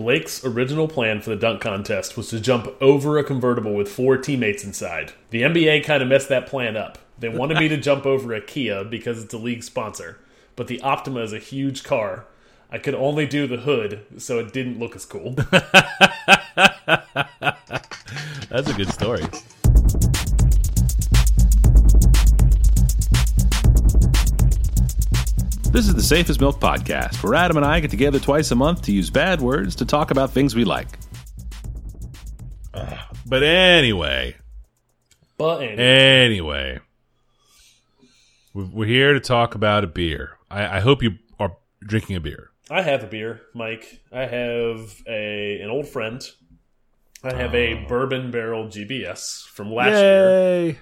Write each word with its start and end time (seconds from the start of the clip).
Blake's 0.00 0.42
original 0.46 0.88
plan 0.88 1.20
for 1.20 1.28
the 1.28 1.36
dunk 1.36 1.60
contest 1.60 2.16
was 2.16 2.30
to 2.30 2.40
jump 2.40 2.74
over 2.80 3.18
a 3.18 3.22
convertible 3.22 3.74
with 3.74 3.92
four 3.92 4.16
teammates 4.16 4.64
inside. 4.64 5.12
The 5.28 5.42
NBA 5.42 5.84
kind 5.84 6.02
of 6.02 6.08
messed 6.08 6.30
that 6.30 6.46
plan 6.46 6.74
up. 6.74 6.96
They 7.18 7.28
wanted 7.28 7.58
me 7.58 7.68
to 7.68 7.76
jump 7.82 8.06
over 8.06 8.32
a 8.32 8.40
Kia 8.40 8.82
because 8.82 9.22
it's 9.22 9.34
a 9.34 9.36
league 9.36 9.62
sponsor, 9.62 10.18
but 10.56 10.68
the 10.68 10.80
Optima 10.80 11.20
is 11.20 11.34
a 11.34 11.38
huge 11.38 11.84
car. 11.84 12.24
I 12.70 12.78
could 12.78 12.94
only 12.94 13.26
do 13.26 13.46
the 13.46 13.58
hood, 13.58 14.06
so 14.16 14.38
it 14.38 14.54
didn't 14.54 14.78
look 14.78 14.96
as 14.96 15.04
cool. 15.04 15.32
That's 18.48 18.70
a 18.70 18.74
good 18.74 18.90
story. 18.90 19.26
This 25.72 25.86
is 25.86 25.94
the 25.94 26.02
Safe 26.02 26.28
as 26.28 26.40
Milk 26.40 26.58
Podcast, 26.58 27.22
where 27.22 27.34
Adam 27.34 27.56
and 27.56 27.64
I 27.64 27.78
get 27.78 27.90
together 27.90 28.18
twice 28.18 28.50
a 28.50 28.56
month 28.56 28.82
to 28.82 28.92
use 28.92 29.08
bad 29.08 29.40
words 29.40 29.76
to 29.76 29.84
talk 29.84 30.10
about 30.10 30.30
things 30.32 30.54
we 30.56 30.64
like. 30.64 30.88
Uh, 32.74 32.96
but 33.26 33.42
anyway, 33.44 34.36
But 35.38 35.58
anyway, 35.62 35.82
anyway, 36.24 36.78
we- 38.52 38.64
we're 38.64 38.86
here 38.86 39.12
to 39.14 39.20
talk 39.20 39.54
about 39.54 39.84
a 39.84 39.86
beer. 39.86 40.36
I, 40.50 40.78
I 40.78 40.80
hope 40.80 41.02
you 41.04 41.12
are 41.38 41.56
drinking 41.80 42.16
a 42.16 42.20
beer. 42.20 42.50
I 42.68 42.82
have 42.82 43.04
a 43.04 43.06
beer, 43.06 43.42
Mike. 43.54 44.00
I 44.12 44.26
have 44.26 45.02
a 45.08 45.60
an 45.60 45.70
old 45.70 45.86
friend. 45.88 46.20
I 47.22 47.34
have 47.34 47.54
a 47.54 47.84
bourbon 47.86 48.30
barrel 48.30 48.66
GBS 48.66 49.44
from 49.46 49.72
last 49.72 49.90
year. 50.00 50.76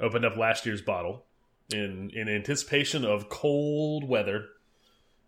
Opened 0.00 0.24
up 0.24 0.36
last 0.36 0.66
year's 0.66 0.82
bottle 0.82 1.25
in 1.72 2.10
in 2.14 2.28
anticipation 2.28 3.04
of 3.04 3.28
cold 3.28 4.08
weather 4.08 4.46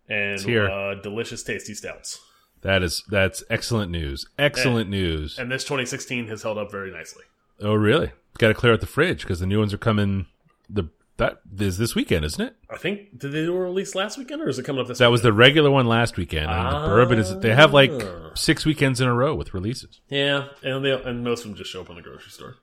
and 0.07 0.39
here. 0.41 0.69
uh, 0.69 0.95
delicious, 0.95 1.43
tasty 1.43 1.73
stouts. 1.73 2.19
That 2.61 2.83
is 2.83 3.03
that's 3.09 3.43
excellent 3.49 3.91
news. 3.91 4.25
Excellent 4.37 4.89
news. 4.89 5.37
And 5.39 5.51
this 5.51 5.63
2016 5.63 6.27
has 6.27 6.43
held 6.43 6.57
up 6.57 6.71
very 6.71 6.91
nicely. 6.91 7.23
Oh, 7.61 7.73
really? 7.73 8.11
Got 8.37 8.49
to 8.49 8.53
clear 8.53 8.73
out 8.73 8.79
the 8.79 8.85
fridge 8.87 9.21
because 9.21 9.39
the 9.39 9.45
new 9.45 9.59
ones 9.59 9.73
are 9.73 9.77
coming. 9.77 10.25
The 10.69 10.89
that 11.17 11.41
is 11.59 11.77
this 11.77 11.95
weekend, 11.95 12.23
isn't 12.23 12.41
it? 12.41 12.55
I 12.69 12.77
think 12.77 13.17
did 13.19 13.33
they 13.33 13.43
do 13.43 13.53
a 13.55 13.59
release 13.59 13.93
last 13.93 14.17
weekend 14.17 14.41
or 14.41 14.47
is 14.47 14.57
it 14.57 14.63
coming 14.63 14.81
up 14.81 14.87
this? 14.87 14.99
That 14.99 15.11
was 15.11 15.21
the 15.21 15.33
regular 15.33 15.69
one 15.69 15.85
last 15.85 16.15
weekend. 16.15 16.49
And 16.49 16.67
the 16.67 16.87
bourbon 16.87 17.19
is. 17.19 17.37
They 17.39 17.53
have 17.53 17.73
like 17.73 17.91
Ah. 17.91 18.31
six 18.35 18.65
weekends 18.65 19.01
in 19.01 19.07
a 19.07 19.13
row 19.13 19.35
with 19.35 19.53
releases. 19.53 19.99
yeah, 20.09 20.47
and 20.63 20.83
they, 20.85 20.91
and 20.91 21.23
most 21.23 21.41
of 21.41 21.49
them 21.51 21.55
just 21.57 21.69
show 21.71 21.81
up 21.81 21.89
in 21.89 21.95
the 21.97 22.01
grocery 22.01 22.31
store. 22.31 22.55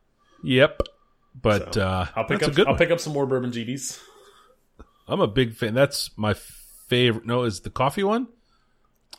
Yep. 0.42 0.80
But 1.41 1.75
So, 1.75 1.83
uh, 1.87 2.06
I'll 2.17 2.25
pick 2.25 2.42
up. 2.42 2.59
I'll 2.59 2.65
one. 2.67 2.77
pick 2.77 2.91
up 2.91 3.01
some 3.01 3.12
more 3.12 3.27
bourbon 3.27 3.51
GBs. 3.53 4.01
I'm 5.09 5.20
a 5.20 5.27
big 5.27 5.55
fan. 5.55 5.75
That's 5.75 6.11
my 6.17 6.34
favorite. 6.89 7.27
No, 7.27 7.42
is 7.45 7.61
the 7.61 7.70
coffee 7.70 8.03
one? 8.03 8.29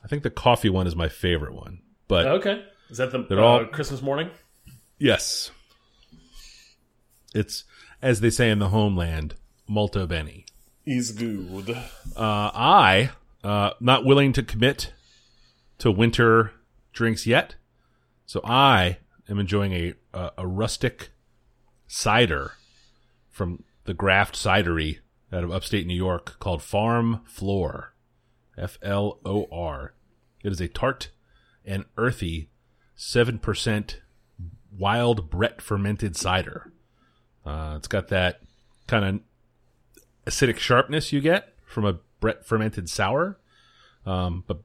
I 0.04 0.08
think 0.08 0.24
the 0.24 0.30
coffee 0.30 0.70
one 0.70 0.88
is 0.88 0.96
my 0.96 1.08
favorite 1.10 1.54
one. 1.54 1.80
But 2.08 2.26
Okay, 2.28 2.64
is 2.90 2.98
that 2.98 3.12
the 3.12 3.20
They're 3.24 3.40
uh, 3.40 3.44
all- 3.44 3.66
Christmas 3.66 4.02
morning? 4.02 4.30
yes, 4.98 5.52
it's 7.34 7.64
as 8.02 8.22
they 8.22 8.30
say 8.30 8.50
in 8.50 8.60
the 8.60 8.70
homeland, 8.70 9.36
molto 9.68 10.06
bene. 10.06 10.46
Is 10.86 11.12
good. 11.12 11.70
Uh, 12.16 12.52
I 12.54 13.12
uh, 13.44 13.72
not 13.80 14.06
willing 14.06 14.32
to 14.34 14.44
commit 14.44 14.94
to 15.80 15.92
winter 15.92 16.54
drinks 16.94 17.28
yet, 17.28 17.56
so 18.26 18.40
I 18.44 18.98
am 19.30 19.40
enjoying 19.40 19.74
a 19.74 19.94
a, 20.14 20.32
a 20.40 20.48
rustic 20.48 21.10
cider 21.88 22.54
from 23.32 23.64
the 23.86 23.94
Graft 23.94 24.36
Cidery 24.36 25.00
out 25.32 25.44
of 25.44 25.52
upstate 25.52 25.88
New 25.88 25.96
York 25.96 26.38
called 26.40 26.62
Farm 26.62 27.22
Flor, 27.26 27.94
F 28.58 28.78
L 28.82 29.20
O 29.26 29.48
R. 29.52 29.94
It 30.44 30.52
is 30.52 30.62
a 30.62 30.68
tart 30.68 31.10
and 31.66 31.86
earthy 31.98 32.50
seven 32.96 33.40
percent 33.40 34.02
wild 34.78 35.30
Brett 35.30 35.62
fermented 35.62 36.16
cider. 36.16 36.72
Uh, 37.46 37.76
it's 37.78 37.88
got 37.88 38.10
that 38.10 38.42
kind 38.88 39.06
of 39.06 39.22
acidic 40.26 40.58
sharpness 40.58 41.14
you 41.14 41.22
get 41.22 41.54
from 41.66 41.86
a 41.86 42.00
Brett 42.20 42.46
fermented 42.46 42.90
sour, 42.90 43.40
um, 44.06 44.44
but 44.48 44.62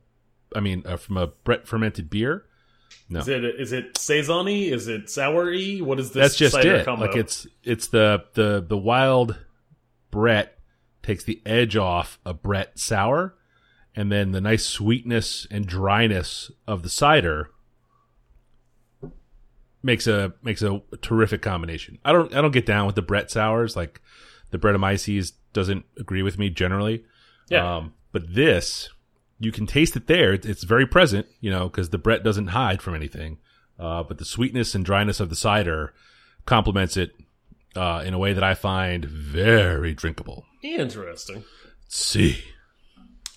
I 0.55 0.61
mean 0.61 0.83
uh, 0.87 0.97
from 0.97 1.17
a 1.17 1.29
Brett 1.29 1.67
fermented 1.67 2.11
beer. 2.11 2.47
No, 3.09 3.21
Is 3.21 3.29
it 3.29 3.45
is 3.45 3.73
it 3.73 3.99
saison-y? 3.99 4.53
Is 4.53 4.89
it 4.89 5.11
sour-y? 5.11 5.79
What 5.83 6.01
is 6.01 6.13
this? 6.13 6.23
that's 6.23 6.37
just 6.37 6.55
cider 6.55 6.77
it. 6.77 6.85
Combo? 6.85 7.07
Like 7.07 7.17
it's 7.17 7.47
it's 7.63 7.89
the 7.89 8.25
the 8.35 8.65
the 8.67 8.77
wild 8.79 9.39
Brett 10.11 10.59
takes 11.03 11.25
the 11.25 11.43
edge 11.45 11.77
off 11.77 12.19
a 12.25 12.33
Brett 12.33 12.79
sour, 12.79 13.35
and 13.95 14.11
then 14.11 14.33
the 14.33 14.41
nice 14.41 14.65
sweetness 14.65 15.47
and 15.51 15.67
dryness 15.67 16.51
of 16.67 16.83
the 16.83 16.89
cider 16.89 17.51
makes 19.83 20.07
a 20.07 20.33
makes 20.43 20.63
a 20.63 20.81
terrific 21.01 21.43
combination. 21.43 21.99
I 22.05 22.13
don't 22.13 22.35
I 22.35 22.41
don't 22.41 22.53
get 22.53 22.67
down 22.67 22.87
with 22.87 22.95
the 22.95 23.03
Brett 23.03 23.31
sours 23.31 23.77
like 23.77 24.01
the 24.51 24.59
Brettanomyces 24.59 25.33
doesn't 25.53 25.85
agree 25.99 26.23
with 26.23 26.39
me 26.39 26.51
generally. 26.51 27.05
yeah. 27.49 27.77
Um, 27.77 27.95
but 28.13 28.35
this, 28.35 28.91
you 29.43 29.53
can 29.53 29.67
taste 29.67 29.97
it 29.97 30.07
there. 30.07 30.33
It's, 30.33 30.65
very 30.65 30.87
present, 30.87 31.27
you 31.41 31.51
know, 31.51 31.69
because 31.69 31.91
the 31.91 31.99
Brett 31.99 32.23
doesn't 32.23 32.49
hide 32.49 32.81
from 32.81 32.95
anything. 32.95 33.39
Uh, 33.79 34.03
but 34.03 34.17
the 34.19 34.25
sweetness 34.25 34.75
and 34.75 34.83
dryness 34.85 35.21
of 35.21 35.29
the 35.31 35.37
cider 35.37 35.93
complements 36.47 36.97
it 36.97 37.11
uh, 37.77 38.03
in 38.07 38.15
a 38.15 38.19
way 38.19 38.33
that 38.33 38.45
I 38.45 38.55
find 38.55 39.05
very 39.05 39.95
drinkable. 39.95 40.45
Interesting. 40.63 41.45
Let's 41.85 41.97
See, 41.97 42.43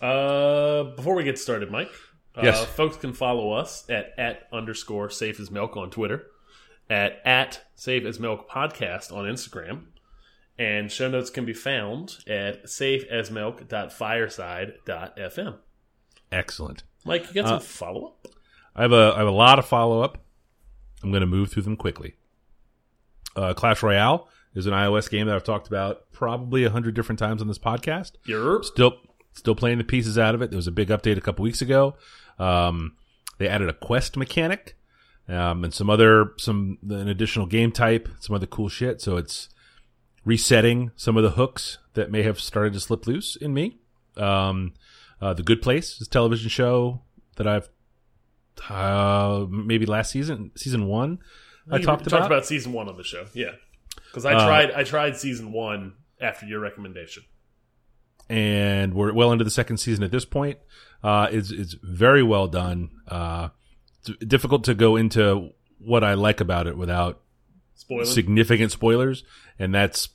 Uh, 0.01 0.83
before 0.95 1.15
we 1.15 1.23
get 1.23 1.39
started, 1.39 1.71
Mike, 1.71 1.91
uh, 2.35 2.41
Yes. 2.43 2.63
folks 2.65 2.97
can 2.97 3.13
follow 3.13 3.53
us 3.53 3.89
at 3.89 4.13
at 4.17 4.47
underscore 4.51 5.09
safe 5.09 5.39
as 5.39 5.49
milk 5.49 5.77
on 5.77 5.89
Twitter, 5.89 6.27
at 6.89 7.21
at 7.25 7.63
safe 7.75 8.03
as 8.05 8.19
milk 8.19 8.49
podcast 8.49 9.11
on 9.11 9.25
Instagram, 9.25 9.85
and 10.59 10.91
show 10.91 11.09
notes 11.09 11.29
can 11.29 11.45
be 11.45 11.53
found 11.53 12.17
at 12.27 12.65
safeasmilk.fireside.fm. 12.65 15.55
excellent. 16.31 16.83
Mike, 17.05 17.27
you 17.27 17.33
got 17.41 17.47
some 17.47 17.59
follow 17.59 18.07
up? 18.07 18.27
I 18.75 18.81
have 18.81 18.91
a 18.91 19.13
I 19.15 19.19
have 19.19 19.27
a 19.27 19.31
lot 19.31 19.59
of 19.59 19.65
follow 19.65 20.01
up. 20.01 20.17
I'm 21.03 21.11
going 21.11 21.21
to 21.21 21.27
move 21.27 21.51
through 21.51 21.63
them 21.63 21.77
quickly. 21.77 22.15
Uh, 23.35 23.53
Clash 23.53 23.83
Royale 23.83 24.27
is 24.53 24.65
an 24.65 24.73
iOS 24.73 25.09
game 25.09 25.27
that 25.27 25.35
I've 25.35 25.43
talked 25.43 25.67
about 25.67 26.11
probably 26.11 26.63
a 26.63 26.69
hundred 26.69 26.95
different 26.95 27.19
times 27.19 27.41
on 27.41 27.47
this 27.47 27.59
podcast. 27.59 28.13
Yerp. 28.27 28.65
still 28.65 28.97
still 29.33 29.55
playing 29.55 29.77
the 29.77 29.83
pieces 29.83 30.17
out 30.17 30.33
of 30.33 30.41
it. 30.41 30.49
There 30.49 30.57
was 30.57 30.67
a 30.67 30.71
big 30.71 30.89
update 30.89 31.17
a 31.17 31.21
couple 31.21 31.43
weeks 31.43 31.61
ago. 31.61 31.95
Um, 32.39 32.95
they 33.37 33.47
added 33.47 33.69
a 33.69 33.73
quest 33.73 34.17
mechanic 34.17 34.77
um, 35.27 35.63
and 35.63 35.73
some 35.73 35.89
other 35.89 36.33
some 36.37 36.77
an 36.89 37.07
additional 37.07 37.45
game 37.45 37.71
type, 37.71 38.07
some 38.19 38.35
other 38.35 38.47
cool 38.47 38.69
shit. 38.69 39.01
So 39.01 39.17
it's 39.17 39.49
resetting 40.23 40.91
some 40.95 41.17
of 41.17 41.23
the 41.23 41.31
hooks 41.31 41.77
that 41.93 42.11
may 42.11 42.23
have 42.23 42.39
started 42.39 42.73
to 42.73 42.79
slip 42.79 43.05
loose 43.07 43.35
in 43.35 43.53
me. 43.53 43.77
Um, 44.17 44.73
uh, 45.21 45.33
the 45.33 45.43
Good 45.43 45.61
Place 45.61 45.99
is 46.01 46.07
a 46.07 46.09
television 46.09 46.49
show 46.49 47.01
that 47.37 47.47
I've 47.47 47.69
uh, 48.69 49.45
maybe 49.49 49.85
last 49.85 50.11
season, 50.11 50.51
season 50.55 50.87
one, 50.87 51.19
I 51.69 51.77
You 51.77 51.83
talked 51.83 52.07
about. 52.07 52.45
season 52.45 52.73
one 52.73 52.87
on 52.87 52.97
the 52.97 53.03
show, 53.03 53.25
yeah. 53.33 53.51
Because 54.07 54.25
I 54.25 54.33
Uh, 54.33 54.45
tried, 54.45 54.71
I 54.71 54.83
tried 54.83 55.17
season 55.17 55.51
one 55.51 55.93
after 56.21 56.45
your 56.45 56.59
recommendation. 56.59 57.23
and 58.29 58.93
we're 58.95 59.13
well 59.13 59.31
into 59.31 59.43
the 59.43 59.51
second 59.51 59.77
season 59.77 60.03
at 60.03 60.11
this 60.11 60.25
point. 60.25 60.57
Uh, 61.03 61.27
it's 61.31 61.51
it's 61.51 61.75
very 61.83 62.23
well 62.23 62.47
done. 62.47 62.89
Uh, 63.07 63.49
it's 64.07 64.25
difficult 64.25 64.63
to 64.63 64.73
go 64.73 64.95
into 64.95 65.49
what 65.77 66.03
I 66.03 66.15
like 66.15 66.41
about 66.41 66.65
it 66.65 66.75
without 66.77 67.21
Spoiler. 67.75 68.05
significant 68.05 68.71
spoilers, 68.71 69.23
and 69.59 69.75
that's 69.75 70.09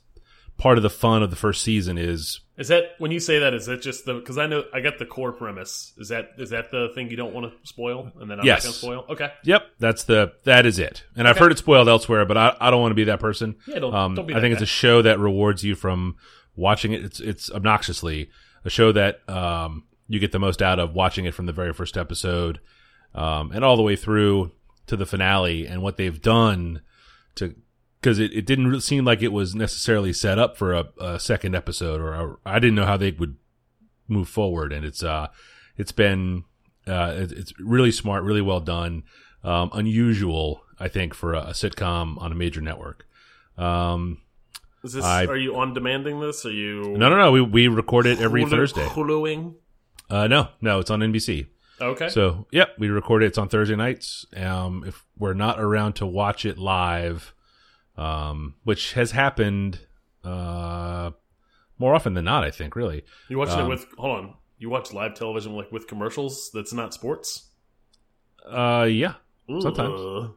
part 0.61 0.77
of 0.77 0.83
the 0.83 0.89
fun 0.89 1.23
of 1.23 1.29
the 1.31 1.35
first 1.35 1.63
season. 1.63 1.97
Is 1.97 2.39
Is 2.55 2.67
that 2.67 2.91
when 2.99 3.09
you 3.11 3.19
say 3.19 3.39
that? 3.39 3.53
Is 3.53 3.65
that 3.65 3.81
just 3.81 4.05
the? 4.05 4.13
Because 4.13 4.37
I 4.37 4.45
know 4.45 4.63
I 4.73 4.79
got 4.79 4.99
the 4.99 5.05
core 5.05 5.31
premise. 5.31 5.93
Is 5.97 6.09
that 6.09 6.29
is 6.37 6.51
that 6.51 6.69
the 6.71 6.89
thing 6.93 7.09
you 7.09 7.17
don't 7.17 7.33
want 7.33 7.51
to 7.51 7.67
spoil? 7.67 8.11
And 8.19 8.29
then 8.29 8.39
I'm 8.39 8.45
Yes. 8.45 8.63
not 8.63 8.63
going 8.63 8.73
to 8.73 8.79
spoil. 8.79 9.05
Okay. 9.09 9.33
yep, 9.43 9.63
that's 9.79 10.03
the 10.03 10.33
that 10.43 10.65
is 10.67 10.77
it. 10.77 11.03
And 11.15 11.27
I've 11.27 11.37
heard 11.39 11.51
it 11.51 11.57
spoiled 11.57 11.89
elsewhere, 11.89 12.25
but 12.25 12.37
I, 12.37 12.55
I 12.61 12.69
don't 12.69 12.79
want 12.81 12.91
to 12.91 12.95
be 12.95 13.05
that 13.05 13.19
person. 13.19 13.55
Yeah, 13.67 13.79
don't- 13.79 13.93
um, 13.95 14.15
don't 14.15 14.27
be 14.27 14.35
I 14.35 14.39
think 14.41 14.51
guy. 14.53 14.61
it's 14.61 14.71
a 14.71 14.73
show 14.81 15.01
that 15.01 15.17
rewards 15.19 15.63
you 15.63 15.73
from 15.75 16.15
watching 16.55 16.91
it. 16.93 17.03
It's 17.03 17.19
it's 17.19 17.49
obnoxiously 17.51 18.29
a 18.63 18.69
show 18.69 18.91
that 18.91 19.27
um, 19.27 19.85
you 20.07 20.19
get 20.19 20.31
the 20.31 20.39
most 20.39 20.61
out 20.61 20.77
of 20.79 20.93
watching 20.93 21.25
it 21.25 21.33
from 21.33 21.47
the 21.47 21.53
very 21.53 21.73
first 21.73 21.97
episode 21.97 22.59
um, 23.15 23.51
and 23.51 23.65
all 23.65 23.75
the 23.77 23.81
way 23.81 23.95
through 23.95 24.51
to 24.85 24.95
the 24.95 25.05
finale 25.07 25.65
and 25.65 25.81
what 25.81 25.97
they've 25.97 26.21
done 26.21 26.81
to 27.35 27.55
because 28.01 28.17
it, 28.19 28.33
it 28.33 28.45
didn't 28.45 28.67
really 28.67 28.81
seem 28.81 29.05
like 29.05 29.21
it 29.21 29.31
was 29.31 29.53
necessarily 29.55 30.11
set 30.11 30.39
up 30.39 30.57
for 30.57 30.73
a, 30.73 30.85
a 30.99 31.19
second 31.19 31.55
episode 31.55 32.01
or 32.01 32.13
a, 32.13 32.35
I 32.45 32.59
didn't 32.59 32.75
know 32.75 32.85
how 32.85 32.97
they 32.97 33.11
would 33.11 33.37
move 34.07 34.27
forward 34.27 34.73
and 34.73 34.83
it's 34.85 35.03
uh 35.03 35.27
it's 35.77 35.91
been 35.93 36.43
uh 36.87 37.13
it, 37.15 37.31
it's 37.31 37.53
really 37.59 37.91
smart 37.91 38.23
really 38.23 38.41
well 38.41 38.59
done 38.59 39.03
um 39.43 39.69
unusual 39.73 40.63
I 40.79 40.87
think 40.89 41.13
for 41.13 41.33
a, 41.33 41.39
a 41.41 41.51
sitcom 41.51 42.21
on 42.21 42.31
a 42.31 42.35
major 42.35 42.59
network 42.59 43.07
um 43.57 44.17
Is 44.83 44.93
this? 44.93 45.05
I- 45.05 45.25
are 45.27 45.37
you 45.37 45.55
on 45.55 45.73
demanding 45.73 46.19
this? 46.19 46.45
Are 46.45 46.51
you? 46.51 46.81
no 46.97 47.09
no 47.09 47.15
no 47.17 47.31
we 47.31 47.41
we 47.41 47.67
record 47.67 48.05
it 48.05 48.19
every 48.19 48.43
Hulu- 48.43 48.49
Thursday 48.49 48.85
Huluing. 48.85 49.55
uh 50.09 50.27
no 50.27 50.49
no 50.59 50.79
it's 50.79 50.89
on 50.91 50.99
NBC 50.99 51.47
Okay. 51.79 52.09
So, 52.09 52.45
yep, 52.51 52.75
we 52.77 52.89
record 52.89 53.23
it. 53.23 53.27
It's 53.27 53.39
on 53.39 53.49
Thursday 53.49 53.75
nights. 53.75 54.23
Um, 54.37 54.83
if 54.85 55.03
we're 55.17 55.33
not 55.33 55.59
around 55.59 55.93
to 55.93 56.05
watch 56.05 56.45
it 56.45 56.59
live, 56.59 57.33
um, 57.97 58.55
which 58.63 58.93
has 58.93 59.11
happened 59.11 59.79
uh, 60.23 61.11
more 61.77 61.95
often 61.95 62.13
than 62.13 62.25
not, 62.25 62.43
I 62.43 62.51
think. 62.51 62.75
Really, 62.75 63.03
you 63.29 63.37
watching 63.37 63.59
um, 63.59 63.65
it 63.65 63.69
with? 63.69 63.85
Hold 63.97 64.17
on. 64.17 64.33
You 64.57 64.69
watch 64.69 64.93
live 64.93 65.15
television 65.15 65.53
like 65.55 65.71
with 65.71 65.87
commercials 65.87 66.51
that's 66.53 66.71
not 66.73 66.93
sports? 66.93 67.49
uh, 68.47 68.87
yeah, 68.89 69.13
Sometimes. 69.59 70.31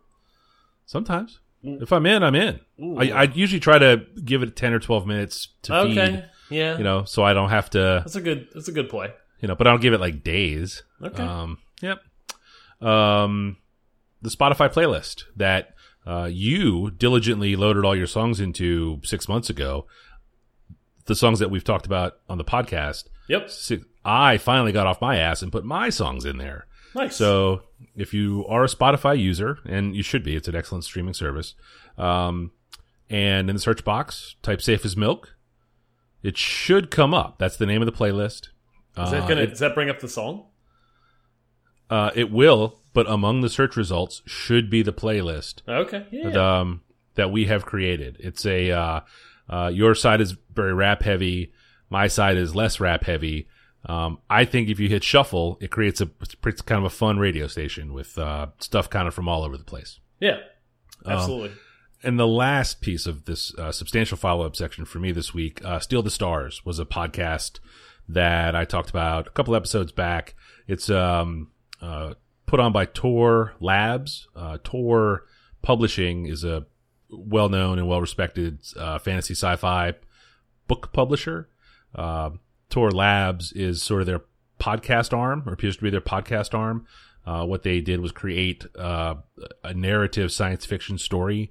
Sometimes. 0.86 1.40
Mm. 1.64 1.82
If 1.82 1.92
I'm 1.92 2.04
in, 2.06 2.22
I'm 2.22 2.34
in. 2.34 2.60
I, 2.98 3.10
I 3.10 3.22
usually 3.24 3.60
try 3.60 3.78
to 3.78 4.04
give 4.24 4.42
it 4.42 4.54
ten 4.56 4.72
or 4.72 4.78
twelve 4.78 5.06
minutes 5.06 5.48
to 5.62 5.74
okay. 5.74 6.06
feed, 6.06 6.24
Yeah. 6.56 6.76
you 6.76 6.84
know, 6.84 7.04
so 7.04 7.22
I 7.22 7.32
don't 7.32 7.48
have 7.50 7.70
to, 7.70 7.78
that's 8.04 8.16
a 8.16 8.20
good. 8.20 8.48
That's 8.52 8.68
a 8.68 8.72
good 8.72 8.88
play. 8.90 9.12
you 9.40 9.48
know, 9.48 9.54
but 9.54 9.66
I 9.66 9.70
don't 9.70 9.80
give 9.80 9.92
it 9.94 10.00
like 10.00 10.22
days. 10.22 10.82
Okay. 11.02 11.22
Um, 11.22 11.58
yep. 11.80 12.00
Um, 12.80 13.56
the 14.20 14.30
Spotify 14.30 14.72
playlist 14.72 15.24
that 15.36 15.73
uh, 16.06 16.28
you 16.30 16.90
diligently 16.90 17.56
loaded 17.56 17.84
all 17.84 17.96
your 17.96 18.06
songs 18.06 18.40
into 18.40 19.00
six 19.04 19.28
months 19.28 19.48
ago. 19.50 19.86
The 21.06 21.14
songs 21.14 21.38
that 21.38 21.50
we've 21.50 21.64
talked 21.64 21.86
about 21.86 22.14
on 22.28 22.38
the 22.38 22.44
podcast. 22.44 23.04
yep. 23.28 23.50
Six, 23.50 23.84
I 24.04 24.38
finally 24.38 24.72
got 24.72 24.86
off 24.86 25.00
my 25.00 25.16
ass 25.18 25.42
and 25.42 25.50
put 25.52 25.64
my 25.64 25.90
songs 25.90 26.24
in 26.24 26.38
there. 26.38 26.66
Nice. 26.94 27.16
So 27.16 27.62
if 27.96 28.14
you 28.14 28.46
are 28.48 28.64
a 28.64 28.68
Spotify 28.68 29.18
user, 29.18 29.58
and 29.66 29.94
you 29.96 30.02
should 30.02 30.22
be, 30.22 30.36
it's 30.36 30.48
an 30.48 30.54
excellent 30.54 30.84
streaming 30.84 31.14
service. 31.14 31.54
Um, 31.98 32.52
and 33.10 33.50
in 33.50 33.56
the 33.56 33.60
search 33.60 33.84
box, 33.84 34.36
type 34.42 34.62
"safe 34.62 34.84
as 34.84 34.96
milk." 34.96 35.36
It 36.22 36.38
should 36.38 36.90
come 36.90 37.12
up. 37.12 37.38
That's 37.38 37.56
the 37.58 37.66
name 37.66 37.82
of 37.82 37.86
the 37.86 37.92
playlist. 37.92 38.48
is 38.96 39.10
that 39.10 39.24
Uh, 39.24 39.28
gonna? 39.28 39.40
it- 39.42 39.46
does 39.48 39.58
that 39.58 39.74
bring 39.74 39.90
up 39.90 40.00
the 40.00 40.08
song? 40.08 40.46
Uh, 41.90 42.10
it 42.14 42.30
will, 42.30 42.78
but 42.94 43.08
among 43.10 43.42
the 43.42 43.50
search 43.50 43.76
results 43.76 44.22
should 44.24 44.70
be 44.70 44.80
the 44.82 44.92
playlist 44.92 45.60
Okay. 45.68 46.06
Yeah. 46.10 46.30
that, 46.30 46.36
um, 46.42 46.80
that 47.16 47.30
we 47.30 47.44
have 47.46 47.66
created. 47.66 48.16
It's 48.20 48.46
a 48.46 48.70
uh, 48.70 49.00
uh, 49.50 49.70
your 49.74 49.94
side 49.94 50.20
is 50.22 50.34
very 50.54 50.72
rap 50.72 51.02
heavy, 51.02 51.52
my 51.90 52.06
side 52.06 52.38
is 52.38 52.54
less 52.54 52.80
rap 52.80 53.04
heavy. 53.04 53.46
Um, 53.86 54.18
I 54.30 54.46
think 54.46 54.70
if 54.70 54.80
you 54.80 54.88
hit 54.88 55.04
shuffle, 55.04 55.58
it 55.60 55.70
creates 55.70 56.00
a 56.00 56.08
it's 56.46 56.62
kind 56.62 56.78
of 56.78 56.84
a 56.90 56.96
fun 56.96 57.18
radio 57.18 57.46
station 57.48 57.92
with 57.92 58.16
uh, 58.16 58.46
stuff 58.58 58.88
kind 58.88 59.06
of 59.06 59.12
from 59.12 59.28
all 59.28 59.44
over 59.44 59.58
the 59.58 59.64
place. 59.64 60.00
yeah. 60.20 60.38
Um, 61.04 61.12
Absolutely. 61.12 61.52
And 62.02 62.18
the 62.18 62.26
last 62.26 62.80
piece 62.80 63.06
of 63.06 63.24
this 63.26 63.54
uh, 63.58 63.72
substantial 63.72 64.16
follow 64.16 64.46
up 64.46 64.56
section 64.56 64.84
for 64.86 64.98
me 64.98 65.12
this 65.12 65.34
week, 65.34 65.62
uh, 65.64 65.78
Steal 65.80 66.02
the 66.02 66.10
Stars, 66.10 66.64
was 66.64 66.78
a 66.78 66.84
podcast 66.86 67.58
that 68.08 68.54
I 68.54 68.64
talked 68.64 68.90
about 68.90 69.26
a 69.26 69.30
couple 69.30 69.54
episodes 69.54 69.92
back. 69.92 70.34
It's 70.66 70.88
um, 70.90 71.50
uh, 71.82 72.14
put 72.46 72.60
on 72.60 72.72
by 72.72 72.86
Tor 72.86 73.54
Labs. 73.60 74.28
Uh, 74.34 74.58
Tor 74.62 75.24
Publishing 75.62 76.26
is 76.26 76.44
a 76.44 76.66
well 77.10 77.48
known 77.48 77.78
and 77.78 77.88
well 77.88 78.00
respected 78.00 78.60
uh, 78.76 78.98
fantasy 78.98 79.34
sci 79.34 79.56
fi 79.56 79.94
book 80.68 80.92
publisher. 80.92 81.48
Uh, 81.94 82.30
Tor 82.70 82.90
Labs 82.90 83.52
is 83.52 83.82
sort 83.82 84.00
of 84.00 84.06
their 84.06 84.22
podcast 84.60 85.16
arm, 85.16 85.42
or 85.46 85.52
appears 85.52 85.76
to 85.76 85.82
be 85.82 85.90
their 85.90 86.00
podcast 86.00 86.54
arm. 86.54 86.86
Uh, 87.26 87.44
what 87.44 87.62
they 87.62 87.80
did 87.80 88.00
was 88.00 88.12
create 88.12 88.64
uh, 88.78 89.14
a 89.62 89.72
narrative 89.72 90.30
science 90.30 90.66
fiction 90.66 90.98
story 90.98 91.50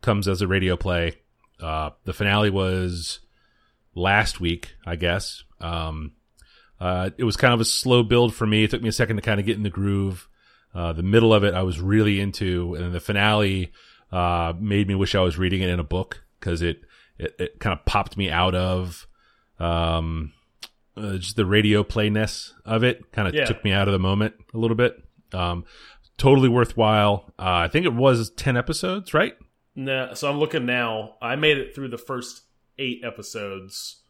comes 0.00 0.26
as 0.26 0.42
a 0.42 0.48
radio 0.48 0.76
play. 0.76 1.14
Uh, 1.60 1.90
the 2.04 2.12
finale 2.12 2.50
was 2.50 3.20
last 3.94 4.40
week, 4.40 4.74
I 4.84 4.96
guess. 4.96 5.44
Um, 5.60 6.12
uh, 6.80 7.10
it 7.16 7.24
was 7.24 7.36
kind 7.36 7.54
of 7.54 7.60
a 7.60 7.64
slow 7.64 8.02
build 8.02 8.34
for 8.34 8.46
me. 8.46 8.64
It 8.64 8.70
took 8.70 8.82
me 8.82 8.88
a 8.88 8.92
second 8.92 9.16
to 9.16 9.22
kind 9.22 9.38
of 9.38 9.46
get 9.46 9.56
in 9.56 9.62
the 9.62 9.70
groove. 9.70 10.28
Uh, 10.74 10.92
the 10.92 11.02
middle 11.02 11.34
of 11.34 11.44
it, 11.44 11.54
I 11.54 11.62
was 11.62 11.80
really 11.80 12.20
into, 12.20 12.74
and 12.74 12.94
the 12.94 13.00
finale 13.00 13.72
uh, 14.10 14.52
made 14.58 14.88
me 14.88 14.94
wish 14.94 15.14
I 15.14 15.20
was 15.20 15.36
reading 15.38 15.62
it 15.62 15.68
in 15.68 15.78
a 15.80 15.84
book 15.84 16.22
because 16.40 16.62
it, 16.62 16.80
it 17.18 17.34
it 17.38 17.60
kind 17.60 17.78
of 17.78 17.84
popped 17.84 18.16
me 18.16 18.30
out 18.30 18.54
of 18.54 19.06
um, 19.58 20.32
uh, 20.96 21.16
just 21.16 21.36
the 21.36 21.46
radio 21.46 21.82
playness 21.84 22.52
of 22.64 22.82
it. 22.84 23.12
Kind 23.12 23.28
of 23.28 23.34
Yeah. 23.34 23.44
took 23.44 23.62
me 23.64 23.72
out 23.72 23.88
of 23.88 23.92
the 23.92 23.98
moment 23.98 24.34
a 24.54 24.58
little 24.58 24.76
bit. 24.76 24.96
Um, 25.32 25.64
totally 26.18 26.48
worthwhile. 26.48 27.32
Uh, 27.38 27.64
I 27.64 27.68
think 27.68 27.86
it 27.86 27.94
was 27.94 28.30
ten 28.30 28.56
episodes, 28.56 29.12
right? 29.14 29.34
Nah, 29.74 30.12
so 30.14 30.28
I'm 30.30 30.38
looking 30.38 30.66
now. 30.66 31.14
I 31.22 31.36
made 31.36 31.56
it 31.58 31.74
through 31.74 31.88
the 31.88 31.98
first 31.98 32.42
eight 32.78 33.00
episodes, 33.04 34.01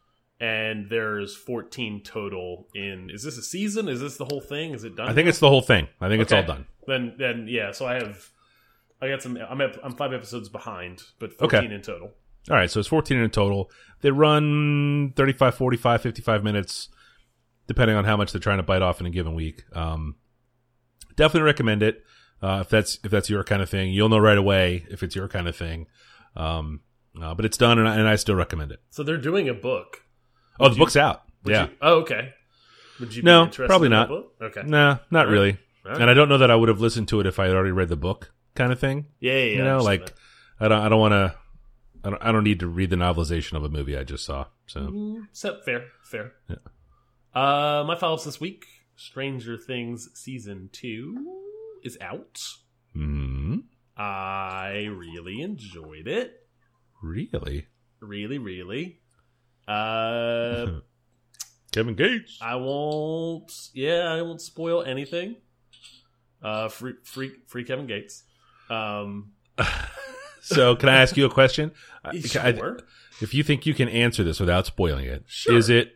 and 0.42 0.90
there's 0.90 1.36
14 1.36 2.02
total. 2.02 2.66
In 2.74 3.08
is 3.10 3.22
this 3.22 3.38
a 3.38 3.42
season? 3.42 3.88
Is 3.88 4.00
this 4.00 4.16
the 4.16 4.24
whole 4.24 4.40
thing? 4.40 4.72
Is 4.74 4.82
it 4.84 4.96
done? 4.96 5.08
I 5.08 5.14
think 5.14 5.28
it's 5.28 5.38
the 5.38 5.48
whole 5.48 5.62
thing. 5.62 5.88
I 6.00 6.08
think 6.08 6.20
it's 6.20 6.32
all 6.32 6.42
done. 6.42 6.66
then. 6.86 7.14
Then 7.16 7.46
yeah. 7.48 7.70
So 7.72 7.86
I 7.86 7.94
have. 7.94 8.28
I 9.00 9.08
got 9.08 9.22
some. 9.22 9.36
I'm 9.48 9.60
at, 9.60 9.78
I'm 9.82 9.94
five 9.96 10.12
episodes 10.12 10.48
behind, 10.48 11.02
but 11.18 11.32
14 11.32 11.58
Okay. 11.64 11.74
in 11.74 11.80
total. 11.82 12.10
All 12.50 12.56
right, 12.56 12.68
so 12.70 12.80
it's 12.80 12.88
14 12.88 13.18
in 13.18 13.30
total. 13.30 13.70
They 14.00 14.10
run 14.10 15.12
35, 15.14 15.54
45, 15.54 16.02
55 16.02 16.42
minutes, 16.42 16.88
depending 17.68 17.96
on 17.96 18.04
how 18.04 18.16
much 18.16 18.32
they're 18.32 18.40
trying 18.40 18.56
to 18.58 18.64
bite 18.64 18.82
off 18.82 18.98
in 19.00 19.06
a 19.06 19.10
given 19.10 19.34
week. 19.34 19.62
Um, 19.72 20.16
definitely 21.14 21.46
recommend 21.46 21.84
it 21.84 22.02
uh, 22.42 22.58
if 22.62 22.68
that's 22.68 22.98
if 23.04 23.10
that's 23.12 23.30
your 23.30 23.44
kind 23.44 23.62
of 23.62 23.70
thing. 23.70 23.92
You'll 23.92 24.08
know 24.08 24.18
right 24.18 24.38
away 24.38 24.84
if 24.90 25.02
it's 25.04 25.14
your 25.14 25.28
kind 25.28 25.46
of 25.46 25.54
thing. 25.56 25.86
Um, 26.34 26.80
uh, 27.20 27.34
but 27.34 27.44
it's 27.44 27.56
done, 27.58 27.78
and 27.78 27.88
I, 27.88 27.96
and 27.96 28.08
I 28.08 28.16
still 28.16 28.34
recommend 28.34 28.72
it. 28.72 28.80
So 28.90 29.02
they're 29.04 29.18
doing 29.18 29.48
a 29.48 29.54
book. 29.54 30.01
Oh, 30.60 30.68
the 30.68 30.74
you- 30.74 30.78
book's 30.80 30.96
out. 30.96 31.22
Yeah, 31.44 31.64
you- 31.66 31.76
oh, 31.80 31.94
okay. 32.02 32.34
Would 33.00 33.14
you? 33.16 33.22
No, 33.22 33.42
be 33.42 33.44
interested 33.46 33.66
probably 33.68 33.86
in 33.86 33.92
not. 33.92 34.08
book? 34.08 34.34
Okay. 34.40 34.62
nah, 34.64 34.98
not 35.10 35.26
right. 35.26 35.32
really. 35.32 35.58
All 35.84 35.92
right. 35.92 36.00
And 36.02 36.10
I 36.10 36.14
don't 36.14 36.28
know 36.28 36.38
that 36.38 36.50
I 36.50 36.54
would 36.56 36.68
have 36.68 36.80
listened 36.80 37.08
to 37.08 37.20
it 37.20 37.26
if 37.26 37.38
I 37.40 37.46
had 37.46 37.54
already 37.56 37.72
read 37.72 37.88
the 37.88 37.96
book, 37.96 38.32
kind 38.54 38.70
of 38.72 38.78
thing. 38.78 39.06
Yeah, 39.20 39.32
yeah. 39.32 39.38
yeah, 39.38 39.44
you 39.56 39.60
I 39.62 39.64
know, 39.64 39.72
understand 39.78 40.00
like 40.02 40.14
I 40.60 40.68
don't, 40.68 40.80
I 40.82 40.88
don't 40.88 41.00
want 41.00 41.12
to. 41.12 41.34
I 42.04 42.10
don't, 42.10 42.22
I 42.22 42.32
don't 42.32 42.44
need 42.44 42.60
to 42.60 42.66
read 42.68 42.90
the 42.90 42.96
novelization 42.96 43.54
of 43.56 43.64
a 43.64 43.68
movie 43.68 43.96
I 43.96 44.04
just 44.04 44.24
saw. 44.24 44.46
So 44.66 44.80
Mm, 44.80 45.28
so, 45.32 45.60
fair, 45.64 45.84
fair. 46.02 46.32
Yeah. 46.48 46.56
Uh, 47.34 47.84
my 47.86 47.96
follow-ups 47.96 48.24
this 48.24 48.40
week: 48.40 48.64
Stranger 48.96 49.56
Things 49.56 50.08
season 50.14 50.68
two 50.72 51.42
is 51.82 51.96
out. 52.00 52.38
hmm 52.92 53.58
I 53.96 54.84
really 54.90 55.40
enjoyed 55.42 56.06
it. 56.08 56.46
really, 57.02 57.66
Really, 58.00 58.38
really. 58.38 59.00
Uh, 59.72 60.80
Kevin 61.72 61.94
Gates. 61.94 62.38
I 62.42 62.56
won't. 62.56 63.50
Yeah, 63.72 64.12
I 64.12 64.22
won't 64.22 64.40
spoil 64.42 64.82
anything. 64.82 65.36
Uh, 66.42 66.68
free, 66.68 66.94
free, 67.04 67.32
free 67.46 67.64
Kevin 67.64 67.86
Gates. 67.86 68.24
Um, 68.70 69.32
So, 70.44 70.74
can 70.74 70.88
I 70.88 70.96
ask 70.96 71.16
you 71.16 71.24
a 71.24 71.30
question? 71.30 71.70
I- 72.04 72.20
I- 72.40 72.76
if 73.20 73.32
you 73.32 73.44
think 73.44 73.64
you 73.64 73.74
can 73.74 73.88
answer 73.88 74.24
this 74.24 74.40
without 74.40 74.66
spoiling 74.66 75.04
it, 75.06 75.22
Sure. 75.28 75.56
is 75.56 75.68
it 75.68 75.92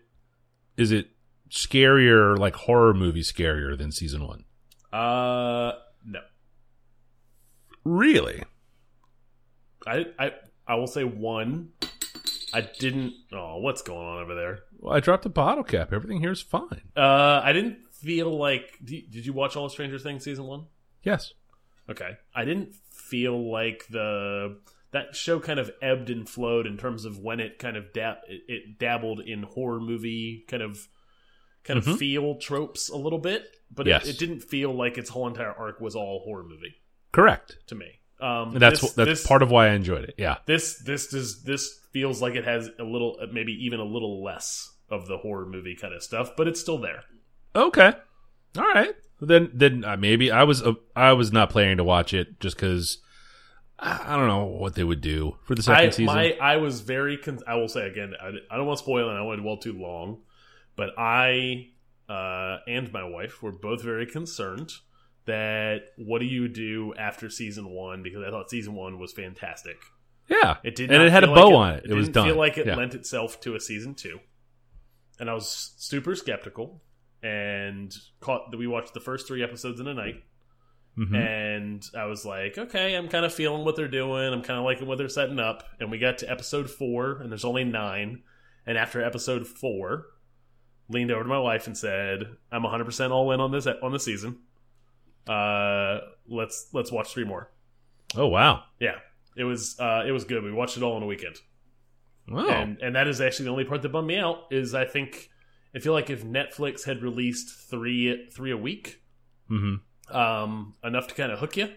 is 0.76 0.92
it 0.92 1.08
scarier, 1.50 2.38
like 2.38 2.54
horror 2.54 2.94
movie 2.94 3.22
scarier 3.22 3.76
than 3.76 3.90
season 3.90 4.24
one? 4.24 4.44
Uh, 4.92 5.72
no. 6.04 6.20
Really? 7.84 8.44
I, 9.84 10.06
I, 10.18 10.32
I 10.68 10.74
will 10.76 10.86
say 10.86 11.02
one. 11.02 11.70
I 12.56 12.60
didn't. 12.78 13.12
Oh, 13.32 13.58
what's 13.58 13.82
going 13.82 14.06
on 14.06 14.22
over 14.22 14.34
there? 14.34 14.60
Well, 14.78 14.94
I 14.94 15.00
dropped 15.00 15.24
the 15.24 15.28
bottle 15.28 15.64
cap. 15.64 15.92
Everything 15.92 16.20
here 16.20 16.32
is 16.32 16.40
fine. 16.40 16.82
Uh, 16.96 17.40
I 17.44 17.52
didn't 17.52 17.78
feel 17.92 18.36
like. 18.36 18.78
Did 18.84 19.26
you 19.26 19.32
watch 19.32 19.56
all 19.56 19.66
of 19.66 19.72
Stranger 19.72 19.98
Things 19.98 20.24
season 20.24 20.46
one? 20.46 20.66
Yes. 21.02 21.32
Okay, 21.88 22.16
I 22.34 22.44
didn't 22.44 22.74
feel 22.90 23.50
like 23.52 23.86
the 23.90 24.58
that 24.92 25.14
show 25.14 25.38
kind 25.38 25.58
of 25.60 25.70
ebbed 25.82 26.08
and 26.10 26.28
flowed 26.28 26.66
in 26.66 26.76
terms 26.78 27.04
of 27.04 27.18
when 27.18 27.38
it 27.40 27.58
kind 27.58 27.76
of 27.76 27.92
dab 27.92 28.16
it, 28.28 28.78
dabbled 28.78 29.20
in 29.20 29.42
horror 29.42 29.80
movie 29.80 30.44
kind 30.48 30.62
of 30.62 30.88
kind 31.64 31.80
Mhm. 31.82 31.92
of 31.92 31.98
feel 31.98 32.36
tropes 32.38 32.88
a 32.88 32.96
little 32.96 33.18
bit, 33.18 33.44
but 33.70 33.86
Yes. 33.86 34.06
it, 34.06 34.10
it 34.14 34.18
didn't 34.18 34.40
feel 34.40 34.72
like 34.72 34.96
its 34.96 35.10
whole 35.10 35.26
entire 35.26 35.52
arc 35.52 35.80
was 35.80 35.94
all 35.96 36.20
horror 36.24 36.44
movie 36.44 36.76
Correct. 37.12 37.58
to 37.66 37.74
me. 37.74 38.00
Um, 38.20 38.52
And 38.54 38.60
that's 38.62 38.80
this- 38.80 38.92
that's 38.94 39.08
this- 39.10 39.26
part 39.26 39.42
of 39.42 39.50
why 39.50 39.68
I 39.68 39.74
enjoyed 39.74 40.04
it. 40.04 40.14
Yeah. 40.16 40.38
this 40.46 40.78
this 40.78 41.08
does 41.08 41.42
this 41.42 41.80
feels 41.92 42.20
like 42.22 42.34
it 42.34 42.44
has 42.44 42.70
a 42.78 42.84
little 42.84 43.18
maybe 43.32 43.52
even 43.64 43.80
a 43.80 43.84
little 43.84 44.22
less 44.24 44.72
of 44.90 45.06
the 45.08 45.18
horror 45.18 45.46
movie 45.46 45.74
kind 45.74 45.92
of 45.94 46.02
stuff, 46.02 46.30
but 46.36 46.46
it's 46.48 46.60
still 46.60 46.78
there. 46.78 47.04
Okay. 47.54 47.92
All 48.56 48.64
right. 48.64 48.94
Then 49.20 49.50
then 49.54 49.84
uh, 49.84 49.96
maybe 49.96 50.30
I 50.30 50.44
was 50.44 50.62
uh, 50.62 50.74
I 50.94 51.12
was 51.12 51.32
not 51.32 51.50
planning 51.50 51.76
to 51.78 51.84
watch 51.84 52.14
it 52.14 52.38
just 52.40 52.56
because 52.56 52.98
I, 53.78 54.14
I 54.14 54.16
don't 54.16 54.28
know 54.28 54.44
what 54.44 54.74
they 54.74 54.84
would 54.84 55.00
do 55.00 55.36
for 55.44 55.54
the 55.54 55.62
second 55.62 55.86
I 55.86 55.90
season. 55.90 56.06
my 56.06 56.32
I 56.40 56.56
was 56.56 56.80
very 56.82 57.16
con 57.18 57.40
I 57.46 57.54
will 57.56 57.68
say 57.68 57.86
again 57.86 58.14
I, 58.20 58.28
I 58.50 58.56
don't 58.56 58.66
want 58.66 58.78
to 58.78 58.82
spoil 58.82 59.08
it. 59.10 59.12
I 59.14 59.22
want 59.22 59.38
to 59.38 59.42
dwell 59.42 59.56
too 59.58 59.72
long, 59.74 60.22
but 60.76 60.90
I 60.98 61.68
uh, 62.08 62.58
and 62.68 62.92
my 62.92 63.04
wife 63.04 63.42
were 63.42 63.52
both 63.52 63.82
very 63.82 64.06
concerned 64.06 64.72
that 65.26 65.82
what 65.98 66.20
do 66.20 66.24
you 66.26 66.48
do 66.48 66.94
after 66.98 67.28
season 67.28 67.68
one 67.70 68.02
because 68.02 68.22
I 68.26 68.30
thought 68.30 68.48
season 68.50 68.74
one 68.74 68.98
was 68.98 69.12
fantastic. 69.12 69.76
yeah. 70.28 70.56
It 70.64 70.74
did, 70.76 70.90
And 70.90 71.02
it 71.02 71.10
had 71.12 71.24
a 71.24 71.28
bow 71.28 71.48
like 71.50 71.54
on 71.54 71.70
it. 71.74 71.84
It 71.90 71.94
was 71.94 72.08
didn't 72.08 72.24
Feel 72.26 72.36
like 72.36 72.58
it 72.58 72.66
Yeah. 72.66 72.76
lent 72.76 72.94
itself 72.94 73.40
to 73.42 73.54
a 73.54 73.60
season 73.60 73.94
two, 73.94 74.20
and 75.20 75.28
I 75.30 75.34
was 75.34 75.74
super 75.78 76.14
skeptical. 76.16 76.82
and 77.22 77.92
caught 78.20 78.50
that 78.52 78.56
we 78.58 78.68
watched 78.68 78.94
the 78.94 79.00
first 79.00 79.26
three 79.26 79.42
episodes 79.42 79.80
in 79.80 79.88
a 79.88 79.94
night. 79.94 80.22
Mhm. 80.96 81.16
And 81.16 81.82
I 81.98 82.04
was 82.04 82.24
like, 82.24 82.56
okay, 82.56 82.94
I'm 82.94 83.08
kind 83.08 83.24
of 83.24 83.34
feeling 83.34 83.64
what 83.64 83.74
they're 83.74 83.88
doing. 83.88 84.32
I'm 84.32 84.42
kind 84.42 84.58
of 84.60 84.64
liking 84.64 84.86
what 84.86 84.96
they're 84.98 85.08
setting 85.08 85.40
up. 85.40 85.64
And 85.80 85.90
we 85.90 85.98
got 85.98 86.18
to 86.18 86.30
episode 86.30 86.70
four, 86.70 87.20
and 87.20 87.30
there's 87.32 87.44
only 87.44 87.64
nine. 87.64 88.22
And 88.64 88.78
after 88.78 89.02
episode 89.02 89.46
four, 89.48 90.06
leaned 90.88 91.10
over 91.10 91.24
to 91.24 91.28
my 91.28 91.38
wife 91.38 91.66
and 91.66 91.76
said, 91.76 92.36
"I'm 92.52 92.64
100% 92.64 93.12
all 93.12 93.32
in 93.32 93.40
on 93.40 93.50
this 93.50 93.66
on 93.66 93.90
the 93.92 93.98
season. 93.98 94.38
Uh, 95.28 96.00
let's 96.28 96.68
let's 96.72 96.90
watch 96.92 97.12
three 97.12 97.24
more." 97.24 97.50
Oh 98.16 98.26
wow. 98.28 98.62
Yeah, 98.80 98.96
it 99.36 99.44
was 99.44 99.78
uh, 99.80 100.04
it 100.06 100.12
was 100.12 100.24
good. 100.24 100.42
We 100.42 100.52
watched 100.52 100.76
it 100.76 100.82
all 100.82 100.96
in 100.96 101.02
a 101.02 101.06
weekend, 101.06 101.36
Oh. 102.32 102.48
and 102.48 102.78
and 102.80 102.94
that 102.96 103.08
is 103.08 103.20
actually 103.20 103.46
the 103.46 103.50
only 103.52 103.64
part 103.64 103.82
that 103.82 103.88
bummed 103.90 104.08
me 104.08 104.16
out. 104.18 104.44
Is 104.50 104.74
I 104.74 104.84
think 104.84 105.30
I 105.74 105.78
feel 105.78 105.92
like 105.92 106.10
if 106.10 106.24
Netflix 106.24 106.84
had 106.84 107.02
released 107.02 107.68
three 107.70 108.28
three 108.34 108.50
a 108.52 108.56
week, 108.56 109.00
hmm 109.48 109.76
um, 110.10 110.74
enough 110.84 111.08
to 111.08 111.14
kind 111.14 111.32
of 111.32 111.40
hook 111.40 111.56
you, 111.56 111.68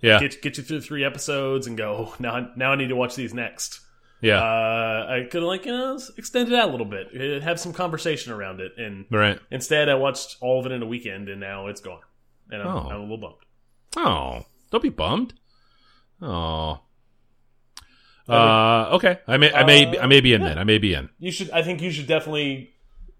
Yeah. 0.00 0.18
get 0.18 0.40
get 0.40 0.56
you 0.56 0.64
through 0.64 0.80
three 0.80 1.04
episodes, 1.04 1.66
and 1.66 1.76
go 1.76 2.08
"Oh, 2.10 2.14
now 2.18 2.48
now 2.56 2.72
I 2.72 2.76
need 2.76 2.88
to 2.88 2.96
watch 2.96 3.14
these 3.14 3.34
next. 3.34 3.80
yeah. 4.22 4.40
Uh, 4.42 5.06
I 5.10 5.28
could 5.30 5.42
like 5.42 5.66
you 5.66 5.72
know 5.72 5.98
extend 6.16 6.48
it 6.48 6.54
out 6.54 6.70
a 6.70 6.72
little 6.72 6.86
bit, 6.86 7.08
uh, 7.14 7.44
have 7.44 7.60
some 7.60 7.74
conversation 7.74 8.32
around 8.32 8.60
it, 8.60 8.72
and 8.78 9.04
right. 9.10 9.38
instead 9.50 9.90
I 9.90 9.94
watched 9.96 10.38
all 10.40 10.60
of 10.60 10.66
it 10.66 10.72
in 10.72 10.82
a 10.82 10.86
weekend, 10.86 11.28
and 11.28 11.40
now 11.40 11.66
it's 11.66 11.82
gone, 11.82 12.00
and 12.50 12.62
I'm, 12.62 12.68
Oh. 12.68 12.88
I'm 12.90 12.96
a 12.96 13.02
little 13.02 13.18
bummed. 13.18 13.36
Oh, 13.96 14.44
don't 14.70 14.82
be 14.82 14.88
bummed. 14.88 15.34
Oh. 16.22 16.80
Uh, 18.28 18.88
okay. 18.92 19.18
I 19.26 19.36
may, 19.36 19.52
I 19.52 19.64
may, 19.64 19.98
I 19.98 20.06
may 20.06 20.20
be 20.20 20.32
in 20.32 20.40
then. 20.42 20.58
I 20.58 20.64
may 20.64 20.78
be 20.78 20.94
in. 20.94 21.10
You 21.18 21.30
should. 21.30 21.50
I 21.50 21.62
think 21.62 21.82
you 21.82 21.90
should 21.90 22.06
definitely 22.06 22.70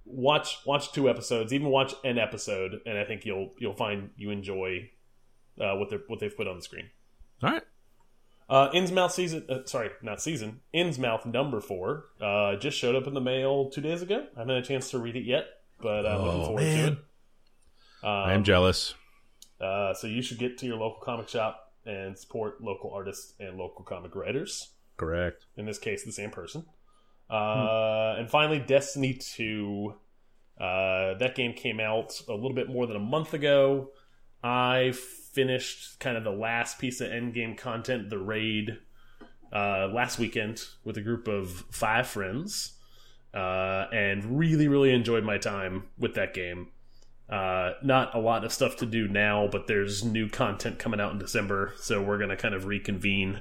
watch 0.07 0.59
watch 0.65 0.93
two 0.93 1.11
episodes, 1.11 1.53
even 1.53 1.69
watch 1.69 1.95
an 2.05 2.19
episode, 2.19 2.81
and 2.87 2.97
I 2.99 3.05
think 3.05 3.25
you'll 3.27 3.51
you'll 3.59 3.75
find 3.75 4.11
you 4.17 4.31
enjoy 4.31 4.89
uh, 5.61 5.75
what 5.77 5.91
they 5.91 5.99
what 6.07 6.21
they've 6.21 6.35
put 6.35 6.49
on 6.49 6.57
the 6.57 6.63
screen. 6.63 6.89
All 7.43 7.51
right. 7.51 7.63
Uh, 8.49 8.71
Innsmouth 8.73 9.11
season, 9.11 9.45
uh, 9.49 9.59
sorry, 9.65 9.91
not 10.03 10.21
season. 10.23 10.61
Innsmouth 10.75 11.25
number 11.27 11.61
four 11.61 12.07
uh, 12.21 12.57
just 12.57 12.77
showed 12.79 12.95
up 12.95 13.07
in 13.07 13.15
the 13.15 13.21
mail 13.21 13.71
two 13.71 13.81
days 13.81 14.01
ago. 14.03 14.27
I 14.37 14.41
haven't 14.41 14.55
had 14.55 14.65
a 14.65 14.67
chance 14.67 14.91
to 14.91 14.99
read 14.99 15.17
it 15.17 15.25
yet, 15.25 15.45
but 15.81 16.07
I'm 16.07 16.23
looking 16.23 16.41
Oh, 16.41 16.45
forward 16.47 16.61
to 16.61 16.87
it. 16.87 16.93
Um, 16.93 16.99
I 18.03 18.33
am 18.35 18.45
jealous. 18.45 18.95
Uh, 19.65 19.95
so 19.95 20.07
you 20.07 20.21
should 20.21 20.39
get 20.39 20.59
to 20.59 20.67
your 20.67 20.77
local 20.77 21.01
comic 21.01 21.29
shop 21.29 21.73
and 21.87 22.19
support 22.19 22.63
local 22.63 22.91
artists 22.91 23.35
and 23.41 23.57
local 23.57 23.85
comic 23.85 24.15
writers. 24.15 24.71
Correct. 24.97 25.47
In 25.57 25.65
this 25.65 25.79
case, 25.79 26.05
the 26.05 26.13
same 26.13 26.31
person. 26.31 26.65
Uh, 27.31 28.17
And 28.19 28.31
finally, 28.31 28.59
Destiny 28.59 29.15
2. 29.15 29.95
Uh, 30.61 31.15
that 31.15 31.35
game 31.35 31.53
came 31.53 31.81
out 31.81 32.21
a 32.29 32.33
little 32.35 32.55
bit 32.55 32.69
more 32.69 32.87
than 32.87 32.97
a 32.97 33.01
month 33.01 33.35
ago. 33.35 33.91
I 34.43 34.93
finished 35.33 35.99
kind 35.99 36.17
of 36.17 36.25
the 36.25 36.31
last 36.31 36.79
piece 36.79 37.01
of 37.01 37.09
endgame 37.11 37.57
content, 37.57 38.11
the 38.11 38.19
raid, 38.19 38.79
uh, 39.53 39.89
last 39.93 40.19
weekend 40.19 40.63
with 40.85 40.97
a 40.97 41.01
group 41.01 41.27
of 41.27 41.65
five 41.71 42.07
friends, 42.07 42.75
uh, 43.33 43.87
and 43.93 44.39
really, 44.39 44.69
really 44.69 44.93
enjoyed 44.93 45.25
my 45.25 45.39
time 45.39 45.85
with 45.99 46.15
that 46.15 46.35
game. 46.35 46.69
Uh, 47.29 47.73
not 47.83 48.15
a 48.15 48.19
lot 48.19 48.45
of 48.45 48.53
stuff 48.53 48.77
to 48.77 48.87
do 48.87 49.09
now, 49.09 49.49
but 49.51 49.67
there's 49.67 50.05
new 50.05 50.29
content 50.29 50.79
coming 50.79 51.01
out 51.01 51.13
in 51.13 51.19
December, 51.19 51.73
so 51.79 52.03
we're 52.03 52.19
gonna 52.19 52.37
kind 52.37 52.55
of 52.55 52.67
reconvene 52.67 53.41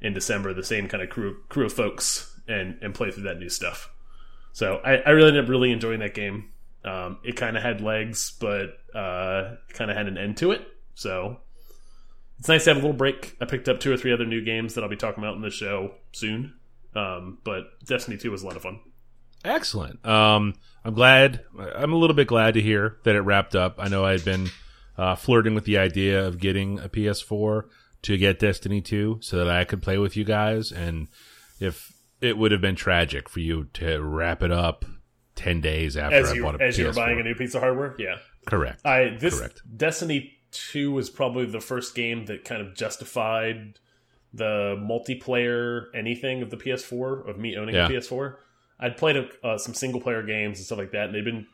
in 0.00 0.14
December, 0.14 0.54
the 0.54 0.62
same 0.62 0.88
kind 0.88 1.02
of 1.02 1.10
crew 1.10 1.36
crew 1.48 1.66
of 1.66 1.72
folks, 1.72 2.38
and 2.46 2.78
and 2.80 2.94
play 2.94 3.10
through 3.10 3.24
that 3.24 3.38
new 3.38 3.48
stuff. 3.48 3.90
So 4.52 4.80
I, 4.84 4.96
I 4.96 5.10
really 5.10 5.28
ended 5.28 5.44
up 5.44 5.50
really 5.50 5.72
enjoying 5.72 6.00
that 6.00 6.14
game. 6.14 6.50
Um, 6.84 7.18
it 7.24 7.36
kind 7.36 7.56
of 7.56 7.62
had 7.62 7.80
legs, 7.80 8.36
but 8.40 8.78
uh, 8.94 9.56
kind 9.70 9.90
of 9.90 9.96
had 9.96 10.06
an 10.06 10.16
end 10.16 10.36
to 10.38 10.52
it. 10.52 10.66
So 10.94 11.38
it's 12.38 12.48
nice 12.48 12.64
to 12.64 12.70
have 12.70 12.76
a 12.76 12.80
little 12.80 12.96
break. 12.96 13.36
I 13.40 13.44
picked 13.44 13.68
up 13.68 13.80
two 13.80 13.92
or 13.92 13.96
three 13.96 14.12
other 14.12 14.24
new 14.24 14.44
games 14.44 14.74
that 14.74 14.84
I'll 14.84 14.90
be 14.90 14.96
talking 14.96 15.22
about 15.22 15.36
in 15.36 15.42
the 15.42 15.50
show 15.50 15.94
soon. 16.12 16.54
Um, 16.94 17.38
but 17.44 17.64
Destiny 17.84 18.16
2 18.16 18.30
was 18.30 18.42
a 18.42 18.46
lot 18.46 18.56
of 18.56 18.62
fun. 18.62 18.80
Excellent. 19.44 20.04
Um, 20.06 20.54
I'm 20.84 20.94
glad. 20.94 21.44
I'm 21.58 21.92
a 21.92 21.96
little 21.96 22.16
bit 22.16 22.28
glad 22.28 22.54
to 22.54 22.60
hear 22.62 22.98
that 23.04 23.14
it 23.14 23.20
wrapped 23.20 23.54
up. 23.54 23.76
I 23.78 23.88
know 23.88 24.04
I 24.04 24.12
had 24.12 24.24
been 24.24 24.48
uh, 24.96 25.14
flirting 25.14 25.54
with 25.54 25.64
the 25.64 25.78
idea 25.78 26.26
of 26.26 26.38
getting 26.38 26.78
a 26.80 26.88
PS4 26.88 27.64
to 28.02 28.16
get 28.16 28.38
Destiny 28.38 28.80
2 28.80 29.18
so 29.20 29.38
that 29.38 29.48
I 29.48 29.64
could 29.64 29.82
play 29.82 29.98
with 29.98 30.16
you 30.16 30.24
guys. 30.24 30.72
And 30.72 31.08
if 31.60 31.92
it 32.20 32.36
would 32.38 32.52
have 32.52 32.60
been 32.60 32.76
tragic 32.76 33.28
for 33.28 33.40
you 33.40 33.64
to 33.74 33.98
wrap 34.02 34.42
it 34.42 34.50
up 34.52 34.84
10 35.36 35.60
days 35.60 35.96
after 35.96 36.16
As 36.16 36.30
I 36.30 36.34
you 36.34 36.42
bought 36.42 36.60
a 36.60 36.64
as 36.64 36.76
PS4. 36.76 36.78
you're 36.78 36.92
buying 36.92 37.20
a 37.20 37.22
new 37.22 37.34
piece 37.34 37.54
of 37.54 37.60
hardware, 37.62 37.94
yeah. 37.98 38.16
Correct. 38.46 38.84
I 38.84 39.16
this 39.20 39.38
Correct. 39.38 39.62
Destiny 39.76 40.32
two 40.50 40.90
was 40.92 41.10
probably 41.10 41.44
the 41.46 41.60
first 41.60 41.94
game 41.94 42.24
that 42.26 42.44
kind 42.44 42.62
of 42.62 42.74
justified 42.74 43.78
the 44.32 44.74
multiplayer 44.78 45.86
anything 45.94 46.42
of 46.42 46.50
the 46.50 46.56
PS4 46.56 47.28
of 47.28 47.38
me 47.38 47.56
owning 47.56 47.74
Yeah. 47.74 47.86
a 47.86 47.90
PS4. 47.90 48.36
I'd 48.80 48.96
played 48.96 49.16
uh, 49.42 49.58
some 49.58 49.74
single 49.74 50.00
player 50.00 50.22
games 50.22 50.58
and 50.58 50.66
stuff 50.66 50.78
like 50.78 50.92
that, 50.92 51.06
and 51.06 51.14
they've 51.14 51.24
been 51.24 51.46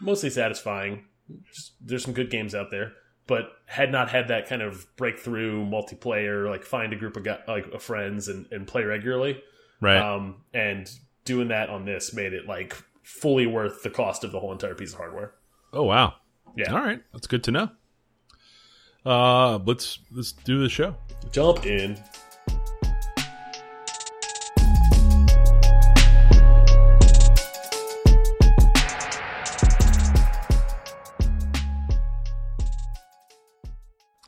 mostly 0.00 0.30
satisfying. 0.30 1.04
Just, 1.52 1.72
there's 1.80 2.04
some 2.04 2.14
good 2.14 2.30
games 2.30 2.54
out 2.54 2.70
there, 2.70 2.92
but 3.26 3.50
had 3.66 3.92
not 3.92 4.10
had 4.10 4.28
that 4.28 4.48
kind 4.48 4.62
of 4.62 4.86
breakthrough 4.96 5.64
multiplayer, 5.64 6.48
like 6.48 6.64
find 6.64 6.92
a 6.92 6.96
group 6.96 7.16
of 7.16 7.26
like 7.46 7.66
of 7.72 7.82
friends 7.82 8.28
and, 8.28 8.46
and 8.50 8.66
play 8.66 8.84
regularly. 8.84 9.42
right. 9.80 9.98
Um, 9.98 10.44
and 10.54 10.88
doing 11.24 11.48
that 11.48 11.68
on 11.68 11.84
this 11.84 12.14
made 12.14 12.32
it 12.32 12.46
like 12.46 12.74
fully 13.02 13.46
worth 13.46 13.82
the 13.82 13.90
cost 13.90 14.24
of 14.24 14.32
the 14.32 14.40
whole 14.40 14.52
entire 14.52 14.74
piece 14.74 14.92
of 14.92 14.98
hardware. 14.98 15.34
oh, 15.72 15.82
wow. 15.82 16.14
Yeah. 16.56 16.72
All 16.72 16.80
right. 16.80 17.02
That's 17.12 17.26
good 17.26 17.44
to 17.44 17.50
know. 17.50 17.70
Uh, 19.04 19.58
let's 19.64 19.98
let's 20.10 20.32
do 20.32 20.60
the 20.60 20.68
show. 20.68 20.94
Jump 21.30 21.66
in. 21.66 21.98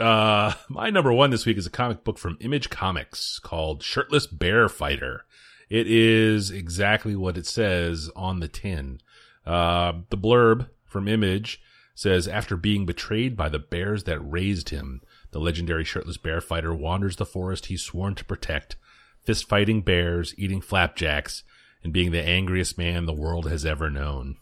Uh, 0.00 0.54
my 0.69 0.90
number 0.90 1.12
one 1.12 1.30
this 1.30 1.47
week 1.47 1.59
is 1.59 1.66
a 1.66 1.71
comic 1.71 2.02
book 2.02 2.19
from 2.19 2.38
Image 2.40 2.71
Comics 2.71 3.38
called 3.38 3.83
Shirtless 3.83 4.26
Bear 4.26 4.69
Fighter. 4.69 5.25
It 5.69 5.87
is 5.87 6.50
exactly 6.50 7.14
what 7.14 7.37
it 7.37 7.47
says 7.47 8.11
on 8.16 8.40
the 8.40 8.49
tin. 8.49 9.00
Uh, 9.47 9.92
the 10.09 10.19
blurb 10.19 10.69
from 10.85 11.07
Image 11.07 11.61
says, 11.95 12.26
after 12.26 12.57
being 12.57 12.87
betrayed 12.87 13.37
by 13.37 13.49
the 13.49 13.59
bears 13.59 14.04
that 14.04 14.19
raised 14.21 14.71
him, 14.71 15.02
the 15.33 15.38
legendary 15.38 15.85
shirtless 15.85 16.16
bear 16.16 16.40
fighter 16.40 16.75
wanders 16.75 17.16
the 17.16 17.26
forest 17.26 17.66
he's 17.66 17.83
sworn 17.83 18.14
to 18.16 18.25
protect, 18.25 18.76
fist 19.23 19.49
fighting 19.49 19.83
bears, 19.83 20.35
eating 20.37 20.61
flapjacks, 20.61 21.45
and 21.85 21.92
being 21.92 22.11
the 22.11 22.23
angriest 22.23 22.76
man 22.76 23.07
the 23.07 23.12
world 23.12 23.49
has 23.49 23.64
ever 23.64 23.90
known. 23.90 24.37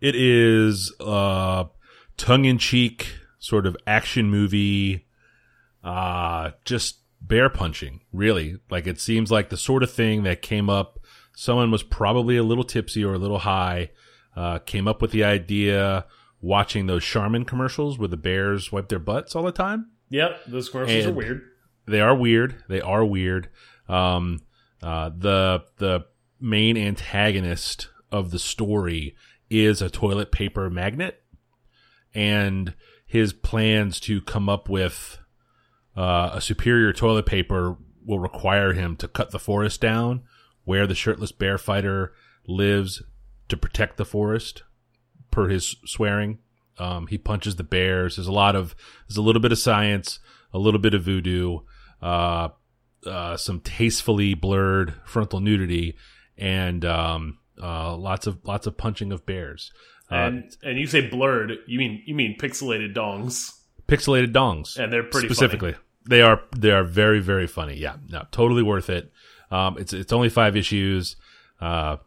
It 0.00 0.14
is, 0.14 0.92
uh, 1.00 1.64
tongue 2.16 2.44
in 2.44 2.58
cheek 2.58 3.14
sort 3.38 3.66
of 3.66 3.76
action 3.86 4.30
movie, 4.30 5.06
uh, 5.84 6.50
just 6.64 6.98
bear 7.20 7.48
punching, 7.48 8.00
really. 8.12 8.58
Like 8.70 8.86
it 8.86 9.00
seems 9.00 9.30
like 9.30 9.48
the 9.48 9.56
sort 9.56 9.82
of 9.82 9.90
thing 9.90 10.22
that 10.24 10.42
came 10.42 10.68
up. 10.70 11.00
Someone 11.36 11.70
was 11.70 11.82
probably 11.82 12.36
a 12.36 12.42
little 12.42 12.64
tipsy 12.64 13.04
or 13.04 13.14
a 13.14 13.18
little 13.18 13.38
high, 13.38 13.90
uh, 14.36 14.58
came 14.58 14.88
up 14.88 15.00
with 15.00 15.12
the 15.12 15.24
idea 15.24 16.04
watching 16.40 16.86
those 16.86 17.04
Charmin 17.04 17.44
commercials 17.44 17.98
where 17.98 18.08
the 18.08 18.16
bears 18.16 18.70
wipe 18.72 18.88
their 18.88 18.98
butts 18.98 19.34
all 19.34 19.42
the 19.42 19.52
time. 19.52 19.90
Yep, 20.10 20.44
those 20.46 20.68
commercials 20.68 21.06
are 21.06 21.12
weird. 21.12 21.42
They 21.86 22.00
are 22.00 22.14
weird. 22.14 22.62
They 22.68 22.80
are 22.80 23.04
weird. 23.04 23.48
Um, 23.88 24.40
uh, 24.82 25.10
the 25.16 25.64
the 25.78 26.06
main 26.40 26.76
antagonist 26.76 27.88
of 28.10 28.30
the 28.30 28.38
story 28.38 29.16
is 29.50 29.82
a 29.82 29.90
toilet 29.90 30.30
paper 30.30 30.70
magnet, 30.70 31.22
and 32.14 32.74
his 33.08 33.32
plans 33.32 33.98
to 33.98 34.20
come 34.20 34.48
up 34.48 34.68
with 34.68 35.18
uh, 35.96 36.30
a 36.34 36.40
superior 36.40 36.92
toilet 36.92 37.26
paper 37.26 37.76
will 38.04 38.20
require 38.20 38.74
him 38.74 38.94
to 38.96 39.08
cut 39.08 39.30
the 39.30 39.38
forest 39.38 39.80
down 39.80 40.22
where 40.64 40.86
the 40.86 40.94
shirtless 40.94 41.32
bear 41.32 41.56
fighter 41.56 42.12
lives 42.46 43.02
to 43.48 43.56
protect 43.56 43.96
the 43.96 44.04
forest 44.04 44.62
per 45.30 45.48
his 45.48 45.76
swearing. 45.86 46.38
Um, 46.78 47.06
he 47.06 47.16
punches 47.16 47.56
the 47.56 47.64
bears. 47.64 48.16
There's 48.16 48.28
a 48.28 48.32
lot 48.32 48.54
of, 48.54 48.76
there's 49.08 49.16
a 49.16 49.22
little 49.22 49.40
bit 49.40 49.52
of 49.52 49.58
science, 49.58 50.20
a 50.52 50.58
little 50.58 50.78
bit 50.78 50.92
of 50.92 51.02
voodoo, 51.02 51.60
uh, 52.02 52.50
uh, 53.06 53.36
some 53.38 53.60
tastefully 53.60 54.34
blurred 54.34 54.94
frontal 55.06 55.40
nudity, 55.40 55.96
and 56.36 56.84
um, 56.84 57.38
uh, 57.60 57.96
lots 57.96 58.26
of 58.26 58.38
lots 58.44 58.66
of 58.66 58.76
punching 58.76 59.12
of 59.12 59.24
bears. 59.24 59.72
Uh, 60.10 60.14
And 60.14 60.56
and 60.62 60.78
you 60.78 60.86
say 60.86 61.06
blurred, 61.06 61.52
you 61.66 61.78
mean 61.78 62.02
you 62.06 62.14
mean 62.14 62.36
pixelated 62.38 62.94
dongs, 62.94 63.52
pixelated 63.86 64.32
dongs, 64.32 64.78
and 64.78 64.92
they're 64.92 65.02
pretty 65.02 65.28
specifically. 65.28 65.74
They 66.08 66.22
are 66.22 66.42
they 66.56 66.70
are 66.70 66.84
very 66.84 67.20
very 67.20 67.46
funny. 67.46 67.76
Yeah, 67.76 67.96
no, 68.08 68.26
totally 68.30 68.62
worth 68.62 68.88
it. 68.88 69.12
Um, 69.50 69.76
it's 69.78 69.92
it's 69.92 70.12
only 70.12 70.28
five 70.28 70.56
issues. 70.56 71.16
Uh, 71.60 71.98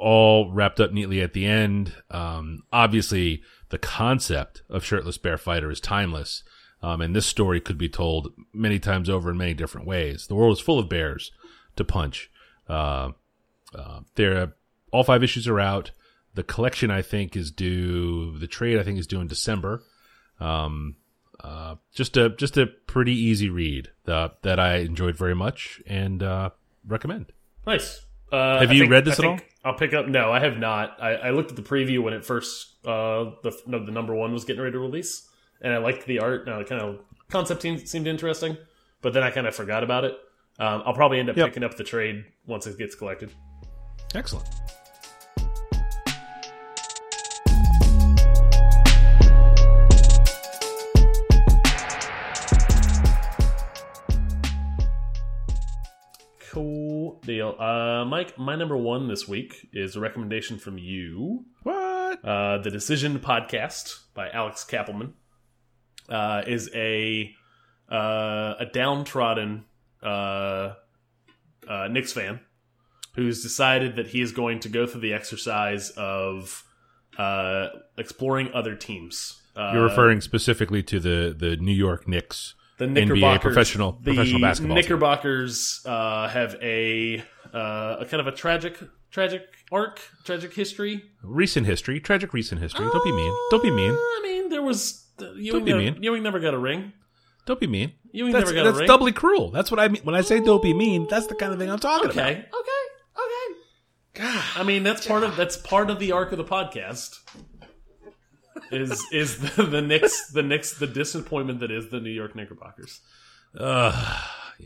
all 0.00 0.50
wrapped 0.52 0.80
up 0.80 0.92
neatly 0.92 1.20
at 1.20 1.32
the 1.32 1.44
end. 1.46 1.92
Um, 2.10 2.62
obviously, 2.72 3.42
the 3.70 3.78
concept 3.78 4.62
of 4.70 4.84
shirtless 4.84 5.18
bear 5.18 5.36
fighter 5.38 5.70
is 5.70 5.80
timeless, 5.80 6.42
um, 6.82 7.00
and 7.00 7.14
this 7.14 7.26
story 7.26 7.60
could 7.60 7.78
be 7.78 7.88
told 7.88 8.32
many 8.52 8.78
times 8.78 9.08
over 9.08 9.30
in 9.30 9.36
many 9.38 9.54
different 9.54 9.86
ways. 9.86 10.26
The 10.26 10.34
world 10.34 10.56
is 10.56 10.60
full 10.60 10.78
of 10.78 10.88
bears 10.88 11.30
to 11.76 11.84
punch. 11.84 12.30
Uh, 12.68 13.10
uh, 13.74 14.00
there, 14.14 14.54
all 14.92 15.04
five 15.04 15.22
issues 15.22 15.46
are 15.48 15.60
out. 15.60 15.90
The 16.38 16.44
collection, 16.44 16.88
I 16.92 17.02
think, 17.02 17.34
is 17.36 17.50
due. 17.50 18.38
The 18.38 18.46
trade, 18.46 18.78
I 18.78 18.84
think, 18.84 18.96
is 18.96 19.08
due 19.08 19.20
in 19.20 19.26
December. 19.26 19.82
Um, 20.38 20.94
uh, 21.42 21.74
just 21.92 22.16
a 22.16 22.28
just 22.30 22.56
a 22.56 22.66
pretty 22.68 23.12
easy 23.12 23.50
read 23.50 23.90
uh, 24.06 24.28
that 24.42 24.60
I 24.60 24.76
enjoyed 24.76 25.16
very 25.16 25.34
much 25.34 25.82
and 25.84 26.22
uh, 26.22 26.50
recommend. 26.86 27.32
Nice. 27.66 28.06
Uh, 28.30 28.60
Have 28.60 28.70
I 28.70 28.72
you 28.72 28.80
think- 28.82 28.92
read 28.92 29.04
this 29.04 29.18
I 29.18 29.24
at 29.24 29.28
all? 29.30 29.38
I'll 29.64 29.74
pick 29.74 29.92
up. 29.94 30.06
No, 30.06 30.30
I 30.30 30.38
have 30.38 30.58
not. 30.58 31.02
I, 31.02 31.14
I 31.14 31.30
looked 31.30 31.50
at 31.50 31.56
the 31.56 31.62
preview 31.62 32.04
when 32.04 32.14
it 32.14 32.24
first 32.24 32.76
uh, 32.86 33.32
the 33.42 33.60
no, 33.66 33.84
the 33.84 33.90
number 33.90 34.14
one 34.14 34.32
was 34.32 34.44
getting 34.44 34.62
ready 34.62 34.74
to 34.74 34.78
release, 34.78 35.28
and 35.60 35.72
I 35.74 35.78
liked 35.78 36.06
the 36.06 36.20
art. 36.20 36.46
Now, 36.46 36.62
kind 36.62 36.80
of 36.80 37.00
concept 37.30 37.62
seemed, 37.62 37.88
seemed 37.88 38.06
interesting, 38.06 38.56
but 39.02 39.12
then 39.12 39.24
I 39.24 39.32
kind 39.32 39.48
of 39.48 39.56
forgot 39.56 39.82
about 39.82 40.04
it. 40.04 40.12
Um, 40.60 40.84
I'll 40.86 40.94
probably 40.94 41.18
end 41.18 41.30
up 41.30 41.36
Yep. 41.36 41.46
picking 41.48 41.64
up 41.64 41.76
the 41.76 41.82
trade 41.82 42.26
once 42.46 42.68
it 42.68 42.78
gets 42.78 42.94
collected. 42.94 43.32
Excellent. 44.14 44.46
Uh, 57.56 58.04
Mike, 58.04 58.38
my 58.38 58.56
number 58.56 58.76
one 58.76 59.08
this 59.08 59.28
week 59.28 59.68
is 59.72 59.96
a 59.96 60.00
recommendation 60.00 60.58
from 60.58 60.78
you. 60.78 61.44
What? 61.62 62.24
Uh, 62.24 62.58
the 62.58 62.70
Decision 62.70 63.18
podcast 63.20 64.00
by 64.14 64.30
Alex 64.30 64.64
Kappelman 64.68 65.12
uh, 66.08 66.42
is 66.46 66.70
a 66.74 67.32
uh, 67.90 68.54
a 68.60 68.66
downtrodden 68.72 69.64
uh, 70.02 70.74
uh, 71.68 71.88
Knicks 71.90 72.12
fan 72.12 72.40
who's 73.14 73.42
decided 73.42 73.96
that 73.96 74.06
he 74.08 74.20
is 74.20 74.32
going 74.32 74.60
to 74.60 74.68
go 74.68 74.86
through 74.86 75.00
the 75.00 75.12
exercise 75.12 75.90
of 75.96 76.64
uh, 77.18 77.68
exploring 77.96 78.50
other 78.54 78.74
teams. 78.76 79.42
Uh, 79.56 79.72
You're 79.74 79.84
referring 79.84 80.20
specifically 80.20 80.82
to 80.84 81.00
the 81.00 81.34
the 81.36 81.56
New 81.56 81.72
York 81.72 82.06
Knicks. 82.06 82.54
the 82.78 82.84
NBA 82.86 82.94
Knickerbockers, 82.94 83.42
professional- 83.42 83.92
the 84.02 84.14
professional 84.14 84.40
basketball. 84.40 84.76
Knickerbockers 84.76 85.80
uh, 85.84 86.28
have 86.28 86.56
a 86.62 87.24
uh, 87.54 87.96
a 88.00 88.06
kind 88.06 88.20
of 88.20 88.26
a 88.26 88.32
tragic 88.32 88.78
tragic 89.10 89.42
arc, 89.72 90.00
tragic 90.24 90.54
history. 90.54 91.02
Recent 91.22 91.66
history, 91.66 92.00
tragic 92.00 92.32
recent 92.32 92.60
history. 92.60 92.86
Don't 92.86 93.04
be 93.04 93.12
mean. 93.12 93.32
Don't 93.50 93.62
be 93.62 93.70
mean. 93.70 93.92
Uh, 93.92 93.94
I 93.96 94.20
mean, 94.22 94.48
there 94.50 94.62
was 94.62 95.06
uh, 95.20 95.32
Ewing. 95.32 95.64
be 95.64 95.72
never, 95.72 95.82
mean. 95.82 96.02
Ewing 96.02 96.22
never 96.22 96.38
got 96.40 96.54
a 96.54 96.58
ring. 96.58 96.92
Don't 97.46 97.60
be 97.60 97.66
mean. 97.66 97.92
Ewing 98.12 98.32
That's, 98.32 98.46
never 98.46 98.54
got 98.54 98.64
that's 98.64 98.76
a 98.76 98.80
ring. 98.80 98.88
doubly 98.88 99.12
cruel. 99.12 99.50
That's 99.50 99.70
what 99.70 99.80
I 99.80 99.88
mean 99.88 100.02
when 100.02 100.14
I 100.14 100.20
say 100.20 100.40
don't 100.40 100.62
be 100.62 100.74
mean. 100.74 101.06
That's 101.08 101.26
the 101.26 101.34
kind 101.34 101.52
of 101.52 101.58
thing 101.58 101.70
I'm 101.70 101.78
talking 101.78 102.10
okay, 102.10 102.20
about. 102.20 102.30
okay, 102.30 102.40
okay. 102.40 102.54
okay. 103.16 103.54
God, 104.14 104.44
I 104.56 104.62
mean 104.64 104.82
that's 104.82 105.06
part 105.06 105.22
of 105.22 105.36
that's 105.36 105.56
part 105.56 105.90
of 105.90 105.98
the 105.98 106.12
arc 106.12 106.32
of 106.32 106.38
the 106.38 106.44
podcast. 106.44 107.16
Is 108.70 109.02
is 109.12 109.38
the, 109.38 109.62
the 109.62 109.80
Knicks 109.80 110.30
the 110.32 110.42
Knicks 110.42 110.78
the 110.78 110.86
disappointment 110.86 111.60
that 111.60 111.70
is 111.70 111.90
the 111.90 112.00
New 112.00 112.10
York 112.10 112.34
Knickerbockers? 112.34 113.00
Ugh. 113.58 114.20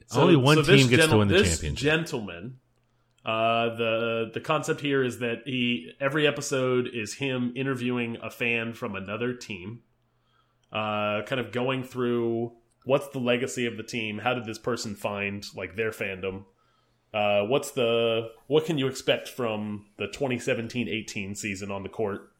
So- 0.06 0.22
Only 0.22 0.36
one 0.36 0.56
so 0.56 0.74
team 0.74 0.88
gets 0.88 1.06
to 1.06 1.18
win 1.18 1.28
the 1.28 1.34
this 1.34 1.50
championship. 1.50 1.84
Gentleman, 1.84 2.58
uh, 3.24 3.74
the 3.76 4.30
the 4.34 4.40
concept 4.40 4.80
here 4.80 5.04
is 5.04 5.20
that 5.20 5.42
he 5.44 5.92
every 6.00 6.26
episode 6.26 6.88
is 6.92 7.14
him 7.14 7.52
interviewing 7.54 8.16
a 8.22 8.30
fan 8.30 8.74
from 8.74 8.96
another 8.96 9.32
team, 9.32 9.82
uh, 10.72 11.22
kind 11.22 11.40
of 11.40 11.52
going 11.52 11.84
through 11.84 12.52
what's 12.84 13.08
the 13.08 13.20
legacy 13.20 13.64
of 13.66 13.76
the 13.76 13.82
team, 13.84 14.18
how 14.18 14.34
did 14.34 14.44
this 14.44 14.58
person 14.58 14.96
find 14.96 15.46
like 15.54 15.76
their 15.76 15.92
fandom, 15.92 16.44
uh, 17.14 17.42
what's 17.42 17.70
the 17.72 18.30
what 18.48 18.64
can 18.64 18.76
you 18.76 18.88
expect 18.88 19.28
from 19.28 19.86
the 19.98 20.08
2017-18 20.08 21.36
season 21.36 21.70
on 21.70 21.84
the 21.84 21.88
court, 21.88 22.32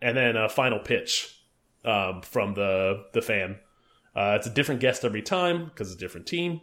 and 0.00 0.16
then 0.16 0.36
a 0.36 0.48
final 0.48 0.78
pitch 0.78 1.36
um, 1.84 2.22
from 2.22 2.54
the 2.54 3.04
the 3.12 3.22
fan. 3.22 3.58
Uh, 4.14 4.36
it's 4.38 4.46
a 4.46 4.50
different 4.50 4.80
guest 4.80 5.04
every 5.04 5.22
time 5.22 5.64
because 5.64 5.90
it's 5.90 5.96
a 5.96 6.00
different 6.00 6.26
team. 6.26 6.60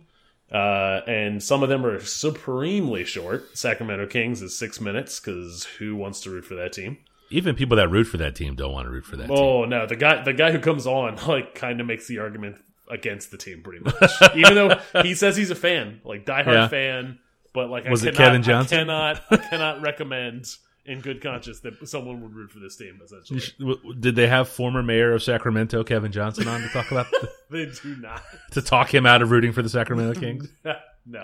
Uh, 0.51 1.01
and 1.07 1.43
some 1.43 1.61
of 1.63 1.69
them 1.69 1.85
are 1.85 1.99
supremely 1.99 3.03
short. 3.05 3.55
Sacramento 3.57 4.07
Kings 4.07 4.41
is 4.41 4.57
six 4.57 4.81
minutes 4.81 5.19
because 5.19 5.65
who 5.77 5.95
wants 5.95 6.21
to 6.21 6.31
root 6.31 6.45
for 6.45 6.55
that 6.55 6.73
team? 6.73 6.97
Even 7.29 7.55
people 7.55 7.77
that 7.77 7.89
root 7.89 8.05
for 8.05 8.17
that 8.17 8.35
team 8.35 8.55
don't 8.55 8.71
want 8.73 8.87
to 8.87 8.89
root 8.91 9.05
for 9.05 9.15
that 9.17 9.27
team. 9.27 9.37
Oh 9.37 9.65
no, 9.65 9.85
the 9.85 9.95
guy 9.95 10.23
the 10.23 10.33
guy 10.33 10.51
who 10.51 10.57
comes 10.59 10.87
on 10.87 11.15
like 11.27 11.53
kind 11.53 11.79
of 11.79 11.85
makes 11.85 12.07
the 12.07 12.17
argument 12.19 12.57
against 12.89 13.29
the 13.29 13.37
team 13.37 13.61
pretty 13.61 13.83
much. 13.83 14.11
Even 14.35 14.55
though 14.55 14.79
he 15.03 15.13
says 15.13 15.37
he's 15.37 15.51
a 15.51 15.55
fan, 15.55 16.01
like 16.03 16.25
diehard 16.25 16.47
Yeah. 16.53 16.67
fan, 16.67 17.19
but 17.53 17.69
like 17.69 17.85
Was 17.87 18.03
I 18.03 18.09
it 18.09 18.15
cannot, 18.15 18.25
Kevin 18.29 18.41
Johnson? 18.43 18.77
I 18.77 18.81
cannot 18.81 19.21
I 19.29 19.37
cannot 19.37 19.81
recommend 19.83 20.47
in 20.89 21.01
good 21.01 21.21
conscience 21.21 21.59
that 21.59 21.87
someone 21.87 22.21
would 22.21 22.33
root 22.33 22.51
for 22.51 22.59
this 22.59 22.75
team. 22.75 22.99
Essentially, 23.03 23.77
Did 23.99 24.15
they 24.15 24.27
have 24.27 24.49
former 24.49 24.81
mayor 24.81 25.13
of 25.13 25.21
Sacramento, 25.21 25.83
Kevin 25.83 26.11
Johnson, 26.11 26.47
on 26.47 26.61
to 26.61 26.69
talk 26.69 26.91
about 26.91 27.05
they 27.51 27.67
do 27.67 27.95
not. 27.97 28.23
to 28.51 28.61
talk 28.61 28.93
him 28.93 29.05
out 29.05 29.21
of 29.21 29.29
rooting 29.29 29.53
for 29.53 29.61
the 29.61 29.69
Sacramento 29.69 30.19
Kings? 30.19 30.49
no. 31.05 31.23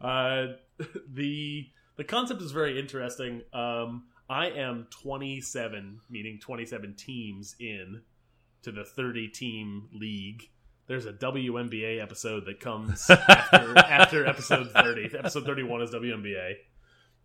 Uh, 0.00 0.54
the 1.12 1.66
the 1.96 2.04
concept 2.04 2.40
is 2.40 2.52
very 2.52 2.78
interesting. 2.78 3.42
Um, 3.52 4.04
I 4.28 4.50
am 4.50 4.86
27, 4.90 6.00
meaning 6.08 6.38
27 6.40 6.94
teams 6.94 7.56
in 7.58 8.02
to 8.62 8.70
the 8.70 8.84
30 8.84 9.28
team 9.28 9.88
league. 9.92 10.48
There's 10.86 11.06
a 11.06 11.12
WNBA 11.12 12.00
episode 12.00 12.46
that 12.46 12.60
comes 12.60 13.08
after, 13.10 13.78
after 13.78 14.26
episode 14.26 14.70
30. 14.70 15.16
Episode 15.18 15.44
31 15.44 15.82
is 15.82 15.90
WNBA. 15.90 16.54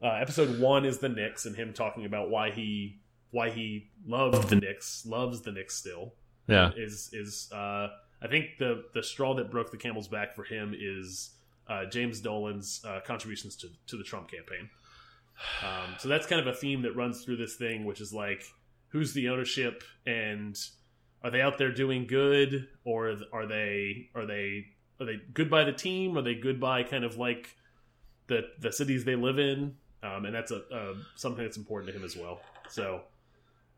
Uh, 0.05 0.19
episode 0.21 0.59
one 0.59 0.85
is 0.85 0.99
the 0.99 1.09
Knicks 1.09 1.47
and 1.47 1.55
him 1.55 1.73
talking 1.73 2.05
about 2.05 2.29
why 2.29 2.51
he 2.51 2.99
why 3.31 3.49
he 3.49 3.89
loved 4.05 4.49
the 4.49 4.55
Knicks, 4.55 5.03
loves 5.03 5.41
the 5.41 5.51
Knicks 5.51 5.73
still 5.73 6.13
Yeah, 6.47 6.69
is 6.77 7.09
is 7.11 7.49
uh, 7.51 7.87
I 8.21 8.27
think 8.29 8.59
the 8.59 8.83
the 8.93 9.01
straw 9.01 9.33
that 9.33 9.49
broke 9.49 9.71
the 9.71 9.77
camel's 9.77 10.07
back 10.07 10.35
for 10.35 10.43
him 10.43 10.75
is 10.79 11.31
uh, 11.67 11.85
James 11.85 12.21
Dolan's 12.21 12.85
uh, 12.87 12.99
contributions 13.03 13.55
to 13.55 13.69
to 13.87 13.97
the 13.97 14.03
Trump 14.03 14.29
campaign. 14.29 14.69
Um, 15.63 15.95
so 15.97 16.07
that's 16.07 16.27
kind 16.27 16.39
of 16.39 16.45
a 16.45 16.55
theme 16.55 16.83
that 16.83 16.95
runs 16.95 17.25
through 17.25 17.37
this 17.37 17.55
thing, 17.55 17.83
which 17.83 17.99
is 17.99 18.13
like 18.13 18.43
who's 18.89 19.13
the 19.13 19.29
ownership 19.29 19.83
and 20.05 20.55
are 21.23 21.31
they 21.31 21.41
out 21.41 21.57
there 21.57 21.71
doing 21.71 22.05
good 22.05 22.67
or 22.83 23.15
are 23.33 23.47
they 23.47 24.09
are 24.13 24.27
they 24.27 24.67
are 24.99 25.05
they 25.07 25.19
good 25.33 25.49
by 25.49 25.63
the 25.63 25.73
team? 25.73 26.15
Are 26.15 26.21
they 26.21 26.35
good 26.35 26.59
by 26.59 26.83
kind 26.83 27.03
of 27.03 27.17
like 27.17 27.55
the 28.27 28.43
the 28.59 28.71
cities 28.71 29.03
they 29.03 29.15
live 29.15 29.39
in? 29.39 29.77
Um, 30.05 30.25
and 30.25 30.35
that's 30.35 30.51
a, 30.51 30.61
a 30.71 30.93
something 31.15 31.43
that's 31.43 31.57
important 31.57 31.91
to 31.91 31.97
him 31.97 32.05
as 32.05 32.15
well. 32.15 32.41
So 32.69 33.01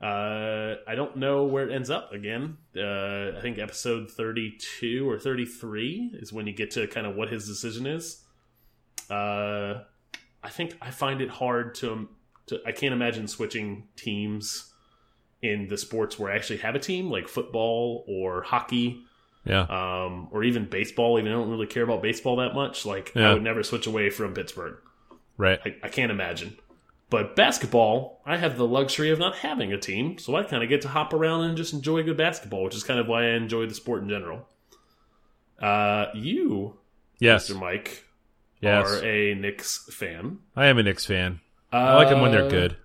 uh, 0.02 0.76
I 0.88 0.96
don't 0.96 1.18
know 1.18 1.46
where 1.46 1.68
it 1.68 1.74
ends 1.74 1.90
up 1.90 2.14
again. 2.14 2.58
Uh, 2.76 3.38
I 3.38 3.40
think 3.42 3.58
episode 3.58 4.12
32 4.12 5.10
or 5.10 5.20
33 5.20 6.12
is 6.16 6.32
when 6.32 6.46
you 6.46 6.54
get 6.54 6.72
to 6.72 6.88
kind 6.88 7.08
of 7.08 7.16
what 7.16 7.30
his 7.30 7.48
decision 7.48 7.88
is. 7.88 8.24
Uh, 9.10 9.82
I 10.44 10.50
think 10.50 10.78
I 10.82 10.92
find 10.92 11.22
it 11.22 11.30
hard 11.30 11.76
to, 11.76 12.10
to. 12.48 12.60
I 12.66 12.72
can't 12.72 12.94
imagine 12.94 13.28
switching 13.28 13.88
teams 13.96 14.72
in 15.42 15.68
the 15.68 15.78
sports 15.78 16.20
where 16.20 16.32
I 16.32 16.36
actually 16.36 16.58
have 16.58 16.76
a 16.76 16.80
team, 16.80 17.10
like 17.10 17.28
football 17.28 18.06
or 18.08 18.44
hockey, 18.44 19.02
yeah. 19.46 19.62
um, 19.62 20.28
or 20.32 20.44
even 20.44 20.66
baseball. 20.66 21.18
Even 21.18 21.32
I 21.32 21.36
don't 21.36 21.50
really 21.50 21.68
care 21.68 21.84
about 21.84 22.04
baseball 22.04 22.36
that 22.38 22.54
much. 22.54 22.86
Like 22.86 23.14
Yeah. 23.16 23.32
I 23.32 23.34
would 23.34 23.44
never 23.44 23.64
switch 23.64 23.88
away 23.88 24.10
from 24.10 24.34
Pittsburgh. 24.34 24.78
Right. 25.38 25.60
I, 25.66 25.76
I 25.84 25.90
can't 25.90 26.12
imagine. 26.12 26.58
But 27.10 27.36
basketball, 27.38 28.22
I 28.26 28.36
have 28.38 28.58
the 28.58 28.68
luxury 28.68 29.12
of 29.12 29.20
not 29.20 29.38
having 29.38 29.72
a 29.72 29.78
team, 29.78 30.18
so 30.18 30.36
I 30.36 30.44
kind 30.44 30.62
of 30.62 30.68
get 30.68 30.82
to 30.82 30.90
hop 30.90 31.14
around 31.14 31.46
and 31.46 31.56
just 31.56 31.72
enjoy 31.74 32.04
good 32.04 32.18
basketball, 32.18 32.64
which 32.66 32.76
is 32.76 32.84
kind 32.84 33.00
of 33.00 33.08
why 33.08 33.24
I 33.24 33.30
enjoy 33.36 33.66
the 33.66 33.74
sport 33.74 34.04
in 34.04 34.10
general. 34.10 34.48
Uh, 35.62 36.08
you, 36.14 36.78
Yes. 37.20 37.50
Mr. 37.50 37.60
Mike, 37.60 38.04
Yes. 38.62 38.86
are 38.92 39.06
a 39.06 39.34
Knicks 39.36 39.88
fan. 39.94 40.40
I 40.56 40.66
am 40.68 40.78
a 40.78 40.84
Knicks 40.84 41.06
fan. 41.06 41.40
I 41.72 41.96
like 41.96 42.10
them 42.10 42.22
when 42.22 42.32
they're 42.32 42.46
Uh, 42.46 42.50
good. 42.50 42.78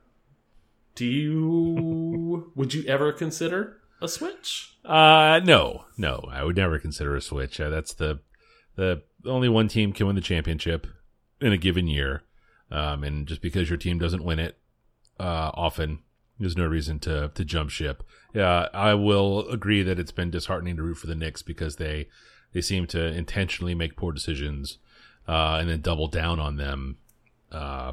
Do 0.95 1.05
you? 1.07 2.53
would 2.57 2.75
you 2.75 2.85
ever 2.87 3.13
consider 3.13 3.79
a 4.01 4.09
switch? 4.09 4.77
Uh, 4.85 5.41
no, 5.45 5.85
no, 5.97 6.29
I 6.31 6.45
would 6.45 6.57
never 6.57 6.79
consider 6.79 7.15
a 7.17 7.21
switch. 7.21 7.61
Uh, 7.61 7.71
that's 7.71 7.95
the 7.95 8.21
the 8.77 9.03
only 9.27 9.49
one 9.49 9.69
team 9.69 9.93
can 9.93 10.07
win 10.07 10.17
the 10.17 10.23
championship 10.23 10.87
in 11.41 11.53
a 11.53 11.57
given 11.59 11.87
year, 11.87 12.23
um, 12.73 13.05
and 13.05 13.29
just 13.29 13.43
because 13.43 13.69
your 13.69 13.77
team 13.77 13.99
doesn't 13.99 14.25
win 14.25 14.39
it 14.39 14.59
uh, 15.21 15.51
often, 15.55 16.01
there's 16.41 16.57
no 16.57 16.67
reason 16.67 16.99
to 17.01 17.31
to 17.35 17.45
jump 17.45 17.71
ship. 17.71 18.03
Yeah, 18.35 18.69
I 18.73 18.95
will 18.95 19.47
agree 19.49 19.83
that 19.83 19.99
it's 19.99 20.11
been 20.11 20.31
disheartening 20.31 20.77
to 20.77 20.83
root 20.83 20.97
for 20.97 21.07
the 21.07 21.15
Knicks 21.15 21.43
because 21.43 21.77
they 21.77 22.09
they 22.53 22.63
seem 22.63 22.87
to 22.89 23.05
intentionally 23.05 23.75
make 23.75 23.97
poor 23.97 24.13
decisions 24.13 24.79
uh, 25.29 25.59
and 25.61 25.69
then 25.69 25.83
double 25.83 26.09
down 26.09 26.41
on 26.41 26.57
them 26.57 26.97
uh, 27.53 27.93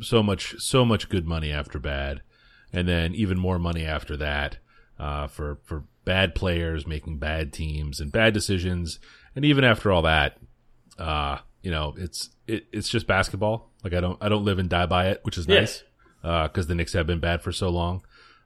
so 0.00 0.22
much 0.22 0.54
so 0.58 0.84
much 0.84 1.08
good 1.08 1.26
money 1.26 1.50
after 1.50 1.78
bad, 1.78 2.20
and 2.72 2.86
then 2.86 3.14
even 3.14 3.38
more 3.38 3.58
money 3.58 3.84
after 3.84 4.16
that 4.18 4.58
uh, 4.98 5.26
for 5.26 5.58
for 5.62 5.84
bad 6.04 6.34
players 6.34 6.86
making 6.86 7.18
bad 7.18 7.52
teams 7.52 8.00
and 8.00 8.12
bad 8.12 8.34
decisions, 8.34 8.98
and 9.34 9.44
even 9.46 9.64
after 9.64 9.90
all 9.90 10.02
that, 10.02 10.36
uh, 10.98 11.38
you 11.62 11.70
know, 11.70 11.94
it's 11.96 12.30
it, 12.46 12.66
it's 12.72 12.88
just 12.88 13.06
basketball. 13.06 13.70
Like 13.84 13.94
I 13.94 14.00
don't 14.00 14.18
I 14.20 14.28
don't 14.28 14.44
live 14.44 14.58
and 14.58 14.68
die 14.68 14.86
by 14.86 15.08
it, 15.08 15.20
which 15.22 15.38
is 15.38 15.48
nice 15.48 15.82
because 16.22 16.66
the 16.66 16.74
Knicks 16.74 16.92
have 16.92 17.06
been 17.06 17.20
bad 17.20 17.42
for 17.42 17.52
so 17.52 17.68
long. 17.70 18.02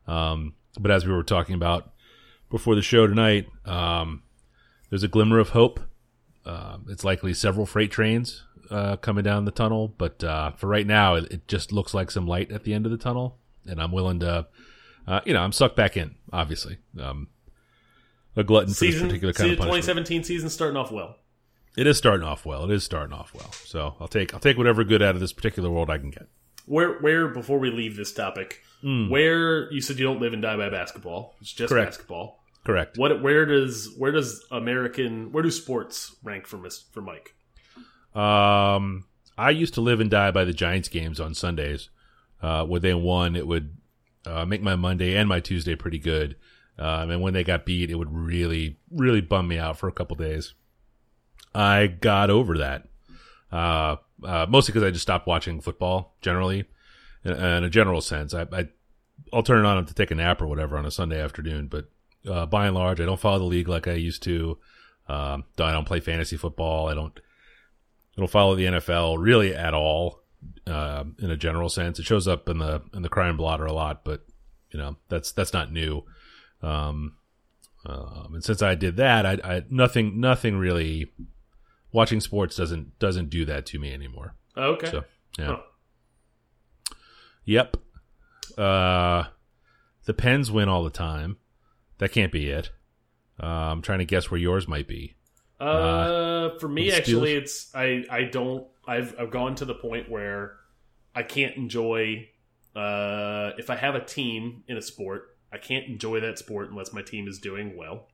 Um, 0.07 0.55
but 0.79 0.91
as 0.91 1.07
we 1.07 1.13
were 1.13 1.23
talking 1.23 1.55
about 1.55 1.93
before 2.51 2.75
the 2.75 2.83
show 2.83 3.07
tonight, 3.07 3.49
um, 3.65 4.23
there's 4.91 5.03
a 5.03 5.09
glimmer 5.09 5.39
of 5.39 5.51
hope. 5.51 5.81
Uh, 6.45 6.79
it's 6.89 7.05
likely 7.05 7.33
several 7.33 7.67
freight 7.67 7.91
trains 7.91 8.45
uh, 8.71 8.97
coming 8.97 9.25
down 9.25 9.45
the 9.45 9.51
tunnel, 9.51 9.89
but 9.89 10.23
uh, 10.23 10.51
for 10.53 10.67
right 10.67 10.87
now, 10.87 11.15
it, 11.15 11.33
it 11.33 11.49
just 11.49 11.73
looks 11.73 11.95
like 11.95 12.11
some 12.11 12.27
light 12.27 12.53
at 12.53 12.65
the 12.65 12.75
end 12.75 12.87
of 12.87 12.93
the 12.93 12.99
tunnel, 12.99 13.39
and 13.67 13.81
I'm 13.81 13.93
willing 13.93 14.21
to, 14.21 14.47
uh, 15.07 15.21
you 15.25 15.33
know, 15.33 15.41
I'm 15.41 15.53
sucked 15.53 15.77
back 15.77 15.97
in. 15.97 16.15
Obviously, 16.33 16.79
um, 17.01 17.29
a 18.37 18.45
glutton 18.45 18.69
for 18.69 18.85
this 18.85 18.95
Season, 18.95 19.09
particular 19.09 19.33
kind 19.33 19.51
season 19.51 19.53
of 19.53 19.59
punishment. 19.59 19.85
2017 19.85 20.25
season 20.25 20.51
starting 20.51 20.77
off 20.77 20.93
well. 20.93 21.17
It 21.77 21.87
is 21.87 21.99
starting 21.99 22.27
off 22.27 22.47
well. 22.47 22.65
It 22.65 22.71
is 22.71 22.85
starting 22.85 23.13
off 23.13 23.35
well. 23.35 23.51
So 23.53 23.95
I'll 24.01 24.09
take 24.09 24.33
I'll 24.33 24.41
take 24.41 24.57
whatever 24.57 24.85
good 24.85 25.03
out 25.03 25.15
of 25.15 25.21
this 25.21 25.33
particular 25.33 25.71
world 25.71 25.91
I 25.91 25.99
can 25.99 26.11
get. 26.11 26.29
Where, 26.67 26.99
where 27.01 27.29
before 27.29 27.59
we 27.59 27.71
leave 27.71 27.97
this 27.97 28.13
topic, 28.13 28.63
where 29.11 29.71
you 29.71 29.81
said 29.83 29.99
you 29.99 30.05
don't 30.05 30.21
live 30.21 30.33
and 30.33 30.41
die 30.41 30.57
by 30.57 30.71
basketball, 30.71 31.35
it's 31.41 31.53
just. 31.53 31.71
Correct. 31.71 31.91
basketball. 31.93 32.43
Correct. 32.65 32.97
What, 32.97 33.23
where 33.23 33.45
does, 33.45 33.95
where 33.99 34.13
does 34.13 34.43
American, 34.51 35.33
where 35.33 35.43
do 35.43 35.51
sports 35.51 36.17
rank 36.23 36.47
for 36.47 36.57
Miss 36.57 36.81
for 36.93 37.03
Mike? 37.03 37.35
Um, 38.15 39.05
I 39.37 39.51
used 39.51 39.75
to 39.75 39.83
live 39.83 40.01
and 40.01 40.11
die 40.11 40.31
by 40.31 40.45
the 40.45 40.55
Giants 40.55 40.89
games 40.89 41.21
on 41.21 41.35
Sundays. 41.35 41.91
Uh, 42.41 42.65
when 42.65 42.81
they 42.81 42.95
won, 42.95 43.37
it 43.37 43.47
would 43.47 43.77
uh, 44.25 44.47
make 44.47 44.63
my 44.63 44.77
Monday 44.77 45.17
and 45.17 45.29
my 45.29 45.41
Tuesday 45.41 45.75
pretty 45.75 45.99
good. 45.99 46.37
Um, 46.79 47.11
and 47.11 47.21
when 47.21 47.35
they 47.35 47.45
got 47.45 47.67
beat, 47.67 47.91
it 47.91 47.97
would 47.97 48.13
really, 48.13 48.79
really 48.91 49.21
bum 49.21 49.49
me 49.49 49.59
out 49.59 49.79
for 49.79 49.89
a 49.89 49.93
couple 49.93 50.17
days. 50.17 50.55
I 51.55 51.87
got 51.87 52.31
over 52.31 52.59
that. 52.59 52.89
Uh, 53.53 53.97
uh, 54.25 54.47
mostly 54.49 54.73
because 54.73 54.87
I 54.87 54.91
just 54.91 55.03
stopped 55.03 55.27
watching 55.27 55.61
football 55.61 56.17
generally, 56.21 56.65
in, 57.25 57.33
in 57.33 57.65
a 57.65 57.71
general 57.71 58.01
sense. 58.01 58.35
I, 58.35 58.47
I, 58.53 58.69
I'll 59.33 59.43
turn 59.43 59.65
it 59.65 59.69
on 59.69 59.85
to 59.87 59.95
take 59.95 60.11
a 60.11 60.15
nap 60.15 60.41
or 60.41 60.47
whatever 60.47 60.77
on 60.77 60.87
a 60.87 60.91
Sunday 60.91 61.21
afternoon, 61.21 61.69
but 61.69 61.91
uh, 62.29 62.47
by 62.47 62.67
and 62.67 62.75
large, 62.75 63.01
I 63.01 63.05
don't 63.05 63.21
follow 63.21 63.39
the 63.39 63.45
league 63.45 63.69
like 63.69 63.87
I 63.87 63.93
used 63.93 64.23
to. 64.25 64.59
Um, 65.09 65.45
I 65.59 65.73
don't 65.73 65.87
play 65.87 66.01
fantasy 66.01 66.37
football. 66.37 66.89
I 66.89 66.95
don't 66.95 67.19
I 68.17 68.21
don't 68.21 68.31
follow 68.31 68.55
the 68.55 68.65
NFL 68.65 69.17
really 69.19 69.55
at 69.55 69.75
all 69.75 70.23
uh, 70.67 71.05
in 71.19 71.31
a 71.31 71.37
general 71.37 71.69
sense. 71.69 71.99
It 71.99 72.05
shows 72.05 72.29
up 72.29 72.49
in 72.49 72.59
the 72.59 72.83
in 72.95 73.03
the 73.03 73.09
crime 73.09 73.37
blotter 73.37 73.67
a 73.67 73.73
lot, 73.73 74.05
but 74.05 74.25
you 74.71 74.79
know 74.79 74.97
that's 75.09 75.33
that's 75.33 75.53
not 75.53 75.73
new. 75.73 76.05
Um, 76.63 77.17
um, 77.87 78.31
and 78.35 78.45
since 78.45 78.63
I 78.63 78.75
did 78.75 78.97
that, 78.97 79.27
I, 79.27 79.39
I 79.45 79.63
nothing 79.69 80.21
nothing 80.21 80.57
really 80.57 81.13
watching 81.95 82.21
sports 82.21 82.57
doesn't 82.57 82.99
doesn't 82.99 83.31
do 83.31 83.47
that 83.47 83.65
to 83.67 83.79
me 83.79 83.95
anymore. 83.95 84.35
Oh, 84.57 84.73
okay. 84.75 84.91
So 84.91 85.05
yeah, 85.39 85.47
Huh. 85.47 86.95
yep. 87.47 87.77
Uh, 88.59 89.25
the 90.05 90.13
Pens 90.15 90.51
win 90.51 90.69
all 90.69 90.85
the 90.85 90.91
time. 90.91 91.39
That 91.99 92.13
can't 92.13 92.31
be 92.33 92.51
it. 92.51 92.71
Uh, 93.43 93.47
I'm 93.47 93.81
trying 93.83 94.01
to 94.01 94.05
guess 94.05 94.31
where 94.31 94.39
yours 94.39 94.69
might 94.69 94.87
be. 94.87 95.17
Uh, 95.59 96.59
for 96.59 96.69
me, 96.69 96.93
actually, 96.93 97.35
Steelers? 97.35 97.43
it's 97.43 97.75
I 97.75 98.05
I 98.11 98.25
don't 98.25 98.67
I've 98.87 99.15
I've 99.19 99.31
gone 99.31 99.55
to 99.57 99.65
the 99.65 99.75
point 99.75 100.11
where 100.11 100.57
I 101.15 101.23
can't 101.23 101.57
enjoy 101.57 102.29
uh 102.77 103.53
if 103.57 103.71
I 103.71 103.77
have 103.77 103.95
a 103.95 104.05
team 104.05 104.65
in 104.69 104.77
a 104.77 104.83
sport, 104.83 105.37
I 105.53 105.59
can't 105.59 105.87
enjoy 105.87 106.21
that 106.21 106.39
sport 106.39 106.71
unless 106.71 106.93
my 106.93 107.03
team 107.03 107.29
is 107.29 107.39
doing 107.39 107.77
well. 107.77 108.09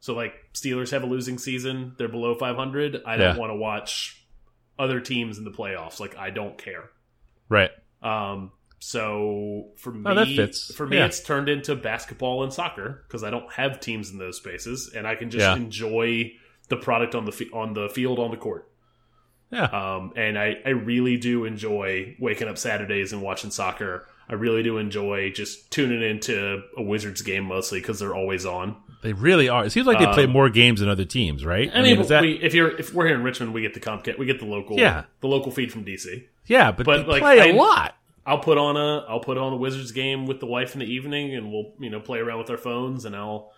So 0.00 0.14
like 0.14 0.34
Steelers 0.54 0.90
have 0.90 1.02
a 1.02 1.06
losing 1.06 1.38
season, 1.38 1.94
they're 1.98 2.08
below 2.08 2.34
500. 2.34 3.02
I 3.06 3.16
don't 3.16 3.34
Yeah. 3.34 3.40
want 3.40 3.50
to 3.50 3.56
watch 3.56 4.24
other 4.78 4.98
teams 5.00 5.36
in 5.38 5.44
the 5.44 5.50
playoffs. 5.50 6.00
Like 6.00 6.16
I 6.16 6.30
don't 6.30 6.56
care. 6.56 6.90
Right. 7.48 7.70
Um, 8.02 8.52
so 8.78 9.68
for 9.76 9.92
me, 9.92 10.02
Oh, 10.06 10.24
for 10.74 10.86
me, 10.86 10.96
Yeah. 10.96 11.04
it's 11.06 11.20
turned 11.22 11.48
into 11.50 11.76
basketball 11.76 12.42
and 12.42 12.52
soccer 12.52 13.04
because 13.06 13.22
I 13.22 13.28
don't 13.30 13.52
have 13.52 13.78
teams 13.80 14.10
in 14.10 14.18
those 14.18 14.38
spaces, 14.38 14.90
and 14.96 15.06
I 15.06 15.14
can 15.16 15.28
just 15.30 15.42
Yeah. 15.42 15.54
enjoy 15.56 16.32
the 16.68 16.76
product 16.76 17.14
on 17.14 17.26
the 17.26 17.50
on 17.52 17.74
the 17.74 17.88
field 17.90 18.18
on 18.18 18.30
the 18.30 18.36
court. 18.38 18.68
Yeah. 19.50 19.64
Um, 19.64 20.12
and 20.16 20.38
I, 20.38 20.58
I 20.64 20.70
really 20.70 21.16
do 21.18 21.44
enjoy 21.44 22.16
waking 22.20 22.48
up 22.48 22.56
Saturdays 22.56 23.12
and 23.12 23.20
watching 23.20 23.50
soccer. 23.50 24.06
I 24.30 24.34
really 24.34 24.62
do 24.62 24.78
enjoy 24.78 25.30
just 25.32 25.70
tuning 25.70 26.02
into 26.02 26.62
a 26.76 26.82
Wizards 26.82 27.20
game 27.20 27.44
mostly 27.44 27.80
because 27.80 27.98
they're 27.98 28.14
always 28.14 28.46
on. 28.46 28.76
They 29.02 29.12
really 29.12 29.48
are. 29.48 29.64
It 29.64 29.70
seems 29.70 29.86
like 29.86 29.98
they 29.98 30.06
play 30.06 30.24
Um, 30.24 30.30
more 30.30 30.48
games 30.48 30.80
than 30.80 30.88
other 30.88 31.04
teams, 31.04 31.44
right? 31.44 31.70
I 31.74 31.82
mean, 31.82 31.98
is 32.00 32.08
that 32.08 32.22
we, 32.22 32.34
if 32.42 32.54
you're 32.54 32.78
if 32.78 32.94
we're 32.94 33.06
here 33.06 33.16
in 33.16 33.22
Richmond, 33.24 33.52
we 33.52 33.60
get 33.62 33.74
the 33.74 33.80
Comcast, 33.80 34.18
we 34.18 34.26
get 34.26 34.38
the 34.38 34.46
local, 34.46 34.78
Yeah. 34.78 35.04
the 35.20 35.26
local 35.28 35.50
feed 35.50 35.72
from 35.72 35.84
DC. 35.84 36.24
yeah, 36.46 36.70
but, 36.70 36.86
but, 36.86 36.98
they 37.06 37.12
like, 37.12 37.22
play 37.22 37.38
a 37.38 37.54
I- 37.54 37.56
lot. 37.56 37.96
I'll 38.26 38.38
put 38.40 38.58
on 38.58 38.76
a 38.76 38.98
I'll 39.08 39.20
put 39.20 39.36
on 39.38 39.52
a 39.54 39.56
Wizards 39.56 39.90
game 39.92 40.26
with 40.26 40.38
the 40.40 40.46
wife 40.46 40.74
in 40.74 40.80
the 40.80 40.86
evening, 40.86 41.34
and 41.34 41.50
we'll 41.50 41.72
you 41.80 41.90
know 41.90 41.98
play 42.00 42.18
around 42.20 42.38
with 42.38 42.50
our 42.50 42.58
phones, 42.58 43.04
and 43.06 43.16
I'll 43.16 43.50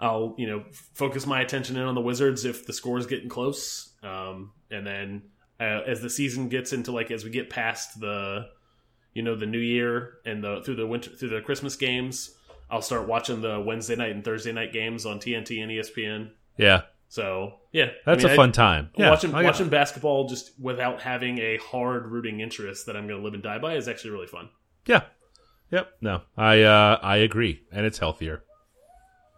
I'll 0.00 0.34
you 0.38 0.46
know 0.46 0.64
focus 0.94 1.26
my 1.26 1.40
attention 1.42 1.76
in 1.76 1.82
on 1.82 1.94
the 1.96 2.00
Wizards 2.00 2.44
if 2.44 2.64
the 2.64 2.72
score 2.72 2.96
is 2.98 3.06
getting 3.06 3.28
close, 3.28 3.90
um, 4.04 4.52
and 4.70 4.86
then 4.86 5.22
uh, 5.60 5.80
as 5.86 6.00
the 6.00 6.08
season 6.08 6.48
gets 6.48 6.72
into 6.72 6.92
like 6.92 7.10
as 7.10 7.24
we 7.24 7.30
get 7.30 7.50
past 7.50 8.00
the 8.00 8.46
you 9.14 9.22
know 9.22 9.34
the 9.36 9.46
New 9.46 9.58
Year 9.58 10.18
and 10.26 10.42
the 10.44 10.60
through 10.64 10.76
the 10.76 10.86
winter 10.86 11.10
through 11.10 11.30
the 11.30 11.40
Christmas 11.40 11.76
games, 11.76 12.34
I'll 12.70 12.82
start 12.82 13.06
watching 13.08 13.40
the 13.40 13.60
Wednesday 13.60 13.96
night 13.96 14.10
and 14.12 14.24
Thursday 14.24 14.52
night 14.52 14.72
games 14.72 15.06
on 15.06 15.18
TNT 15.20 15.62
and 15.62 15.70
ESPN. 15.72 16.30
Yeah, 16.58 16.82
So 17.08 17.54
yeah, 17.72 17.90
that's 18.06 18.24
I 18.24 18.26
mean, 18.28 18.30
a 18.30 18.32
I- 18.34 18.36
fun 18.36 18.52
time. 18.52 18.90
Yeah, 18.96 19.10
watching 19.10 19.32
watching 19.32 19.68
basketball 19.68 20.28
just 20.28 20.52
without 20.60 21.00
having 21.02 21.38
a 21.38 21.56
hard 21.58 22.06
rooting 22.06 22.40
interest 22.40 22.86
that 22.86 22.96
I'm 22.96 23.06
going 23.08 23.18
to 23.20 23.24
live 23.24 23.34
and 23.34 23.42
die 23.42 23.58
by 23.58 23.74
is 23.74 23.88
actually 23.88 24.10
really 24.10 24.26
fun. 24.26 24.50
Yeah, 24.86 25.02
yep. 25.70 25.90
No, 26.00 26.22
I 26.36 26.62
uh, 26.62 26.98
I 27.02 27.16
agree, 27.18 27.62
and 27.72 27.86
it's 27.86 27.98
healthier. 27.98 28.42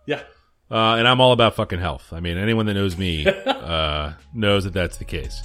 Yeah. 0.06 0.22
Uh, 0.68 0.96
and 0.98 1.06
I'm 1.06 1.20
all 1.20 1.30
about 1.32 1.54
fucking 1.54 1.78
health. 1.78 2.12
I 2.12 2.18
mean, 2.18 2.38
anyone 2.38 2.66
that 2.66 2.74
knows 2.74 2.96
me 2.98 3.24
uh, 3.46 4.12
knows 4.34 4.64
that 4.64 4.72
that's 4.72 4.96
the 4.96 5.04
case. 5.04 5.40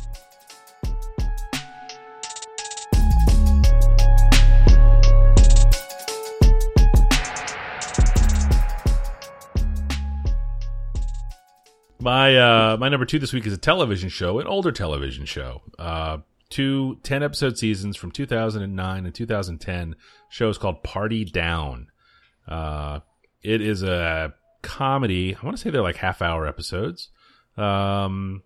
My 12.02 12.36
uh, 12.36 12.78
my 12.78 12.90
number 12.90 13.06
two 13.06 13.20
this 13.20 13.32
week 13.32 13.46
is 13.46 13.54
a 13.54 13.58
television 13.58 14.10
show, 14.10 14.40
an 14.40 14.48
older 14.48 14.72
television 14.72 15.26
show. 15.26 15.62
Uh, 15.78 16.18
two 16.50 16.98
10 17.04 17.22
episode 17.22 17.60
seasons 17.60 17.96
from 17.96 18.10
2009 18.10 19.06
and 19.06 19.14
2010. 19.14 19.96
Show 20.30 20.50
is 20.50 20.58
called 20.58 20.82
Party 20.82 21.26
Down. 21.26 21.92
Uh, 22.48 23.02
it 23.44 23.62
is 23.62 23.84
a 23.84 24.34
comedy. 24.64 25.36
I 25.36 25.46
want 25.46 25.58
to 25.58 25.62
say 25.62 25.70
they're 25.70 25.84
like 25.84 25.98
half 25.98 26.24
hour 26.24 26.48
episodes. 26.48 27.10
Um, 27.56 28.42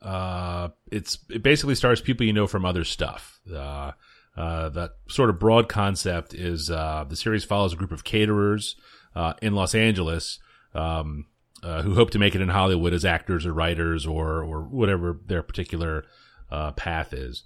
uh, 0.00 0.68
it's 0.90 1.18
it 1.28 1.42
basically 1.42 1.74
stars 1.74 2.00
people 2.00 2.24
you 2.24 2.32
know 2.32 2.46
from 2.46 2.64
other 2.64 2.84
stuff. 2.84 3.40
Uh, 3.52 3.92
uh, 4.38 4.70
that 4.70 4.92
sort 5.06 5.28
of 5.28 5.38
broad 5.38 5.68
concept 5.68 6.32
is 6.32 6.70
uh, 6.70 7.04
the 7.06 7.16
series 7.16 7.44
follows 7.44 7.74
a 7.74 7.76
group 7.76 7.92
of 7.92 8.04
caterers 8.04 8.76
uh, 9.14 9.34
in 9.42 9.54
Los 9.54 9.74
Angeles 9.74 10.38
um, 10.74 11.26
uh, 11.62 11.82
who 11.82 11.94
hope 11.94 12.10
to 12.10 12.18
make 12.18 12.34
it 12.34 12.40
in 12.40 12.48
Hollywood 12.48 12.92
as 12.92 13.04
actors 13.04 13.46
or 13.46 13.52
writers 13.52 14.06
or 14.06 14.42
or 14.42 14.62
whatever 14.62 15.20
their 15.26 15.42
particular 15.42 16.04
uh, 16.50 16.72
path 16.72 17.12
is. 17.12 17.44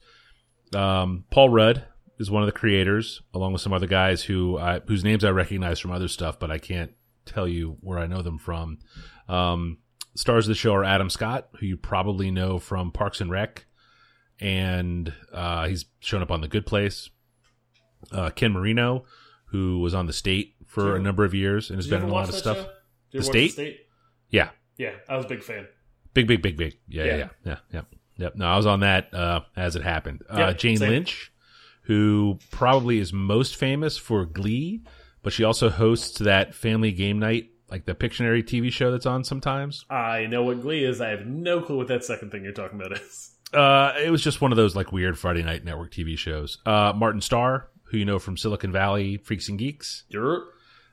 Um, 0.75 1.25
Paul 1.31 1.51
Rudd 1.51 1.85
is 2.19 2.31
one 2.31 2.43
of 2.43 2.47
the 2.47 2.53
creators, 2.53 3.23
along 3.33 3.53
with 3.53 3.63
some 3.63 3.73
other 3.73 3.87
guys 3.87 4.23
who 4.23 4.59
I, 4.59 4.81
whose 4.81 5.05
names 5.05 5.25
I 5.25 5.31
recognize 5.31 5.81
from 5.81 5.91
other 5.91 6.09
stuff, 6.09 6.39
but 6.39 6.51
I 6.51 6.59
can't 6.59 6.93
tell 7.27 7.49
you 7.49 7.77
where 7.81 7.99
I 7.99 8.07
know 8.07 8.23
them 8.23 8.39
from. 8.39 8.79
Um, 9.29 9.79
stars 10.15 10.47
of 10.47 10.51
the 10.51 10.55
show 10.55 10.75
are 10.75 10.85
Adam 10.85 11.11
Scott, 11.11 11.49
who 11.59 11.67
you 11.67 11.77
probably 11.77 12.31
know 12.31 12.59
from 12.59 12.93
Parks 12.93 13.21
and 13.21 13.31
Rec, 13.31 13.67
and 14.41 15.13
uh, 15.33 15.67
he's 15.69 15.87
shown 16.01 16.23
up 16.23 16.31
on 16.31 16.41
The 16.41 16.49
Good 16.49 16.67
Place. 16.67 17.11
Uh, 18.13 18.31
Ken 18.31 18.53
Marino, 18.53 19.05
who 19.47 19.81
was 19.81 19.95
on 19.95 20.07
The 20.07 20.13
State 20.13 20.57
for 20.67 20.97
a 20.97 21.01
number 21.01 21.25
of 21.25 21.35
years 21.35 21.71
and 21.71 21.79
has 21.79 21.87
been 21.87 22.03
in 22.03 22.09
a 22.09 22.13
lot 22.13 22.29
of 22.29 22.35
stuff. 22.35 22.59
Did 22.59 22.67
you 23.13 23.21
The 23.21 23.25
State? 23.25 23.79
Yeah, 24.35 24.51
Yeah, 24.77 24.93
I 25.09 25.17
was 25.17 25.25
a 25.27 25.29
big 25.29 25.43
fan. 25.43 25.67
big, 26.13 26.27
big, 26.27 26.43
big, 26.43 26.57
big. 26.57 26.77
Yeah, 26.89 27.05
yeah, 27.05 27.11
Yeah. 27.17 27.17
yeah, 27.17 27.29
yeah, 27.45 27.57
yeah. 27.73 27.83
Yep. 28.17 28.37
No, 28.37 28.47
I 28.47 28.57
was 28.57 28.67
on 28.67 28.81
that 28.81 29.13
uh, 29.15 29.41
as 29.57 29.77
it 29.77 29.83
happened. 29.83 30.23
Uh, 30.29 30.37
Yeah, 30.39 30.53
Jane 30.53 30.77
same. 30.79 30.91
Lynch, 30.91 31.33
who 31.83 32.39
probably 32.51 32.99
is 32.99 33.13
most 33.13 33.57
famous 33.57 33.97
for 33.99 34.25
Glee, 34.25 34.83
but 35.23 35.33
she 35.33 35.45
also 35.45 35.69
hosts 35.71 36.19
that 36.21 36.55
Family 36.55 36.93
Game 36.93 37.19
Night, 37.19 37.51
like 37.71 37.85
the 37.87 37.95
Pictionary 37.95 38.43
TV 38.45 38.71
show 38.73 38.91
that's 38.93 39.07
on 39.07 39.25
sometimes. 39.25 39.85
I 39.91 40.27
know 40.27 40.43
what 40.45 40.63
Glee 40.63 40.85
is. 40.85 41.01
I 41.01 41.09
have 41.11 41.27
no 41.27 41.61
clue 41.61 41.77
what 41.77 41.89
that 41.89 42.05
second 42.05 42.31
thing 42.31 42.45
you're 42.45 42.53
talking 42.53 42.81
about 42.81 42.99
is. 42.99 43.31
uh, 43.53 43.93
it 44.03 44.11
was 44.11 44.23
just 44.23 44.41
one 44.41 44.53
of 44.53 44.57
those 44.57 44.75
like 44.77 44.93
weird 44.93 45.19
Friday 45.19 45.43
night 45.43 45.65
network 45.65 45.91
TV 45.93 46.17
shows. 46.19 46.59
Uh, 46.67 46.93
Martin 46.95 47.21
Starr, 47.21 47.69
who 47.85 47.99
you 47.99 48.05
know 48.05 48.19
from 48.19 48.37
Silicon 48.37 48.71
Valley, 48.73 49.17
Freaks 49.19 49.49
and 49.49 49.59
Geeks. 49.59 50.05
You're 50.09 50.45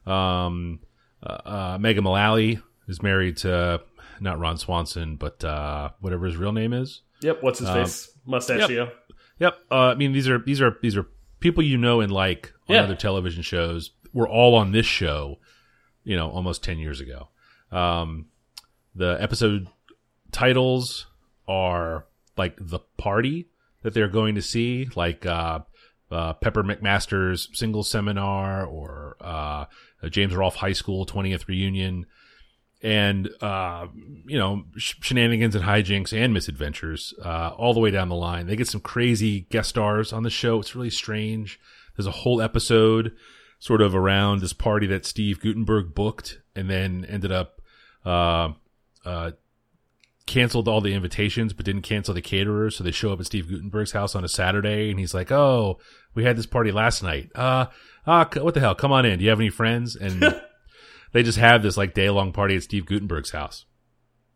Um, 0.06 0.80
uh, 1.24 1.30
uh, 1.46 1.78
Megan 1.80 2.04
Mullally 2.04 2.60
is 2.92 3.02
married 3.02 3.38
to 3.38 3.82
not 4.20 4.38
Ron 4.40 4.58
Swanson, 4.58 5.16
but 5.16 5.44
uh, 5.44 5.90
whatever 6.00 6.28
his 6.28 6.38
real 6.38 6.52
name 6.52 6.74
is. 6.74 7.02
yep. 7.22 7.42
What's 7.42 7.58
his 7.60 7.70
face? 7.70 8.12
Mustachio. 8.26 8.92
Yep. 9.40 9.56
Uh, 9.72 9.76
I 9.76 9.96
mean, 9.96 10.12
these 10.14 10.30
are 10.30 10.38
these 10.38 10.62
are 10.62 10.78
these 10.84 10.96
are 10.96 11.08
people 11.40 11.64
you 11.64 11.78
know 11.78 12.02
and 12.02 12.12
like 12.12 12.54
on 12.70 12.76
Yeah. 12.76 12.84
other 12.84 12.96
television 12.96 13.42
shows. 13.42 13.90
We're 14.14 14.30
all 14.30 14.54
on 14.56 14.72
this 14.72 14.86
show, 14.86 15.40
you 16.04 16.16
know, 16.16 16.30
almost 16.30 16.64
ten 16.64 16.78
years 16.78 17.02
ago. 17.02 17.30
Um, 17.72 18.28
the 18.94 19.18
episode 19.20 19.68
titles 20.32 21.08
are 21.48 22.06
like 22.38 22.56
the 22.60 22.80
party 22.98 23.48
that 23.82 23.94
they're 23.94 24.08
going 24.10 24.36
to 24.36 24.42
see, 24.42 24.88
like 24.96 25.26
uh, 25.26 25.60
uh, 26.12 26.34
Pepper 26.34 26.64
McMaster's 26.64 27.50
single 27.54 27.84
seminar 27.84 28.66
or 28.66 29.16
uh, 29.22 29.66
James 30.10 30.36
Rolfe 30.36 30.56
High 30.56 30.74
School 30.74 31.06
20th 31.06 31.48
reunion. 31.48 32.06
And, 32.84 33.30
uh, 33.42 33.88
you 34.26 34.40
know, 34.40 34.64
sh 34.76 34.96
shenanigans 35.02 35.56
and 35.56 35.64
hijinks 35.64 36.18
and 36.18 36.34
misadventures, 36.34 37.14
uh, 37.24 37.50
all 37.50 37.74
the 37.74 37.80
way 37.80 37.92
down 37.92 38.10
the 38.10 38.16
line. 38.16 38.48
They 38.48 38.56
get 38.56 38.68
some 38.68 38.82
crazy 38.82 39.42
guest 39.52 39.70
stars 39.70 40.12
on 40.12 40.24
the 40.24 40.32
show. 40.32 40.60
It's 40.60 40.76
really 40.76 40.90
strange. 40.90 41.60
There's 41.96 42.08
a 42.08 42.12
whole 42.12 42.42
episode 42.42 43.14
sort 43.60 43.82
of 43.82 43.94
around 43.94 44.42
this 44.42 44.54
party 44.54 44.88
that 44.88 45.06
Steve 45.06 45.40
Guttenberg 45.40 45.94
booked 45.94 46.40
and 46.56 46.70
then 46.70 47.06
ended 47.08 47.32
up, 47.32 47.62
uh, 48.04 48.54
uh, 49.06 49.32
canceled 50.26 50.68
all 50.68 50.82
the 50.82 50.94
invitations 50.94 51.52
but 51.52 51.66
didn't 51.66 51.82
cancel 51.82 52.14
the 52.14 52.22
caterers 52.22 52.76
so 52.76 52.84
they 52.84 52.92
show 52.92 53.12
up 53.12 53.20
at 53.20 53.26
steve 53.26 53.50
guttenberg's 53.50 53.92
house 53.92 54.16
on 54.16 54.24
a 54.24 54.30
saturday 54.30 54.90
and 54.90 55.00
he's 55.00 55.14
like 55.14 55.32
oh 55.32 55.80
we 56.14 56.24
had 56.24 56.38
this 56.38 56.46
party 56.46 56.72
last 56.72 57.02
night 57.04 57.30
uh 57.36 57.66
uh 58.06 58.24
what 58.36 58.54
the 58.54 58.60
hell 58.60 58.76
come 58.76 58.92
on 58.92 59.04
in 59.04 59.18
do 59.18 59.26
you 59.26 59.30
have 59.30 59.40
any 59.40 59.50
friends 59.50 59.96
and 59.96 60.24
they 61.12 61.24
just 61.24 61.38
have 61.38 61.64
this 61.64 61.78
like 61.78 61.94
day 61.94 62.10
long 62.10 62.32
party 62.32 62.56
at 62.56 62.64
steve 62.64 62.86
guttenberg's 62.86 63.32
house. 63.32 63.66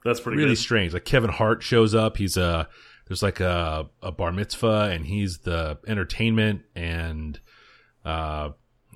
That's 0.04 0.20
pretty 0.20 0.38
really 0.38 0.52
good. 0.52 0.60
strange. 0.60 0.94
Like 0.94 1.06
kevin 1.06 1.32
hart 1.32 1.64
shows 1.64 1.96
up. 1.96 2.18
He's 2.18 2.38
a 2.38 2.68
there's 3.08 3.24
like 3.24 3.40
a, 3.40 3.88
a 4.02 4.12
bar 4.12 4.32
mitzvah 4.32 4.90
and 4.92 5.06
he's 5.06 5.40
the 5.40 5.78
entertainment 5.88 6.62
and 6.76 7.40
uh 8.04 8.50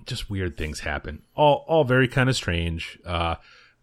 just 0.06 0.30
weird 0.30 0.58
things 0.58 0.82
happen. 0.82 1.24
All 1.36 1.66
all 1.68 1.84
very 1.84 2.08
kind 2.08 2.30
of 2.30 2.36
strange. 2.36 3.00
Uh 3.06 3.36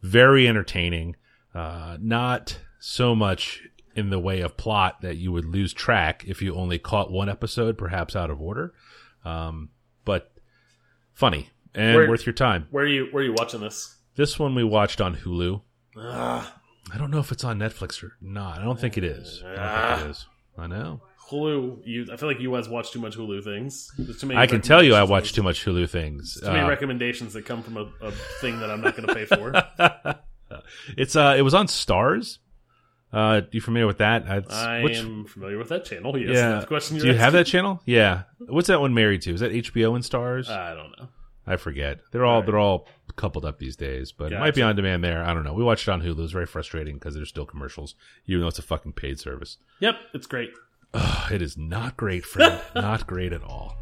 very 0.02 0.46
entertaining. 0.46 1.16
Uh 1.54 1.96
not 2.00 2.59
so 2.78 3.14
much 3.14 3.62
in 3.96 4.11
the 4.11 4.18
way 4.20 4.40
of 4.40 4.56
plot 4.56 5.00
that 5.00 5.16
you 5.16 5.32
would 5.32 5.46
lose 5.46 5.72
track 5.72 6.24
if 6.28 6.42
you 6.42 6.54
only 6.54 6.78
caught 6.78 7.11
one 7.11 7.28
episode 7.28 7.76
perhaps 7.76 8.14
out 8.14 8.30
of 8.30 8.40
order. 8.40 8.72
Um 9.24 9.70
but 10.04 10.32
funny 11.12 11.50
and 11.76 11.94
Where- 11.96 12.08
worth 12.08 12.26
your 12.26 12.32
time 12.32 12.66
Where 12.70 12.84
are 12.84 12.88
you? 12.88 13.06
Where 13.12 13.22
are 13.22 13.26
you 13.26 13.34
watching 13.36 13.60
this? 13.60 13.94
this 14.16 14.38
one 14.38 14.54
we 14.54 14.64
watched 14.64 15.00
on 15.00 15.14
hulu 15.16 15.60
Ah, 15.98 16.60
I 16.92 16.98
don't 16.98 17.10
know 17.10 17.18
if 17.20 17.32
it's 17.32 17.44
on 17.44 17.58
Netflix 17.58 18.02
or 18.02 18.12
not. 18.20 18.58
I 18.60 18.64
don't 18.64 18.78
think 18.78 18.96
it 18.98 19.04
is. 19.04 19.42
I 19.44 19.54
don't 19.54 19.98
think 19.98 20.06
it 20.08 20.10
is. 20.10 20.26
I 20.58 20.66
know. 20.66 21.00
Hulu. 21.30 21.80
You. 21.84 22.06
I 22.12 22.16
feel 22.16 22.28
like 22.28 22.38
you 22.38 22.52
guys 22.52 22.68
watch 22.68 22.92
too 22.92 23.00
much 23.00 23.16
Hulu 23.16 23.42
things. 23.42 23.90
There's 23.98 24.20
too 24.20 24.26
many. 24.28 24.38
I 24.38 24.46
can 24.46 24.60
tell 24.60 24.82
you 24.82 24.94
I 24.94 25.02
watch 25.02 25.32
too 25.32 25.42
much 25.42 25.64
Hulu 25.64 25.88
things. 25.90 26.38
Too 26.40 26.46
many 26.46 26.60
Uh, 26.60 26.68
recommendations 26.68 27.32
that 27.32 27.44
come 27.46 27.62
from 27.62 27.76
a, 27.78 27.90
a 28.02 28.12
thing 28.40 28.60
that 28.60 28.70
I'm 28.70 28.80
not 28.80 28.94
going 28.96 29.08
to 29.08 29.14
pay 29.14 29.24
for. 29.24 29.52
it's 30.96 31.16
uh, 31.16 31.34
it 31.36 31.42
was 31.42 31.54
on 31.54 31.66
Starz. 31.66 32.38
Uh, 33.12 33.40
you 33.50 33.60
familiar 33.60 33.86
with 33.86 33.98
that? 33.98 34.22
It's- 34.22 34.52
I 34.52 34.82
which- 34.82 34.98
am 34.98 35.24
familiar 35.24 35.58
with 35.58 35.68
that 35.70 35.84
channel. 35.84 36.16
Yes, 36.18 36.34
yeah. 36.70 36.88
Do 36.98 37.06
you 37.06 37.14
have 37.14 37.32
that 37.32 37.46
channel? 37.46 37.80
Yeah. 37.86 38.22
What's 38.38 38.68
that 38.68 38.80
one 38.80 38.94
married 38.94 39.22
to? 39.22 39.32
Is 39.32 39.40
that 39.40 39.52
HBO 39.52 39.94
and 39.94 40.04
Starz? 40.04 40.48
I 40.48 40.74
don't 40.74 40.90
know. 40.98 41.08
I 41.46 41.56
forget. 41.56 42.00
They're 42.11 42.24
all 42.24 42.38
Right. 42.40 42.46
they're 42.46 42.59
all 42.59 42.87
coupled 43.14 43.44
up 43.44 43.59
these 43.59 43.76
days, 43.76 44.12
but 44.12 44.32
it 44.32 44.38
might 44.38 44.54
be 44.54 44.62
on 44.62 44.74
demand 44.76 45.04
there. 45.04 45.22
I 45.22 45.32
don't 45.32 45.44
know. 45.44 45.54
We 45.54 45.62
watched 45.64 45.87
it 45.88 45.90
on 45.92 46.02
Hulu. 46.02 46.11
It 46.18 46.22
was 46.22 46.32
very 46.32 46.46
frustrating 46.46 46.94
because 46.96 47.14
there's 47.14 47.28
still 47.28 47.46
commercials, 47.46 47.94
even 48.26 48.40
though 48.42 48.48
it's 48.48 48.59
a 48.59 48.62
fucking 48.62 48.92
paid 48.94 49.18
service. 49.20 49.59
Yep, 49.80 49.96
it's 50.14 50.26
great. 50.26 50.50
Ugh, 50.92 51.32
it 51.32 51.42
is 51.42 51.56
not 51.56 51.96
great, 51.96 52.24
friend. 52.24 52.61
not 52.74 53.06
great 53.06 53.32
at 53.32 53.42
all. 53.42 53.76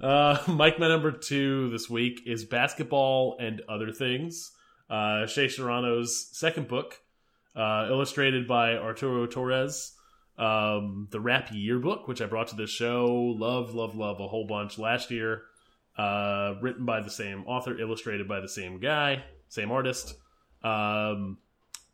Uh, 0.00 0.38
Mike, 0.48 0.78
my 0.78 0.88
number 0.88 1.10
two 1.12 1.70
this 1.70 1.88
week 1.88 2.22
is 2.26 2.44
basketball 2.44 3.36
and 3.40 3.62
other 3.68 3.90
things. 3.92 4.52
Uh, 4.88 5.26
Shea 5.26 5.48
Serrano's 5.48 6.28
second 6.32 6.68
book, 6.68 7.00
uh, 7.54 7.88
illustrated 7.90 8.46
by 8.46 8.76
Arturo 8.76 9.26
Torres. 9.26 9.92
Um, 10.38 11.08
the 11.10 11.20
Rap 11.20 11.48
Yearbook, 11.50 12.08
which 12.08 12.20
I 12.20 12.26
brought 12.26 12.48
to 12.48 12.56
this 12.56 12.70
show, 12.70 13.06
love, 13.38 13.74
love, 13.74 13.96
love 13.96 14.20
a 14.20 14.28
whole 14.28 14.46
bunch 14.46 14.78
last 14.78 15.10
year. 15.10 15.42
Uh, 15.96 16.56
written 16.60 16.84
by 16.84 17.00
the 17.00 17.10
same 17.10 17.44
author, 17.46 17.78
illustrated 17.78 18.28
by 18.28 18.40
the 18.40 18.48
same 18.48 18.78
guy, 18.78 19.24
same 19.48 19.70
artist. 19.70 20.14
Um, 20.62 21.38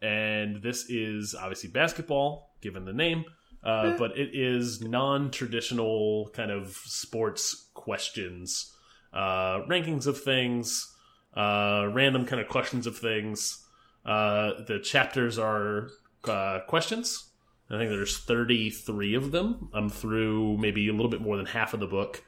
and 0.01 0.61
this 0.61 0.91
is 0.91 1.37
obviously 1.37 1.71
basketball, 1.71 2.57
given 2.61 2.85
the 2.85 2.93
name, 2.93 3.25
uh, 3.63 3.97
but 3.97 4.19
it 4.19 4.31
is 4.33 4.81
non-traditional 4.83 6.31
kind 6.35 6.51
of 6.51 6.71
sports 6.85 7.69
questions, 7.75 8.75
uh, 9.13 9.63
rankings 9.69 10.09
of 10.09 10.21
things, 10.21 10.92
uh, 11.35 11.89
random 11.93 12.27
kind 12.27 12.41
of 12.41 12.49
questions 12.49 12.87
of 12.87 12.97
things. 12.97 13.65
Uh, 14.05 14.63
the 14.67 14.81
chapters 14.83 15.39
are 15.39 15.89
uh, 16.25 16.61
questions. 16.67 17.31
I 17.71 17.79
think 17.79 17.91
there's 17.91 18.19
33 18.19 19.15
of 19.15 19.33
them. 19.33 19.71
I'm 19.73 19.89
through 19.89 20.59
maybe 20.59 20.89
a 20.89 20.93
little 20.93 21.11
bit 21.11 21.23
more 21.23 21.37
than 21.37 21.47
half 21.47 21.73
of 21.73 21.81
the 21.81 21.87
book. 21.87 22.23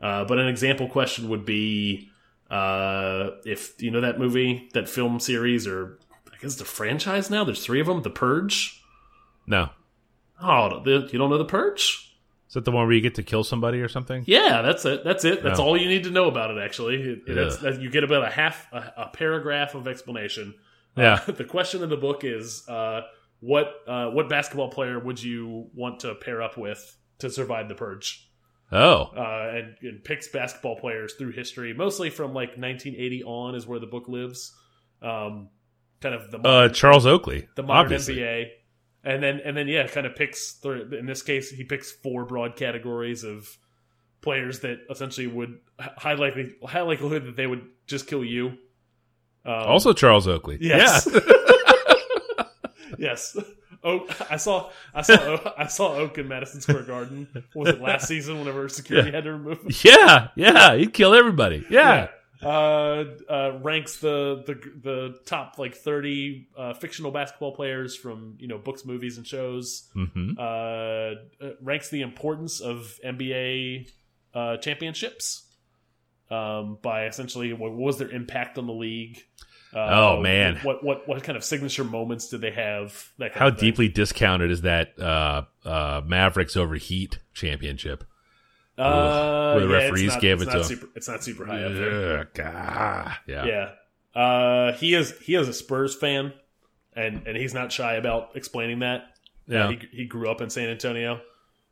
Uh, 0.00 0.24
but 0.24 0.38
an 0.38 0.48
example 0.48 0.88
question 0.88 1.28
would 1.28 1.46
be 1.46 2.10
uh, 2.50 3.30
if 3.46 3.80
you 3.80 3.90
know 3.90 4.02
that 4.02 4.18
movie, 4.18 4.68
that 4.74 4.88
film 4.88 5.18
series, 5.18 5.66
or 5.66 5.98
I 6.30 6.36
guess 6.40 6.56
the 6.56 6.64
franchise 6.64 7.30
now. 7.30 7.44
There's 7.44 7.64
three 7.64 7.80
of 7.80 7.86
them. 7.86 8.02
The 8.02 8.10
Purge. 8.10 8.82
No. 9.46 9.70
Oh, 10.42 10.82
the, 10.82 11.08
you 11.12 11.18
don't 11.18 11.30
know 11.30 11.38
the 11.38 11.44
Purge? 11.44 12.11
Is 12.52 12.54
that 12.54 12.66
the 12.66 12.70
one 12.70 12.84
where 12.84 12.94
you 12.94 13.00
get 13.00 13.14
to 13.14 13.22
kill 13.22 13.44
somebody 13.44 13.80
or 13.80 13.88
something? 13.88 14.24
Yeah, 14.26 14.60
that's 14.60 14.84
it. 14.84 15.04
That's 15.04 15.24
it. 15.24 15.42
That's 15.42 15.58
No. 15.58 15.64
all 15.64 15.74
you 15.76 15.88
need 15.88 16.04
to 16.04 16.10
know 16.10 16.26
about 16.26 16.50
it. 16.50 16.58
Actually, 16.62 16.96
it, 16.96 17.22
Yeah. 17.26 17.34
that's, 17.34 17.56
that, 17.62 17.80
you 17.80 17.88
get 17.88 18.04
about 18.04 18.24
a 18.24 18.30
half 18.30 18.70
a, 18.74 18.92
a 18.98 19.08
paragraph 19.10 19.74
of 19.74 19.88
explanation. 19.88 20.52
Yeah. 20.94 21.20
Uh, 21.26 21.32
the 21.32 21.44
question 21.44 21.82
in 21.82 21.88
the 21.88 21.96
book 21.96 22.24
is 22.24 22.68
uh, 22.68 23.00
what 23.40 23.72
uh, 23.86 24.10
what 24.10 24.28
basketball 24.28 24.68
player 24.68 24.98
would 24.98 25.22
you 25.22 25.70
want 25.74 26.00
to 26.00 26.14
pair 26.14 26.42
up 26.42 26.58
with 26.58 26.94
to 27.20 27.30
survive 27.30 27.70
the 27.70 27.74
Purge? 27.74 28.28
Oh. 28.70 29.04
uh, 29.16 29.52
and, 29.56 29.74
and 29.80 30.04
picks 30.04 30.28
basketball 30.28 30.76
players 30.76 31.14
through 31.14 31.32
history, 31.32 31.72
mostly 31.72 32.10
from 32.10 32.34
like 32.34 32.50
1980 32.58 33.22
on 33.24 33.54
is 33.54 33.66
where 33.66 33.78
the 33.78 33.86
book 33.86 34.08
lives. 34.08 34.54
Um, 35.00 35.48
kind 36.02 36.14
of 36.14 36.30
the 36.30 36.36
Uh, 36.38 36.42
modern, 36.42 36.74
Charles 36.74 37.06
Oakley. 37.06 37.48
the 37.56 37.62
modern 37.62 37.84
obviously. 37.92 38.16
NBA, 38.16 38.48
and 39.04 39.22
then 39.22 39.40
and 39.44 39.56
then 39.56 39.68
yeah, 39.68 39.86
kind 39.86 40.06
of 40.06 40.14
picks. 40.16 40.54
th- 40.54 40.92
In 40.92 41.06
this 41.06 41.22
case, 41.22 41.50
he 41.50 41.64
picks 41.64 41.90
four 41.90 42.24
broad 42.24 42.56
categories 42.56 43.24
of 43.24 43.48
players 44.20 44.60
that 44.60 44.78
essentially 44.90 45.26
would 45.26 45.58
high 45.78 46.14
likely 46.14 46.54
high 46.64 46.82
likelihood 46.82 47.24
that 47.26 47.36
they 47.36 47.46
would 47.46 47.62
just 47.86 48.06
kill 48.06 48.24
you. 48.24 48.48
Um, 49.44 49.54
Also 49.66 49.92
Charles 49.92 50.28
Oakley. 50.28 50.58
Yes. 50.60 51.08
Yeah. 51.12 52.44
yes. 52.98 53.36
Oak. 53.84 54.14
I 54.30 54.36
saw. 54.36 54.70
I 54.94 55.02
saw. 55.02 55.38
I 55.58 55.66
saw 55.66 55.94
Oak 55.96 56.18
in 56.18 56.28
Madison 56.28 56.60
Square 56.60 56.84
Garden. 56.84 57.26
Was 57.54 57.70
it 57.70 57.80
last 57.80 58.06
season? 58.08 58.38
Whenever 58.38 58.68
security 58.68 59.10
had 59.10 59.24
to 59.24 59.32
remove. 59.32 59.58
him? 59.62 59.70
yeah. 59.82 60.28
Yeah. 60.36 60.76
He'd 60.76 60.92
kill 60.94 61.14
everybody. 61.14 61.64
Yeah. 61.68 62.08
Uh, 62.42 63.04
uh, 63.30 63.58
ranks 63.62 63.98
the, 63.98 64.42
the 64.46 64.54
the 64.82 65.18
top 65.26 65.58
like 65.58 65.76
thirty 65.76 66.48
uh, 66.56 66.74
fictional 66.74 67.10
basketball 67.12 67.54
players 67.54 67.94
from 67.96 68.36
you 68.38 68.48
know 68.48 68.58
books, 68.58 68.84
movies, 68.84 69.16
and 69.16 69.26
shows. 69.26 69.88
hmm 69.92 70.32
Uh, 70.38 70.42
uh, 70.42 71.14
ranks 71.60 71.88
the 71.90 72.02
importance 72.02 72.60
of 72.60 72.98
NBA 73.04 73.88
uh, 74.34 74.56
championships 74.56 75.46
um, 76.30 76.78
by 76.82 77.06
essentially 77.06 77.52
what 77.52 77.72
was 77.72 77.98
their 77.98 78.10
impact 78.10 78.58
on 78.58 78.66
the 78.66 78.72
league. 78.72 79.18
Uh, 79.74 79.88
Oh, 79.90 80.20
man. 80.20 80.58
what 80.64 80.84
what 80.84 81.08
what 81.08 81.22
kind 81.22 81.36
of 81.36 81.44
signature 81.44 81.84
moments 81.84 82.28
did 82.28 82.40
they 82.40 82.50
have? 82.50 83.10
That 83.18 83.32
How 83.32 83.50
deeply 83.50 83.88
discounted 83.88 84.50
is 84.50 84.62
that 84.62 84.98
uh, 84.98 85.42
uh, 85.64 86.02
Mavericks 86.04 86.56
over 86.56 86.74
Heat 86.74 87.18
championship? 87.32 88.04
Uh, 88.78 89.52
Where 89.54 89.66
the 89.66 89.72
yeah, 89.72 89.78
referees 89.84 90.12
not- 90.12 90.20
gave 90.20 90.42
it 90.42 90.46
to 90.46 90.64
super, 90.64 90.88
It's 90.96 91.08
not 91.08 91.22
super 91.22 91.44
high 91.46 91.62
up 91.64 91.72
there. 91.74 92.24
God. 92.34 93.12
Yeah. 93.26 93.44
Yeah. 94.14 94.20
Uh, 94.20 94.72
he 94.72 94.94
is 94.94 95.14
he 95.20 95.34
is 95.34 95.48
a 95.48 95.52
Spurs 95.52 95.94
fan, 95.94 96.32
and 96.94 97.26
and 97.26 97.36
he's 97.36 97.54
not 97.54 97.70
shy 97.72 97.94
about 97.94 98.30
explaining 98.34 98.78
that. 98.80 99.04
Yeah. 99.46 99.66
Uh, 99.66 99.70
he 99.70 99.78
he 99.92 100.04
grew 100.06 100.30
up 100.30 100.40
in 100.40 100.48
San 100.50 100.68
Antonio. 100.68 101.20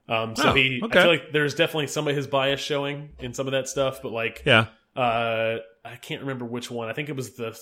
Um, 0.08 0.34
so 0.34 0.50
Oh, 0.50 0.54
he, 0.54 0.80
okay. 0.82 0.98
I 0.98 1.02
feel 1.02 1.10
like 1.12 1.32
there's 1.32 1.54
definitely 1.54 1.86
some 1.86 2.08
of 2.08 2.16
his 2.16 2.26
bias 2.26 2.58
showing 2.60 3.10
in 3.20 3.32
some 3.32 3.46
of 3.46 3.52
that 3.52 3.68
stuff, 3.68 4.00
but 4.02 4.10
like, 4.10 4.42
Yeah. 4.44 4.66
uh, 4.96 5.58
I 5.84 5.96
can't 6.02 6.22
remember 6.22 6.44
which 6.44 6.68
one. 6.68 6.88
I 6.88 6.92
think 6.94 7.08
it 7.08 7.14
was 7.14 7.34
the 7.36 7.56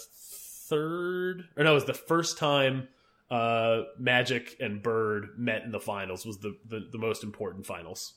third, 0.68 1.44
or 1.56 1.64
no, 1.64 1.72
it 1.72 1.74
was 1.74 1.84
the 1.84 1.92
first 1.94 2.38
time 2.38 2.88
uh, 3.30 3.82
Magic 3.98 4.56
and 4.60 4.82
Bird 4.82 5.30
met 5.36 5.62
in 5.62 5.70
the 5.72 5.80
finals. 5.80 6.24
Was 6.24 6.38
the 6.38 6.56
the, 6.66 6.88
the 6.90 6.98
most 6.98 7.22
important 7.24 7.66
finals. 7.66 8.14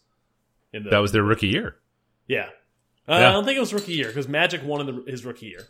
In 0.74 0.84
the, 0.84 0.90
That 0.90 1.00
was 1.00 1.12
their 1.12 1.24
rookie 1.24 1.48
year. 1.48 1.76
yeah. 2.28 2.50
Uh, 3.08 3.14
Yeah. 3.20 3.30
I 3.30 3.32
don't 3.34 3.46
think 3.46 3.58
it 3.58 3.60
was 3.62 3.74
rookie 3.74 3.94
year 3.94 4.08
because 4.08 4.28
Magic 4.28 4.64
won 4.64 4.88
in 4.88 4.96
the, 5.06 5.12
his 5.12 5.26
rookie 5.26 5.48
year. 5.48 5.64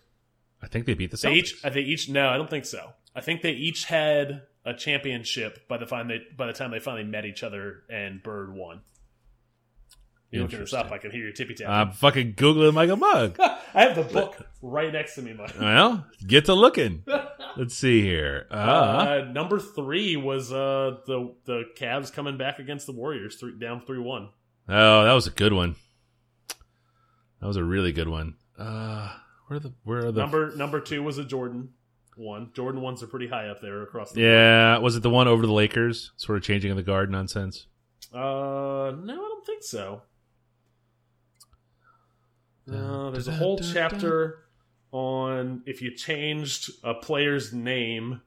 I 0.61 0.67
think 0.67 0.85
they 0.85 0.93
beat 0.93 1.09
the 1.11 1.17
They 1.17 1.29
Celtics. 1.29 1.35
each, 1.37 1.65
I 1.65 1.69
think 1.71 1.87
each. 1.87 2.09
No, 2.09 2.27
I 2.29 2.37
don't 2.37 2.49
think 2.49 2.65
so. 2.65 2.91
I 3.15 3.21
think 3.21 3.41
they 3.41 3.51
each 3.53 3.85
had 3.85 4.43
a 4.63 4.73
championship 4.75 5.67
by 5.67 5.77
the 5.77 5.85
time 5.87 6.07
they 6.07 6.21
by 6.37 6.45
the 6.47 6.53
time 6.53 6.69
they 6.71 6.79
finally 6.79 7.03
met 7.03 7.25
each 7.25 7.41
other, 7.41 7.83
and 7.89 8.21
Bird 8.21 8.53
won. 8.53 8.81
You 10.29 10.43
looking 10.43 10.59
this 10.59 10.71
up? 10.73 10.91
I 10.91 10.97
can 10.97 11.11
hear 11.11 11.23
your 11.23 11.33
tippy 11.33 11.55
tap. 11.55 11.67
I'm 11.69 11.91
fucking 11.91 12.35
googling 12.35 12.73
like 12.73 12.89
a 12.89 12.95
mug. 12.95 13.35
I 13.39 13.81
have 13.83 13.95
the 13.97 14.03
book 14.03 14.37
right 14.61 14.91
next 14.93 15.15
to 15.15 15.21
me, 15.21 15.33
Mike. 15.33 15.59
well, 15.59 16.05
get 16.25 16.45
to 16.45 16.53
looking. 16.53 17.03
Let's 17.57 17.75
see 17.75 18.01
here. 18.01 18.47
Uh, 18.49 18.55
Uh, 18.55 19.31
number 19.31 19.59
three 19.59 20.15
was 20.15 20.53
uh, 20.53 20.97
the 21.05 21.33
the 21.45 21.63
Cavs 21.75 22.13
coming 22.13 22.37
back 22.37 22.59
against 22.59 22.85
the 22.85 22.93
Warriors, 22.93 23.35
three, 23.37 23.57
down 23.59 23.81
three 23.85 23.99
one. 23.99 24.29
Oh, 24.71 25.03
that 25.03 25.13
was 25.13 25.27
a 25.27 25.31
good 25.31 25.53
one. 25.53 25.75
That 27.39 27.47
was 27.47 27.57
a 27.57 27.63
really 27.63 27.91
good 27.91 28.07
one. 28.07 28.35
Uh, 28.57 29.11
where 29.47 29.57
are 29.57 29.59
the 29.59 29.73
where 29.83 30.05
are 30.05 30.11
the 30.11 30.21
Number 30.21 30.55
number 30.55 30.79
two 30.79 31.03
was 31.03 31.17
a 31.17 31.23
Jordan 31.23 31.69
one. 32.15 32.51
Jordan 32.53 32.81
ones 32.81 33.01
are 33.03 33.07
pretty 33.07 33.27
high 33.27 33.47
up 33.47 33.61
there 33.61 33.81
across 33.81 34.11
the. 34.11 34.21
Yeah, 34.21 34.77
was 34.77 34.95
it 34.95 35.03
the 35.03 35.09
one 35.09 35.27
over 35.27 35.45
the 35.45 35.53
Lakers? 35.53 36.11
Sort 36.17 36.37
of 36.37 36.43
changing 36.43 36.71
of 36.71 36.77
the 36.77 36.83
guard 36.83 37.11
nonsense. 37.11 37.67
Uh, 38.13 38.17
no, 38.17 39.13
I 39.13 39.15
don't 39.15 39.45
think 39.45 39.63
so. 39.63 40.03
No, 42.67 43.11
there's 43.11 43.27
a 43.27 43.33
whole 43.33 43.57
chapter 43.57 44.45
on 44.91 45.63
if 45.65 45.81
you 45.81 45.95
changed 45.95 46.71
a 46.83 46.93
player's 46.93 47.53
name, 47.53 48.21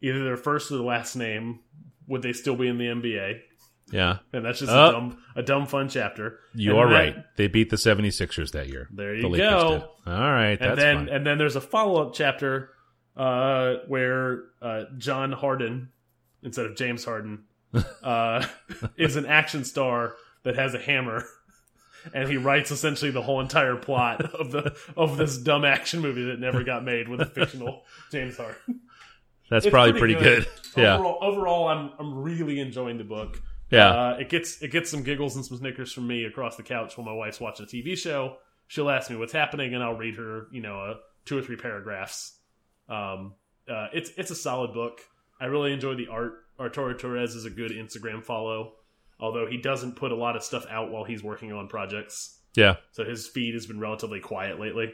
either 0.00 0.24
their 0.24 0.36
first 0.36 0.70
or 0.70 0.76
their 0.76 0.86
last 0.86 1.16
name, 1.16 1.60
would 2.06 2.22
they 2.22 2.32
still 2.32 2.56
be 2.56 2.68
in 2.68 2.78
the 2.78 2.86
NBA? 2.86 3.40
Yeah, 3.90 4.18
And 4.34 4.44
that's 4.44 4.58
just 4.58 4.70
Oh. 4.70 4.88
a 4.88 4.92
dumb, 4.92 5.18
a 5.36 5.42
dumb 5.42 5.66
fun 5.66 5.88
chapter. 5.88 6.40
you 6.54 6.72
And 6.72 6.80
are 6.80 6.88
that- 6.88 6.94
right. 6.94 7.16
They 7.36 7.46
beat 7.48 7.70
the 7.70 7.76
76ers 7.76 8.52
that 8.52 8.68
year. 8.68 8.88
There 8.92 9.14
you 9.14 9.28
Lakers 9.28 9.48
go. 9.50 9.70
did. 10.04 10.12
All 10.12 10.20
right, 10.32 10.58
and 10.60 10.78
then 10.78 10.96
fine. 10.96 11.08
and 11.08 11.26
then 11.26 11.38
there's 11.38 11.56
a 11.56 11.60
follow 11.60 12.02
up 12.06 12.12
chapter 12.14 12.70
uh, 13.16 13.76
where 13.88 14.44
uh, 14.62 14.84
John 14.98 15.32
Harden 15.32 15.88
instead 16.42 16.66
of 16.66 16.76
James 16.76 17.04
Harden 17.04 17.44
uh, 18.02 18.46
is 18.96 19.16
an 19.16 19.26
action 19.26 19.64
star 19.64 20.14
that 20.44 20.54
has 20.56 20.74
a 20.74 20.78
hammer, 20.78 21.24
and 22.14 22.28
he 22.28 22.36
writes 22.36 22.70
essentially 22.70 23.10
the 23.10 23.22
whole 23.22 23.40
entire 23.40 23.76
plot 23.76 24.22
of 24.34 24.50
the 24.52 24.76
of 24.96 25.16
this 25.16 25.36
dumb 25.38 25.64
action 25.64 26.00
movie 26.00 26.24
that 26.26 26.38
never 26.38 26.62
got 26.62 26.84
made 26.84 27.08
with 27.08 27.20
a 27.20 27.26
fictional 27.26 27.84
James 28.12 28.36
Harden. 28.36 28.80
That's 29.50 29.64
It's 29.66 29.72
probably 29.72 29.98
pretty, 29.98 30.14
good. 30.14 30.46
yeah, 30.76 30.96
Overall, 30.96 31.18
overall, 31.22 31.68
I'm 31.68 31.90
I'm 31.98 32.14
really 32.22 32.60
enjoying 32.60 32.98
the 32.98 33.04
book. 33.04 33.42
Yeah. 33.70 33.88
Uh, 33.88 34.16
it 34.20 34.28
gets 34.28 34.62
it 34.62 34.70
gets 34.70 34.90
some 34.90 35.02
giggles 35.02 35.36
and 35.36 35.44
some 35.44 35.58
snickers 35.58 35.92
from 35.92 36.06
me 36.06 36.24
across 36.24 36.56
the 36.56 36.62
couch 36.62 36.96
while 36.96 37.06
my 37.06 37.12
wife's 37.12 37.40
watching 37.40 37.66
a 37.66 37.68
TV 37.68 37.96
show. 37.96 38.36
She'll 38.66 38.90
ask 38.90 39.10
me 39.10 39.16
what's 39.16 39.32
happening, 39.32 39.74
and 39.74 39.82
I'll 39.82 39.96
read 39.96 40.16
her, 40.16 40.46
you 40.52 40.60
know, 40.60 40.80
uh, 40.80 40.94
two 41.24 41.38
or 41.38 41.42
three 41.42 41.56
paragraphs. 41.56 42.38
Um, 42.88 43.34
uh, 43.68 43.88
it's 43.92 44.10
it's 44.16 44.30
a 44.30 44.34
solid 44.34 44.72
book. 44.72 45.00
I 45.40 45.46
really 45.46 45.72
enjoy 45.72 45.94
the 45.94 46.08
art. 46.08 46.44
Arturo 46.58 46.94
Torres 46.94 47.34
is 47.34 47.44
a 47.44 47.50
good 47.50 47.70
Instagram 47.70 48.24
follow, 48.24 48.72
although 49.20 49.46
he 49.46 49.58
doesn't 49.58 49.96
put 49.96 50.10
a 50.10 50.16
lot 50.16 50.36
of 50.36 50.42
stuff 50.42 50.66
out 50.68 50.90
while 50.90 51.04
he's 51.04 51.22
working 51.22 51.52
on 51.52 51.68
projects. 51.68 52.40
yeah. 52.54 52.76
So 52.92 53.04
his 53.04 53.28
feed 53.28 53.54
has 53.54 53.66
been 53.66 53.78
relatively 53.78 54.20
quiet 54.20 54.58
lately, 54.58 54.92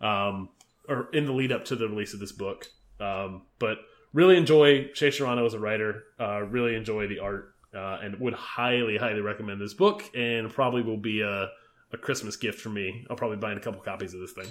um, 0.00 0.48
or 0.88 1.10
in 1.12 1.26
the 1.26 1.32
lead 1.32 1.52
up 1.52 1.66
to 1.66 1.76
the 1.76 1.88
release 1.88 2.14
of 2.14 2.20
this 2.20 2.32
book. 2.32 2.66
Um, 3.00 3.42
but 3.58 3.78
really 4.12 4.36
enjoy 4.36 4.90
Shea 4.94 5.10
Serrano 5.10 5.44
as 5.44 5.54
a 5.54 5.58
writer. 5.58 6.04
Uh, 6.18 6.42
really 6.42 6.74
enjoy 6.74 7.06
the 7.06 7.18
art, 7.18 7.53
uh, 7.74 7.98
and 8.02 8.18
would 8.20 8.34
highly, 8.34 8.96
highly 8.96 9.20
recommend 9.20 9.60
this 9.60 9.74
book. 9.74 10.02
And 10.14 10.50
probably 10.50 10.82
will 10.82 10.96
be 10.96 11.20
a, 11.20 11.50
a 11.92 11.96
Christmas 11.96 12.36
gift 12.36 12.60
for 12.60 12.68
me. 12.68 13.04
I'll 13.10 13.16
probably 13.16 13.36
buy 13.36 13.52
a 13.52 13.60
couple 13.60 13.80
copies 13.80 14.14
of 14.14 14.20
this 14.20 14.32
thing. 14.32 14.46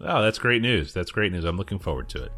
Oh, 0.00 0.22
that's 0.22 0.38
great 0.38 0.62
news. 0.62 0.94
That's 0.94 1.10
great 1.10 1.32
news. 1.32 1.44
I'm 1.44 1.56
looking 1.56 1.78
forward 1.78 2.08
to 2.10 2.24
it. 2.24 2.32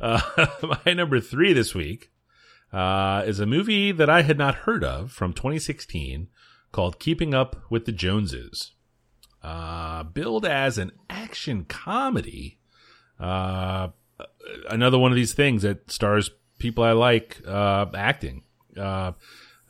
Uh, 0.00 0.20
my 0.84 0.92
number 0.94 1.20
three 1.20 1.52
this 1.52 1.74
week 1.74 2.10
uh, 2.72 3.22
is 3.26 3.40
a 3.40 3.46
movie 3.46 3.92
that 3.92 4.08
I 4.08 4.22
had 4.22 4.38
not 4.38 4.54
heard 4.54 4.84
of 4.84 5.10
from 5.10 5.32
2016 5.32 6.28
called 6.72 6.98
Keeping 6.98 7.34
Up 7.34 7.56
with 7.70 7.84
the 7.86 7.92
Joneses. 7.92 8.72
Uh, 9.42 10.02
billed 10.02 10.44
as 10.44 10.78
an 10.78 10.92
action 11.08 11.64
comedy. 11.64 12.58
Uh, 13.18 13.88
another 14.68 14.98
one 14.98 15.12
of 15.12 15.16
these 15.16 15.32
things 15.34 15.62
that 15.62 15.90
stars 15.90 16.30
people 16.58 16.82
I 16.84 16.92
like 16.92 17.40
uh, 17.46 17.86
acting. 17.94 18.42
Uh, 18.76 19.12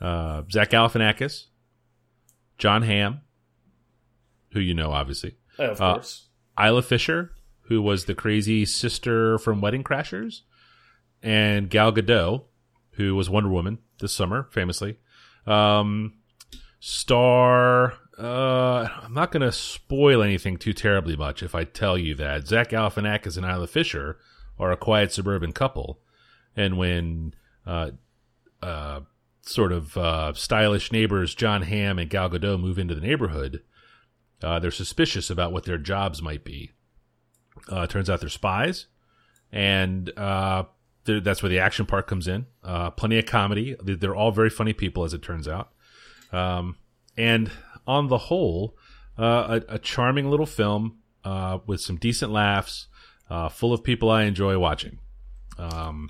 uh, 0.01 0.43
Zach 0.51 0.71
Galifianakis, 0.71 1.45
Jon 2.57 2.81
Hamm, 2.83 3.21
who 4.53 4.59
you 4.59 4.73
know 4.73 4.91
obviously, 4.91 5.35
Uh, 5.59 5.63
of 5.71 5.81
Uh, 5.81 5.93
course. 5.95 6.27
Isla 6.59 6.81
Fisher, 6.81 7.33
who 7.63 7.81
was 7.81 8.05
the 8.05 8.15
crazy 8.15 8.65
sister 8.65 9.37
from 9.37 9.61
Wedding 9.61 9.83
Crashers, 9.83 10.41
and 11.21 11.69
Gal 11.69 11.91
Gadot, 11.91 12.45
who 12.93 13.15
was 13.15 13.29
Wonder 13.29 13.49
Woman 13.49 13.79
this 13.99 14.13
summer, 14.13 14.47
famously. 14.51 14.97
Um, 15.45 16.13
star. 16.79 17.93
Uh, 18.17 18.87
I'm 19.01 19.13
not 19.13 19.31
going 19.31 19.41
to 19.41 19.51
spoil 19.51 20.21
anything 20.21 20.57
too 20.57 20.73
terribly 20.73 21.15
much 21.15 21.41
if 21.41 21.55
I 21.55 21.63
tell 21.63 21.97
you 21.97 22.15
that 22.15 22.47
Zach 22.47 22.69
Galifianakis 22.69 23.37
and 23.37 23.45
Isla 23.45 23.67
Fisher 23.67 24.17
are 24.57 24.71
a 24.71 24.77
quiet 24.77 25.11
suburban 25.11 25.53
couple, 25.53 25.99
and 26.55 26.77
when 26.77 27.33
uh, 27.65 27.91
uh, 28.61 29.01
sort 29.41 29.71
of 29.71 29.95
uh, 29.95 30.33
stylish 30.33 30.91
neighbors 30.91 31.33
Jon 31.33 31.61
Hamm 31.61 31.97
and 31.97 32.09
Gal 32.09 32.29
Gadot 32.29 32.59
move 32.59 32.77
into 32.77 32.93
the 32.93 33.01
neighborhood, 33.01 33.61
uh, 34.43 34.59
they're 34.59 34.71
suspicious 34.71 35.29
about 35.29 35.53
what 35.53 35.63
their 35.63 35.77
jobs 35.77 36.21
might 36.21 36.43
be. 36.43 36.71
Uh, 37.69 37.87
turns 37.87 38.09
out 38.09 38.19
they're 38.19 38.29
spies, 38.29 38.87
and 39.51 40.11
uh, 40.17 40.63
that's 41.05 41.41
where 41.41 41.49
the 41.49 41.59
action 41.59 41.85
part 41.85 42.07
comes 42.07 42.27
in. 42.27 42.45
Uh, 42.63 42.89
plenty 42.91 43.17
of 43.17 43.25
comedy. 43.25 43.75
They're 43.81 44.15
all 44.15 44.31
very 44.31 44.49
funny 44.49 44.73
people, 44.73 45.03
as 45.03 45.13
it 45.13 45.21
turns 45.21 45.47
out. 45.47 45.71
Um, 46.31 46.77
and 47.17 47.51
on 47.87 48.07
the 48.07 48.17
whole, 48.17 48.75
uh, 49.17 49.59
a, 49.69 49.75
a 49.75 49.79
charming 49.79 50.29
little 50.29 50.45
film 50.45 50.99
uh, 51.23 51.59
with 51.65 51.81
some 51.81 51.97
decent 51.97 52.31
laughs, 52.31 52.87
uh, 53.29 53.49
full 53.49 53.73
of 53.73 53.83
people 53.83 54.09
I 54.09 54.23
enjoy 54.23 54.57
watching. 54.57 54.99
Um, 55.57 56.09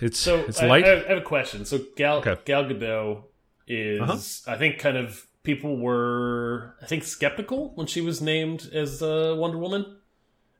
it's 0.00 0.18
So 0.18 0.40
it's 0.40 0.60
I, 0.62 0.66
light. 0.66 0.84
I 0.84 0.88
have 0.88 1.04
I 1.06 1.08
have 1.08 1.18
a 1.18 1.22
question. 1.22 1.64
So 1.64 1.80
Gal 1.96 2.18
Okay. 2.18 2.36
Gal 2.44 2.64
Gadot 2.64 3.24
is, 3.66 4.00
Uh-huh. 4.00 4.52
I 4.54 4.58
think, 4.58 4.78
kind 4.78 4.96
of 4.96 5.26
people 5.42 5.78
were, 5.78 6.74
I 6.82 6.86
think, 6.86 7.04
skeptical 7.04 7.72
when 7.74 7.86
she 7.86 8.00
was 8.00 8.20
named 8.20 8.68
as 8.72 9.02
uh, 9.02 9.34
Wonder 9.38 9.58
Woman. 9.58 9.96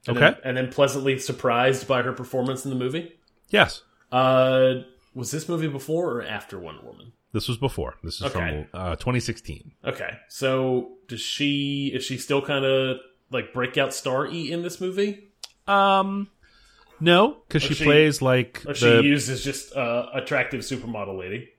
And 0.07 0.17
Okay. 0.17 0.25
then, 0.31 0.35
and 0.43 0.57
then 0.57 0.71
pleasantly 0.71 1.19
surprised 1.19 1.87
by 1.87 2.01
her 2.01 2.11
performance 2.13 2.65
in 2.65 2.71
the 2.71 2.77
movie. 2.77 3.13
yes, 3.49 3.83
Uh, 4.11 4.81
was 5.13 5.31
this 5.31 5.47
movie 5.49 5.67
before 5.67 6.11
or 6.17 6.23
after 6.23 6.59
Wonder 6.59 6.83
Woman? 6.85 7.13
this 7.33 7.47
was 7.47 7.57
before. 7.57 7.95
This 8.03 8.15
is 8.15 8.23
Okay. 8.23 8.67
from 8.73 8.79
uh, 8.79 8.95
2016. 8.97 9.71
Okay, 9.85 10.17
so 10.27 10.97
does 11.07 11.21
she? 11.21 11.91
Is 11.93 12.03
she 12.03 12.17
still 12.17 12.41
kind 12.41 12.65
of 12.65 12.97
like 13.31 13.53
breakout 13.53 13.93
star 13.93 14.27
e 14.27 14.51
in 14.51 14.63
this 14.63 14.81
movie? 14.81 15.29
Um, 15.67 16.29
no, 16.99 17.37
because 17.47 17.63
she, 17.63 17.73
she- 17.73 17.83
plays 17.85 18.21
like 18.21 18.61
she 18.73 18.85
the, 18.85 19.01
used 19.03 19.29
as 19.29 19.43
just 19.43 19.73
uh, 19.75 20.07
attractive 20.13 20.61
supermodel 20.61 21.17
lady? 21.17 21.49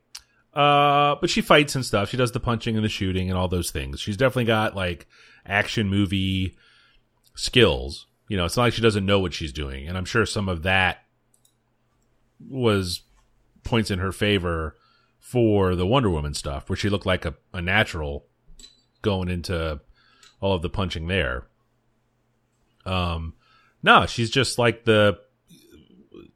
uh, 0.55 1.15
but 1.21 1.31
she 1.31 1.41
fights 1.41 1.75
and 1.75 1.85
stuff. 1.87 2.11
She 2.11 2.19
does 2.19 2.33
the 2.33 2.41
punching 2.41 2.77
and 2.77 2.85
the 2.85 2.91
shooting 2.91 3.31
and 3.31 3.39
all 3.39 3.49
those 3.49 3.71
things. 3.71 3.99
She's 4.01 4.19
definitely 4.19 4.45
got 4.45 4.77
like 4.77 5.07
action 5.47 5.89
movie 5.89 6.55
skills. 7.35 8.07
You 8.29 8.37
know, 8.37 8.45
it's 8.45 8.57
not 8.59 8.65
like 8.65 8.75
she 8.75 8.83
doesn't 8.83 9.07
know 9.07 9.21
what 9.21 9.33
she's 9.33 9.53
doing, 9.55 9.89
and 9.89 9.97
I'm 9.97 10.05
sure 10.05 10.27
some 10.27 10.49
of 10.51 10.63
that 10.65 10.99
was 12.49 13.03
points 13.65 13.91
in 13.91 13.99
her 13.99 14.13
favor 14.13 14.77
for 15.19 15.77
the 15.77 15.87
Wonder 15.87 16.11
Woman 16.11 16.35
stuff, 16.35 16.69
where 16.69 16.77
she 16.77 16.89
looked 16.89 17.07
like 17.07 17.25
a, 17.25 17.35
a 17.53 17.63
natural 17.63 18.27
going 19.03 19.29
into 19.29 19.81
all 20.41 20.55
of 20.55 20.63
the 20.63 20.71
punching 20.71 21.07
there. 21.07 21.47
Um, 22.85 23.35
no, 23.83 24.07
she's 24.07 24.31
just 24.31 24.59
like 24.59 24.85
the 24.85 25.19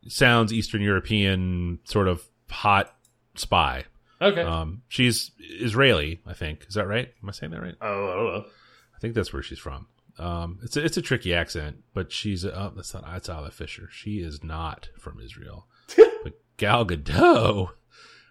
sounds 0.08 0.52
Eastern 0.52 0.82
European 0.82 1.80
sort 1.84 2.08
of 2.08 2.22
hot 2.48 2.94
spy. 3.34 3.84
Okay. 4.20 4.42
Um, 4.42 4.82
she's 4.88 5.32
Israeli, 5.38 6.20
I 6.26 6.32
think. 6.32 6.66
Is 6.68 6.74
that 6.74 6.86
right? 6.86 7.12
Am 7.22 7.28
I 7.28 7.32
saying 7.32 7.52
that 7.52 7.60
right? 7.60 7.74
oh, 7.80 8.10
I 8.10 8.14
don't 8.14 8.24
know. 8.26 8.44
I 8.94 8.98
think 8.98 9.14
that's 9.14 9.32
where 9.32 9.42
she's 9.42 9.58
from. 9.58 9.88
Um, 10.18 10.60
it's 10.62 10.76
a, 10.76 10.84
it's 10.84 10.96
a 10.96 11.02
tricky 11.02 11.34
accent, 11.34 11.84
but 11.92 12.10
she's 12.10 12.44
oh, 12.44 12.72
that's 12.74 12.94
not 12.94 13.04
that's 13.04 13.28
Isla 13.28 13.50
Fisher. 13.50 13.88
She 13.92 14.20
is 14.20 14.42
not 14.42 14.88
from 14.98 15.20
Israel, 15.20 15.66
but 15.96 16.40
Gal 16.56 16.86
Gadot, 16.86 17.68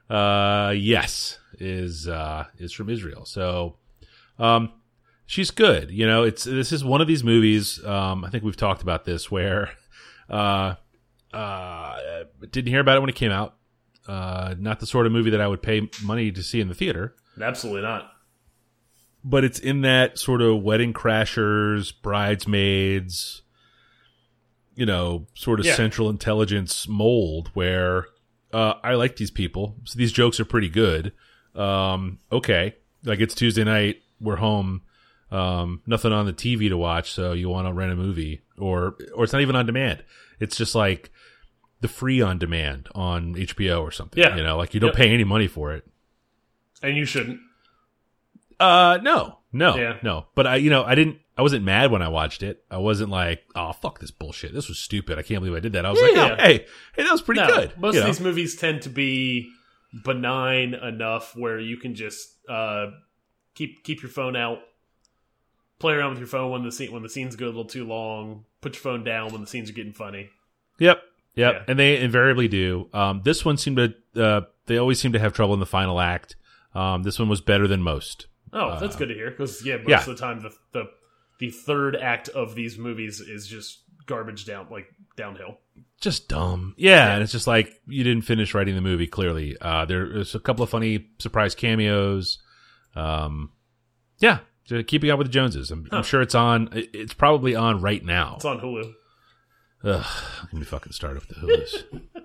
uh, 0.09 0.71
yes, 0.76 1.39
is 1.59 2.07
uh, 2.07 2.45
is 2.57 2.71
from 2.73 2.89
Israel. 2.89 3.26
So, 3.26 3.78
um, 4.39 4.71
she's 5.26 5.51
good. 5.51 5.91
You 5.91 6.07
know, 6.07 6.23
it's 6.23 6.43
this 6.43 6.71
is 6.71 6.84
one 6.84 7.01
of 7.01 7.07
these 7.07 7.23
movies. 7.23 7.84
Um, 7.86 8.23
I 8.26 8.30
think 8.30 8.43
we've 8.43 8.57
talked 8.57 8.82
about 8.82 9.05
this 9.05 9.30
where, 9.30 9.71
uh, 10.30 10.76
uh, 11.34 11.97
didn't 12.51 12.67
hear 12.69 12.80
about 12.82 12.97
it 12.97 12.99
when 13.01 13.09
it 13.09 13.15
came 13.15 13.32
out. 13.32 13.55
Uh, 14.07 14.53
not 14.59 14.80
the 14.80 14.86
sort 14.86 15.05
of 15.07 15.11
movie 15.11 15.32
that 15.32 15.41
I 15.41 15.47
would 15.47 15.63
pay 15.63 15.89
money 16.03 16.32
to 16.32 16.43
see 16.43 16.61
in 16.61 16.67
the 16.67 16.76
theater 16.76 17.15
Absolutely 17.41 17.82
not. 17.82 18.11
but 19.23 19.43
it's 19.43 19.57
in 19.57 19.82
that 19.82 20.19
sort 20.19 20.43
of 20.43 20.61
wedding 20.61 20.93
crashers, 20.93 21.91
bridesmaids, 22.03 23.41
you 24.76 24.86
know, 24.86 25.26
sort 25.34 25.59
of 25.59 25.65
Yeah. 25.65 25.73
central 25.73 26.07
intelligence 26.07 26.88
mold 26.88 27.49
where 27.55 28.05
uh, 28.55 28.79
I 28.83 28.93
like 28.95 29.15
these 29.17 29.31
people. 29.31 29.75
So 29.83 29.97
these 29.97 30.11
jokes 30.11 30.39
are 30.39 30.45
pretty 30.45 30.69
good. 30.69 31.11
Um, 31.55 32.19
okay. 32.31 32.75
Like 33.03 33.19
it's 33.19 33.35
Tuesday 33.35 33.63
night, 33.63 34.01
we're 34.19 34.37
home, 34.37 34.81
um, 35.31 35.81
nothing 35.85 36.11
on 36.13 36.25
the 36.25 36.33
TV 36.33 36.69
to 36.69 36.77
watch, 36.77 37.11
so 37.11 37.33
you 37.33 37.49
want 37.49 37.67
to 37.67 37.73
rent 37.73 37.91
a 37.91 37.95
movie 37.95 38.41
or 38.57 38.95
or 39.13 39.23
it's 39.25 39.33
not 39.33 39.41
even 39.41 39.55
on 39.55 39.65
demand. 39.65 40.03
It's 40.39 40.55
just 40.57 40.73
like 40.75 41.11
the 41.81 41.87
free 41.87 42.21
on 42.21 42.37
demand 42.39 42.87
on 42.95 43.35
HBO 43.35 43.81
or 43.81 43.91
something. 43.91 44.21
Yeah. 44.23 44.35
You 44.35 44.43
know, 44.43 44.57
like 44.57 44.73
you 44.73 44.79
don't 44.79 44.89
Yep. 44.89 44.97
pay 44.97 45.09
any 45.13 45.23
money 45.23 45.47
for 45.47 45.73
it. 45.73 45.85
And 46.81 46.95
you 46.97 47.05
shouldn't. 47.05 47.39
Uh, 48.59 48.99
no, 49.01 49.39
no, 49.51 49.75
Yeah. 49.75 49.97
no. 50.03 50.27
But 50.35 50.47
I, 50.47 50.55
you 50.57 50.69
know, 50.69 50.83
I 50.83 50.95
didn't. 50.95 51.17
I 51.38 51.41
wasn't 51.41 51.65
mad 51.65 51.91
when 51.91 52.01
I 52.01 52.07
watched 52.07 52.43
it. 52.43 52.63
I 52.71 52.77
wasn't 52.77 53.09
like, 53.09 53.43
oh 53.55 53.73
fuck 53.73 53.99
this 53.99 54.11
bullshit. 54.11 54.53
This 54.53 54.67
was 54.69 54.77
stupid. 54.79 55.19
I 55.19 55.21
can't 55.21 55.41
believe 55.41 55.55
I 55.55 55.59
did 55.59 55.73
that. 55.73 55.86
I 55.86 55.91
was 55.91 56.01
like, 56.01 56.13
Yeah. 56.15 56.38
oh, 56.39 56.43
hey, 56.43 56.65
hey, 56.95 57.03
that 57.03 57.11
was 57.11 57.21
pretty 57.21 57.41
No, 57.41 57.47
good. 57.47 57.77
Most 57.79 57.93
you 57.95 57.99
of 57.99 58.05
know? 58.05 58.11
these 58.11 58.21
movies 58.21 58.55
tend 58.55 58.81
to 58.83 58.89
be 58.89 59.51
benign 60.03 60.73
enough 60.73 61.36
where 61.36 61.59
you 61.59 61.77
can 61.77 61.95
just 61.95 62.29
uh, 62.49 62.88
keep 63.53 63.83
keep 63.83 64.01
your 64.01 64.11
phone 64.11 64.36
out, 64.36 64.59
play 65.79 65.93
around 65.93 66.11
with 66.11 66.19
your 66.19 66.27
phone 66.27 66.51
when 66.51 66.63
the 66.63 66.71
scene 66.71 66.91
when 66.91 67.03
the 67.03 67.09
scenes 67.09 67.36
go 67.36 67.45
a 67.45 67.47
little 67.47 67.65
too 67.65 67.86
long. 67.86 68.45
Put 68.61 68.75
your 68.75 68.81
phone 68.81 69.03
down 69.03 69.31
when 69.31 69.41
the 69.41 69.47
scenes 69.47 69.69
are 69.69 69.73
getting 69.73 69.93
funny. 69.93 70.29
Yep, 70.79 71.01
yep. 71.36 71.53
Yeah. 71.53 71.63
And 71.67 71.77
they 71.77 71.97
invariably 71.99 72.47
do. 72.47 72.89
Um, 72.93 73.21
this 73.23 73.45
one 73.45 73.57
seemed 73.57 73.77
to. 73.77 73.93
Uh, 74.21 74.41
they 74.67 74.77
always 74.77 74.99
seem 74.99 75.11
to 75.13 75.19
have 75.19 75.33
trouble 75.33 75.53
in 75.53 75.59
the 75.59 75.65
final 75.65 75.99
act. 75.99 76.36
Um, 76.73 77.03
this 77.03 77.19
one 77.19 77.29
was 77.29 77.41
better 77.41 77.67
than 77.67 77.81
most. 77.81 78.27
Oh, 78.51 78.79
that's 78.79 78.95
good 78.95 79.09
to 79.09 79.13
hear 79.13 79.31
because 79.31 79.65
yeah, 79.65 79.77
most 79.77 79.86
Uh, 79.86 79.89
yeah. 79.89 79.99
of 79.99 80.05
the 80.05 80.15
time 80.15 80.41
the, 80.41 80.51
the 80.71 80.89
the 81.39 81.49
third 81.49 81.95
act 81.95 82.29
of 82.29 82.55
these 82.55 82.77
movies 82.77 83.19
is 83.19 83.47
just 83.47 83.81
garbage 84.05 84.45
down 84.45 84.67
like 84.69 84.88
downhill. 85.17 85.57
Just 85.99 86.27
dumb. 86.27 86.75
Yeah, 86.77 87.13
and 87.13 87.23
it's 87.23 87.31
just 87.31 87.47
like 87.47 87.81
you 87.88 88.03
didn't 88.03 88.23
finish 88.23 88.53
writing 88.53 88.75
the 88.75 88.81
movie. 88.81 89.07
Clearly, 89.07 89.57
uh, 89.59 89.86
there's 89.86 90.36
a 90.36 90.39
couple 90.39 90.63
of 90.63 90.69
funny 90.69 91.07
surprise 91.19 91.55
cameos. 91.55 92.39
Um, 92.95 93.51
yeah, 94.19 94.39
just 94.65 94.88
keeping 94.88 95.09
up 95.09 95.17
with 95.17 95.27
the 95.27 95.33
Joneses. 95.33 95.71
I'm, 95.71 95.88
I'm 95.91 96.03
sure 96.03 96.21
it's 96.21 96.36
on. 96.36 96.69
It's 96.71 97.13
probably 97.13 97.55
on 97.55 97.81
right 97.81 98.03
now. 98.03 98.36
It's 98.36 98.45
on 98.45 98.59
Hulu. 98.59 98.93
Ugh, 99.83 100.05
let 100.43 100.53
me 100.53 100.63
fucking 100.63 100.91
start 100.93 101.15
with 101.15 101.27
the 101.27 101.36
Hulu's. 101.36 101.83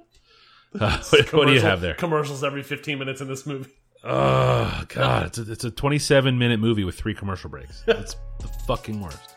Uh, 0.72 1.02
what, 1.10 1.32
what 1.32 1.46
do 1.48 1.52
you 1.52 1.60
have 1.60 1.80
there? 1.80 1.94
Commercials 1.94 2.44
every 2.44 2.62
fifteen 2.62 3.00
minutes 3.00 3.20
in 3.20 3.26
this 3.26 3.44
movie. 3.44 3.68
Oh 4.02 4.84
god, 4.88 5.26
it's 5.26 5.38
a, 5.38 5.52
it's 5.52 5.64
a 5.64 5.70
27 5.70 6.38
minute 6.38 6.58
movie 6.58 6.84
with 6.84 6.94
three 6.94 7.14
commercial 7.14 7.50
breaks. 7.50 7.84
It's 7.88 8.16
the 8.38 8.48
fucking 8.66 9.00
worst. 9.00 9.36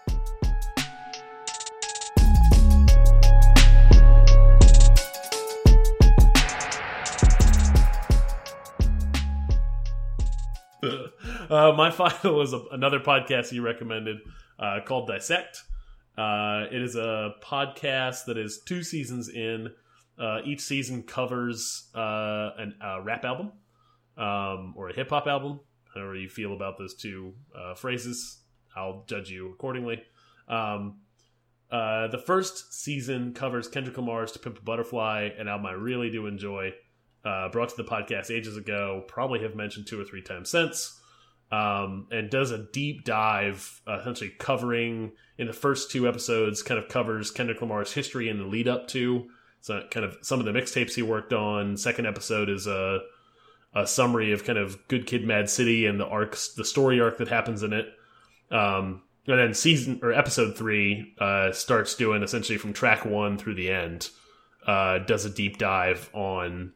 Uh, 11.50 11.72
my 11.78 11.92
final 11.92 12.42
is 12.42 12.54
a, 12.54 12.62
another 12.72 13.00
podcast 13.00 13.52
you 13.52 13.62
recommended 13.62 14.18
uh, 14.60 14.80
called 14.86 15.08
Dissect. 15.08 15.62
Uh, 16.18 16.66
it 16.72 16.82
is 16.82 16.96
a 16.96 17.36
podcast 17.44 18.26
that 18.26 18.38
is 18.38 18.60
two 18.66 18.82
seasons 18.82 19.30
in. 19.30 19.70
Uh, 20.18 20.40
each 20.46 20.62
season 20.62 21.04
covers 21.04 21.90
uh, 21.94 22.52
an- 22.58 22.76
a 22.82 23.02
rap 23.04 23.24
album 23.26 23.52
um, 24.18 24.74
or 24.76 24.90
a 24.90 24.94
hip 24.94 25.10
hop 25.10 25.28
album. 25.28 25.60
However 25.94 26.16
you 26.16 26.30
feel 26.30 26.54
about 26.54 26.78
those 26.78 26.96
two 26.96 27.34
uh, 27.56 27.76
phrases, 27.76 28.40
I'll 28.76 29.06
judge 29.08 29.30
you 29.30 29.52
accordingly. 29.52 30.02
Um, 30.48 31.02
uh, 31.72 32.08
the 32.08 32.18
first 32.20 32.74
season 32.74 33.34
covers 33.34 33.68
Kendrick 33.68 33.98
Lamar's 33.98 34.32
"To 34.34 34.40
Pimp 34.40 34.60
a 34.60 34.62
Butterfly," 34.62 35.30
an 35.38 35.48
album 35.48 35.66
I 35.66 35.72
really 35.74 36.10
do 36.10 36.28
enjoy. 36.28 36.74
Uh, 37.26 37.48
brought 37.50 37.70
to 37.70 37.78
the 37.78 37.86
podcast 37.86 38.30
ages 38.30 38.58
ago, 38.58 39.04
probably 39.08 39.42
have 39.42 39.56
mentioned 39.56 39.88
two 39.88 40.00
or 40.00 40.04
three 40.04 40.22
times 40.22 40.50
since, 40.50 41.00
um, 41.54 42.06
and 42.12 42.30
does 42.30 42.52
a 42.52 42.68
deep 42.74 43.06
dive, 43.06 43.82
uh, 43.88 44.00
essentially 44.02 44.30
covering 44.40 45.14
in 45.38 45.48
the 45.48 45.54
first 45.54 45.90
two 45.90 46.06
episodes, 46.06 46.62
kind 46.62 46.78
of 46.78 46.90
covers 46.90 47.32
Kendrick 47.32 47.62
Lamar's 47.62 47.94
history 47.94 48.28
and 48.28 48.42
the 48.42 48.46
lead 48.46 48.68
up 48.68 48.90
to, 48.90 49.30
so 49.62 49.82
kind 49.90 50.06
of 50.06 50.18
some 50.22 50.40
of 50.40 50.46
the 50.46 50.52
mixtapes 50.52 50.96
he 50.96 51.02
worked 51.02 51.32
on. 51.32 51.78
Second 51.78 52.08
episode 52.08 52.50
is 52.50 52.68
a 52.68 53.00
a 53.76 53.88
summary 53.88 54.32
of 54.32 54.44
kind 54.44 54.60
of 54.60 54.88
Good 54.88 55.08
Kid, 55.08 55.26
Mad 55.26 55.50
City, 55.50 55.86
and 55.86 56.00
the 56.00 56.06
arcs, 56.06 56.54
the 56.54 56.66
story 56.66 57.00
arc 57.00 57.18
that 57.18 57.28
happens 57.28 57.64
in 57.64 57.74
it. 57.74 57.88
Um, 58.52 59.02
and 59.26 59.40
then 59.40 59.54
season 59.54 60.00
or 60.04 60.12
episode 60.12 60.58
three 60.58 61.14
uh, 61.20 61.52
starts 61.52 61.96
doing 61.96 62.24
essentially 62.24 62.58
from 62.58 62.74
track 62.74 63.06
one 63.06 63.38
through 63.38 63.56
the 63.56 63.72
end. 63.72 64.10
Uh, 64.66 65.00
does 65.00 65.26
a 65.26 65.30
deep 65.30 65.58
dive 65.58 66.10
on 66.14 66.72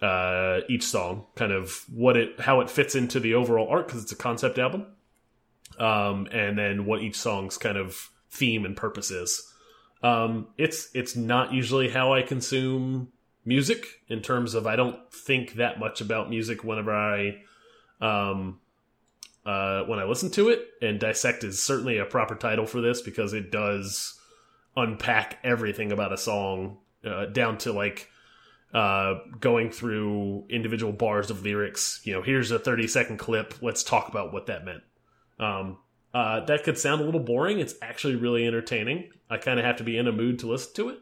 uh, 0.00 0.60
each 0.68 0.84
song, 0.84 1.26
kind 1.34 1.52
of 1.52 1.84
what 1.92 2.16
it, 2.16 2.40
how 2.40 2.60
it 2.60 2.70
fits 2.70 2.94
into 2.94 3.18
the 3.18 3.34
overall 3.34 3.68
arc 3.68 3.86
because 3.86 4.02
it's 4.02 4.12
a 4.12 4.16
concept 4.16 4.58
album, 4.58 4.86
um, 5.78 6.28
and 6.30 6.58
then 6.58 6.84
what 6.86 7.02
each 7.02 7.16
song's 7.16 7.58
kind 7.58 7.76
of 7.76 8.10
theme 8.30 8.64
and 8.64 8.76
purpose 8.76 9.10
is. 9.10 9.52
Um, 10.02 10.48
it's 10.56 10.88
it's 10.94 11.16
not 11.16 11.52
usually 11.52 11.88
how 11.88 12.12
I 12.12 12.22
consume 12.22 13.08
music 13.46 13.86
in 14.08 14.20
terms 14.20 14.54
of 14.54 14.66
I 14.66 14.76
don't 14.76 15.12
think 15.12 15.54
that 15.54 15.78
much 15.78 16.00
about 16.00 16.28
music 16.28 16.64
whenever 16.64 16.92
I 16.92 17.42
um, 18.00 18.60
uh, 19.46 19.84
when 19.84 19.98
I 19.98 20.04
listen 20.04 20.30
to 20.32 20.48
it. 20.48 20.66
And 20.82 20.98
dissect 20.98 21.44
is 21.44 21.62
certainly 21.62 21.98
a 21.98 22.04
proper 22.04 22.34
title 22.34 22.66
for 22.66 22.80
this 22.80 23.00
because 23.00 23.32
it 23.32 23.50
does 23.50 24.18
unpack 24.76 25.38
everything 25.42 25.92
about 25.92 26.12
a 26.12 26.18
song 26.18 26.78
uh, 27.04 27.26
down 27.26 27.56
to 27.58 27.72
like 27.72 28.10
uh, 28.74 29.14
going 29.40 29.70
through 29.70 30.44
individual 30.50 30.92
bars 30.92 31.30
of 31.30 31.42
lyrics. 31.42 32.00
You 32.04 32.14
know, 32.14 32.22
here's 32.22 32.50
a 32.50 32.58
30 32.58 32.88
second 32.88 33.18
clip. 33.18 33.54
Let's 33.62 33.82
talk 33.82 34.08
about 34.08 34.32
what 34.32 34.46
that 34.46 34.64
meant. 34.64 34.82
Um, 35.38 35.78
uh, 36.12 36.44
that 36.46 36.64
could 36.64 36.78
sound 36.78 37.00
a 37.00 37.04
little 37.04 37.20
boring. 37.20 37.60
It's 37.60 37.74
actually 37.80 38.16
really 38.16 38.46
entertaining. 38.46 39.10
I 39.30 39.36
kind 39.36 39.58
of 39.58 39.64
have 39.64 39.76
to 39.76 39.84
be 39.84 39.96
in 39.96 40.08
a 40.08 40.12
mood 40.12 40.40
to 40.40 40.48
listen 40.48 40.74
to 40.76 40.88
it. 40.90 40.98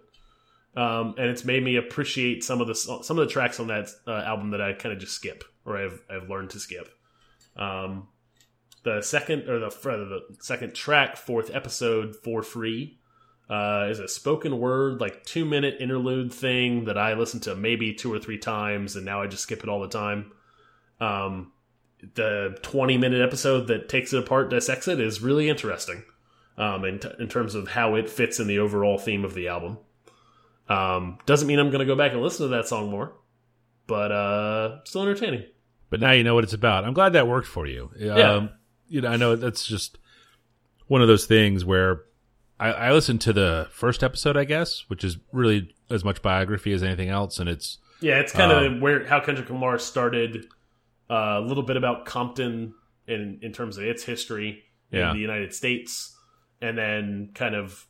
Um, 0.77 1.15
and 1.19 1.31
it's 1.31 1.45
made 1.45 1.63
me 1.63 1.77
appreciate 1.77 2.43
some 2.43 2.61
of 2.61 2.67
the 2.67 2.75
some 2.75 3.19
of 3.19 3.27
the 3.27 3.33
tracks 3.33 3.61
on 3.61 3.69
that 3.69 3.89
uh, 4.07 4.23
album 4.27 4.51
that 4.51 4.61
I 4.61 4.73
kind 4.73 4.93
of 4.93 4.99
just 4.99 5.15
skip 5.15 5.45
or 5.65 5.77
I've 5.77 6.03
I've 6.11 6.29
learned 6.29 6.51
to 6.51 6.61
skip. 6.61 6.89
Um, 7.57 8.09
the 8.83 9.01
second 9.03 9.49
or 9.49 9.61
the 9.61 9.75
rather 9.85 10.05
the 10.05 10.21
second 10.41 10.75
track, 10.75 11.17
fourth 11.17 11.55
episode 11.55 12.17
for 12.17 12.43
free, 12.43 12.99
uh, 13.49 13.87
is 13.89 14.01
a 14.01 14.09
spoken 14.09 14.59
word 14.59 15.01
like 15.01 15.25
two 15.25 15.45
minute 15.45 15.77
interlude 15.81 16.33
thing 16.33 16.85
that 16.87 16.99
I 16.99 17.15
listened 17.15 17.45
to 17.45 17.55
maybe 17.55 17.95
two 17.95 18.13
or 18.13 18.19
three 18.19 18.39
times, 18.39 18.97
and 18.97 19.05
now 19.05 19.23
I 19.23 19.27
just 19.27 19.45
skip 19.45 19.63
it 19.63 19.69
all 19.69 19.81
the 19.81 19.89
time. 19.89 20.33
Um, 21.01 21.53
the 22.15 22.59
twenty 22.63 22.99
minute 22.99 23.23
episode 23.23 23.69
that 23.69 23.89
takes 23.89 24.13
it 24.13 24.19
apart, 24.19 24.51
dissects 24.51 24.89
it, 24.89 25.01
is 25.01 25.23
really 25.23 25.49
interesting. 25.49 26.05
Um, 26.57 26.85
in, 26.85 27.01
in 27.19 27.27
terms 27.27 27.57
of 27.57 27.67
how 27.67 27.97
it 27.97 28.09
fits 28.09 28.39
in 28.39 28.47
the 28.47 28.61
overall 28.61 28.97
theme 28.97 29.25
of 29.25 29.35
the 29.35 29.49
album. 29.49 29.79
Um, 30.69 31.19
doesn't 31.27 31.47
mean 31.47 31.59
I'm 31.59 31.69
going 31.71 31.81
to 31.81 31.85
go 31.87 31.97
back 31.97 32.13
and 32.13 32.23
listen 32.23 32.49
to 32.49 32.57
that 32.57 32.67
song 32.67 32.91
more, 32.91 33.13
but 33.87 34.11
uh, 34.13 34.85
still 34.85 35.03
entertaining. 35.03 35.45
But 35.91 36.01
now 36.01 36.13
you 36.13 36.25
know 36.25 36.35
what 36.35 36.45
it's 36.45 36.53
about. 36.55 36.85
I'm 36.85 36.95
glad 36.95 37.13
that 37.13 37.29
worked 37.29 37.47
for 37.47 37.67
you. 37.67 37.91
Yeah. 37.99 38.15
Um, 38.15 38.51
you 38.89 39.01
know, 39.01 39.09
I 39.09 39.17
know 39.17 39.37
that's 39.37 39.67
just 39.67 39.99
one 40.87 41.03
of 41.03 41.09
those 41.09 41.27
things 41.27 41.65
where 41.65 42.03
I, 42.59 42.73
I 42.73 42.93
listened 42.93 43.21
to 43.23 43.33
the 43.33 43.69
first 43.71 44.03
episode, 44.03 44.37
I 44.37 44.45
guess, 44.45 44.85
which 44.89 45.05
is 45.05 45.19
really 45.33 45.75
as 45.91 46.05
much 46.05 46.23
biography 46.23 46.73
as 46.73 46.83
anything 46.83 47.09
else, 47.11 47.39
and 47.39 47.49
it's 47.49 47.79
Yeah, 48.01 48.21
it's 48.21 48.33
kind 48.33 48.51
of 48.53 48.65
Um, 48.73 48.81
where 48.81 49.07
how 49.07 49.21
Kendrick 49.21 49.51
Lamar 49.51 49.79
started. 49.79 50.47
Uh, 51.11 51.39
a 51.39 51.41
little 51.43 51.63
bit 51.63 51.77
about 51.77 52.07
Compton 52.07 52.73
in 53.07 53.39
in 53.43 53.53
terms 53.53 53.77
of 53.77 53.85
its 53.85 54.03
history 54.03 54.65
Yeah. 54.91 55.11
in 55.11 55.17
the 55.17 55.21
United 55.23 55.53
States, 55.53 56.17
and 56.63 56.79
then 56.79 57.31
kind 57.35 57.55
of 57.55 57.87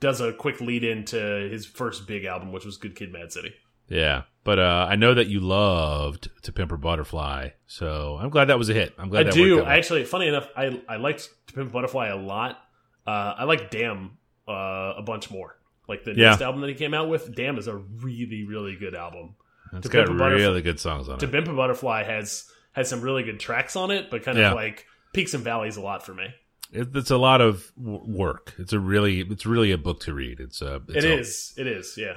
does 0.00 0.20
a 0.20 0.32
quick 0.32 0.60
lead 0.60 0.84
into 0.84 1.16
his 1.50 1.64
first 1.66 2.06
big 2.06 2.24
album, 2.24 2.52
which 2.52 2.64
was 2.64 2.76
Good 2.76 2.94
Kid, 2.96 3.12
Mad 3.12 3.32
City. 3.32 3.54
yeah, 3.88 4.22
But 4.44 4.58
uh, 4.58 4.86
I 4.90 4.96
know 4.96 5.14
that 5.14 5.28
you 5.28 5.40
loved 5.40 6.28
To 6.42 6.52
Pimp 6.52 6.72
a 6.72 6.76
Butterfly, 6.76 7.50
so 7.66 8.18
I'm 8.20 8.30
glad 8.30 8.46
that 8.46 8.58
was 8.58 8.68
a 8.68 8.74
hit. 8.74 8.92
I'm 8.98 9.08
glad 9.08 9.20
I 9.20 9.30
that 9.30 9.34
do. 9.34 9.60
out. 9.60 9.68
I 9.68 9.76
actually, 9.76 10.04
funny 10.04 10.28
enough, 10.28 10.48
I 10.56 10.82
I 10.88 10.96
liked 10.96 11.28
To 11.48 11.52
Pimp 11.54 11.70
a 11.70 11.72
Butterfly 11.72 12.08
a 12.08 12.16
lot. 12.16 12.58
Uh, 13.06 13.34
I 13.38 13.44
like 13.44 13.70
Damn 13.70 14.18
uh, 14.48 14.94
a 14.98 15.02
bunch 15.04 15.30
more. 15.30 15.56
Like 15.88 16.04
the 16.04 16.12
Yeah. 16.12 16.26
newest 16.28 16.42
album 16.42 16.60
that 16.62 16.68
he 16.68 16.74
came 16.74 16.94
out 16.94 17.08
with, 17.08 17.34
Damn 17.34 17.58
is 17.58 17.68
a 17.68 17.76
really 17.76 18.44
really 18.44 18.76
good 18.76 18.94
album. 18.94 19.34
it's 19.72 19.82
To 19.82 19.88
got 19.88 20.06
Pimp 20.06 20.20
really 20.20 20.62
good 20.62 20.78
songs 20.80 21.08
on 21.08 21.18
To 21.18 21.26
it. 21.26 21.32
Pimp 21.32 21.48
a 21.48 21.52
Butterfly 21.54 22.04
has 22.04 22.48
has 22.72 22.88
some 22.88 23.00
really 23.02 23.22
good 23.22 23.38
tracks 23.40 23.76
on 23.76 23.90
it, 23.90 24.10
but 24.10 24.22
kind 24.22 24.38
Yeah. 24.38 24.50
of 24.50 24.54
like 24.54 24.86
peaks 25.12 25.34
and 25.34 25.44
valleys 25.44 25.76
a 25.76 25.80
lot 25.82 26.04
for 26.06 26.14
me. 26.14 26.26
It, 26.72 26.88
it's 26.96 27.10
a 27.10 27.18
lot 27.18 27.40
of 27.40 27.70
work. 27.76 28.54
It's 28.58 28.72
a 28.72 28.80
really, 28.80 29.20
it's 29.20 29.44
really 29.46 29.70
a 29.72 29.78
book 29.78 30.00
to 30.00 30.14
read. 30.14 30.40
It's 30.40 30.62
a, 30.62 30.80
it's 30.88 31.04
It 31.04 31.04
a- 31.04 31.18
is. 31.18 31.54
It 31.58 31.66
is. 31.66 31.94
Yeah. 31.98 32.14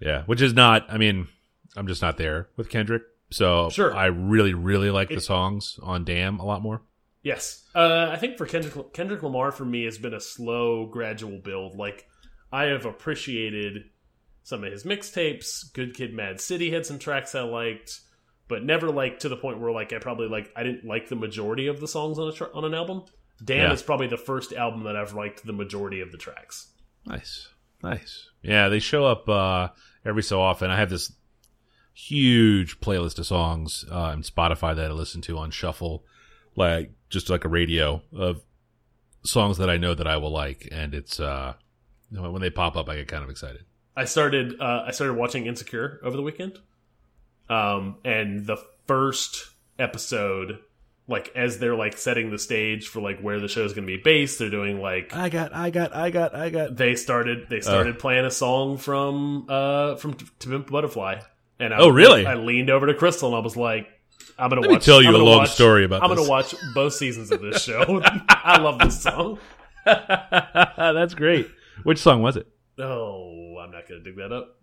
yeah. 0.00 0.22
Which 0.24 0.40
is 0.40 0.54
not. 0.54 0.86
I 0.88 0.96
mean, 0.98 1.28
I'm 1.76 1.86
just 1.86 2.00
not 2.02 2.16
there 2.16 2.48
with 2.56 2.70
Kendrick, 2.70 3.02
so 3.30 3.68
Sure. 3.70 3.94
I 3.94 4.06
really, 4.06 4.54
really 4.54 4.90
like 4.90 5.10
the 5.10 5.20
songs 5.20 5.78
on 5.82 6.04
Damn 6.04 6.38
a 6.40 6.44
lot 6.46 6.62
more. 6.62 6.80
Yes. 7.22 7.64
Uh, 7.74 8.08
I 8.10 8.16
think 8.16 8.38
for 8.38 8.46
Kendrick, 8.46 8.92
Kendrick 8.94 9.22
Lamar, 9.22 9.52
for 9.52 9.64
me, 9.64 9.84
has 9.84 9.98
been 9.98 10.14
a 10.14 10.20
slow, 10.20 10.86
gradual 10.86 11.38
build. 11.38 11.76
Like, 11.76 12.06
I 12.50 12.64
have 12.66 12.86
appreciated 12.86 13.82
some 14.44 14.64
of 14.64 14.72
his 14.72 14.84
mixtapes. 14.84 15.70
Good 15.74 15.94
Kid, 15.94 16.14
Mad 16.14 16.40
City 16.40 16.70
had 16.70 16.86
some 16.86 16.98
tracks 16.98 17.34
I 17.34 17.42
liked, 17.42 18.00
but 18.46 18.64
never 18.64 18.88
like 18.90 19.18
to 19.20 19.28
the 19.28 19.36
point 19.36 19.60
where 19.60 19.72
like 19.72 19.92
I 19.92 19.98
probably 19.98 20.28
like 20.28 20.50
I 20.56 20.62
didn't 20.62 20.86
like 20.86 21.08
the 21.08 21.16
majority 21.16 21.66
of 21.66 21.80
the 21.80 21.88
songs 21.88 22.18
on 22.18 22.28
a 22.32 22.44
on 22.54 22.64
an 22.64 22.72
album. 22.72 23.02
Damn 23.44 23.68
Yeah. 23.68 23.72
is 23.72 23.82
probably 23.82 24.08
the 24.08 24.16
first 24.16 24.52
album 24.52 24.82
that 24.84 24.96
I've 24.96 25.14
liked 25.14 25.46
the 25.46 25.52
majority 25.52 26.00
of 26.00 26.10
the 26.12 26.18
tracks. 26.18 26.72
Nice, 27.06 27.48
nice. 27.82 28.28
Yeah, 28.42 28.68
they 28.68 28.78
show 28.80 29.04
up 29.04 29.28
uh, 29.28 29.68
every 30.04 30.22
so 30.22 30.40
often. 30.40 30.70
I 30.70 30.76
have 30.76 30.90
this 30.90 31.12
huge 31.94 32.80
playlist 32.80 33.18
of 33.18 33.26
songs 33.26 33.84
uh, 33.90 33.94
on 33.94 34.22
Spotify 34.22 34.74
that 34.76 34.90
I 34.90 34.94
listen 34.94 35.20
to 35.22 35.38
on 35.38 35.50
shuffle, 35.50 36.04
like 36.56 36.92
just 37.10 37.30
like 37.30 37.44
a 37.44 37.48
radio 37.48 38.02
of 38.12 38.42
songs 39.24 39.58
that 39.58 39.68
I 39.70 39.76
know 39.76 39.94
that 39.94 40.06
I 40.06 40.16
will 40.16 40.30
like, 40.32 40.68
and 40.70 40.94
it's 40.94 41.18
uh, 41.20 41.54
when 42.10 42.40
they 42.40 42.50
pop 42.50 42.76
up, 42.76 42.88
I 42.88 42.96
get 42.96 43.08
kind 43.08 43.24
of 43.24 43.30
excited. 43.30 43.64
I 43.96 44.04
started 44.04 44.60
uh, 44.60 44.84
I 44.86 44.92
started 44.92 45.14
watching 45.14 45.46
Insecure 45.46 46.00
over 46.04 46.16
the 46.16 46.22
weekend, 46.22 46.58
um, 47.48 47.96
and 48.04 48.46
the 48.46 48.58
first 48.86 49.50
episode, 49.78 50.60
like 51.08 51.32
as 51.34 51.58
they're 51.58 51.74
like 51.74 51.96
setting 51.96 52.30
the 52.30 52.38
stage 52.38 52.86
for 52.88 53.00
like 53.00 53.18
where 53.20 53.40
the 53.40 53.48
show's 53.48 53.72
going 53.72 53.86
to 53.86 53.96
be 53.96 54.00
based, 54.02 54.38
they're 54.38 54.50
doing 54.50 54.80
like 54.80 55.14
I 55.16 55.28
got, 55.30 55.54
I 55.54 55.70
got, 55.70 55.96
I 55.96 56.10
got, 56.10 56.34
I 56.34 56.50
got. 56.50 56.76
they 56.76 56.94
started 56.96 57.48
they 57.48 57.60
started 57.60 57.98
playing 57.98 58.26
a 58.26 58.30
song 58.30 58.76
from 58.76 59.46
uh 59.48 59.96
from 59.96 60.14
T- 60.14 60.26
To 60.40 60.48
Pimp 60.50 60.70
Butterfly, 60.70 61.20
and 61.58 61.72
I, 61.74 61.78
Oh, 61.78 61.88
really? 61.88 62.26
I 62.26 62.34
leaned 62.34 62.68
over 62.70 62.86
to 62.86 62.94
Crystal 62.94 63.28
and 63.30 63.36
I 63.36 63.40
was 63.40 63.56
like, 63.56 63.88
I'm 64.38 64.50
gonna 64.50 64.60
Let 64.60 64.68
me 64.70 64.76
watch, 64.76 64.84
tell 64.84 65.02
you 65.02 65.08
I'm 65.08 65.14
a 65.14 65.18
long 65.18 65.38
watch- 65.38 65.50
story 65.54 65.84
about 65.84 66.02
I'm 66.02 66.10
this. 66.10 66.18
gonna 66.18 66.28
watch 66.28 66.54
both 66.74 66.92
seasons 66.92 67.30
of 67.32 67.40
this 67.40 67.62
show. 67.64 68.02
I 68.28 68.58
love 68.60 68.78
this 68.78 69.00
song. 69.02 69.38
That's 69.84 71.14
great. 71.14 71.48
Which 71.84 71.98
song 71.98 72.20
was 72.22 72.36
it? 72.36 72.46
Oh, 72.78 73.56
I'm 73.62 73.70
not 73.70 73.88
gonna 73.88 74.02
dig 74.02 74.16
that 74.16 74.30
up. 74.32 74.56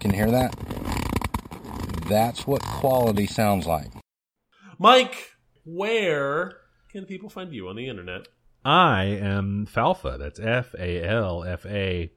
Can 0.00 0.12
you 0.12 0.16
hear 0.16 0.30
that? 0.30 0.54
That's 2.08 2.46
what 2.46 2.62
quality 2.62 3.26
sounds 3.26 3.66
like. 3.66 3.88
Mike, 4.78 5.30
where 5.68 6.58
can 6.90 7.04
people 7.04 7.28
find 7.28 7.52
you 7.52 7.68
on 7.68 7.76
the 7.76 7.88
internet? 7.88 8.28
I 8.64 9.04
am 9.04 9.66
Falfa. 9.66 10.18
That's 10.18 10.40
F 10.40 10.74
A 10.78 11.02
L 11.04 11.44
F 11.44 11.64
A. 11.66 12.12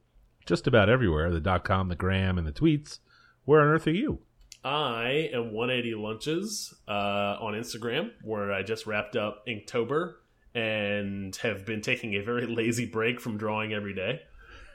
Just 0.45 0.67
about 0.67 0.89
everywhere. 0.89 1.31
The 1.31 1.39
dot 1.39 1.63
com, 1.63 1.89
the 1.89 1.95
gram, 1.95 2.37
and 2.37 2.47
the 2.47 2.51
tweets. 2.51 2.99
Where 3.45 3.61
on 3.61 3.67
earth 3.67 3.87
are 3.87 3.91
you? 3.91 4.19
I 4.63 5.29
am 5.33 5.53
180 5.53 5.95
Lunches 5.95 6.73
uh, 6.87 6.91
on 6.91 7.53
Instagram, 7.53 8.11
where 8.23 8.51
I 8.53 8.61
just 8.61 8.85
wrapped 8.85 9.15
up 9.15 9.43
Inktober 9.47 10.13
and 10.53 11.35
have 11.37 11.65
been 11.65 11.81
taking 11.81 12.13
a 12.15 12.19
very 12.21 12.45
lazy 12.45 12.85
break 12.85 13.19
from 13.19 13.37
drawing 13.37 13.73
every 13.73 13.95
day. 13.95 14.21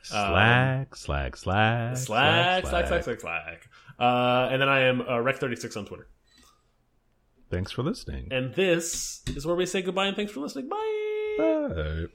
Slack, 0.02 0.94
slack, 0.96 1.36
slack, 1.36 1.96
Slack, 1.96 2.64
slack, 2.66 2.86
slack, 2.88 3.04
slack, 3.04 3.20
slack. 3.20 3.68
Uh, 3.98 4.48
and 4.50 4.60
then 4.60 4.68
I 4.68 4.80
am 4.82 5.00
uh, 5.00 5.04
Rec36 5.18 5.76
on 5.76 5.84
Twitter. 5.86 6.08
Thanks 7.50 7.70
for 7.72 7.82
listening. 7.82 8.28
And 8.30 8.54
this 8.54 9.22
is 9.28 9.46
where 9.46 9.56
we 9.56 9.66
say 9.66 9.82
goodbye 9.82 10.06
and 10.06 10.16
thanks 10.16 10.32
for 10.32 10.40
listening. 10.40 10.68
Bye. 10.68 12.06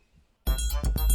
Bye. 0.46 1.08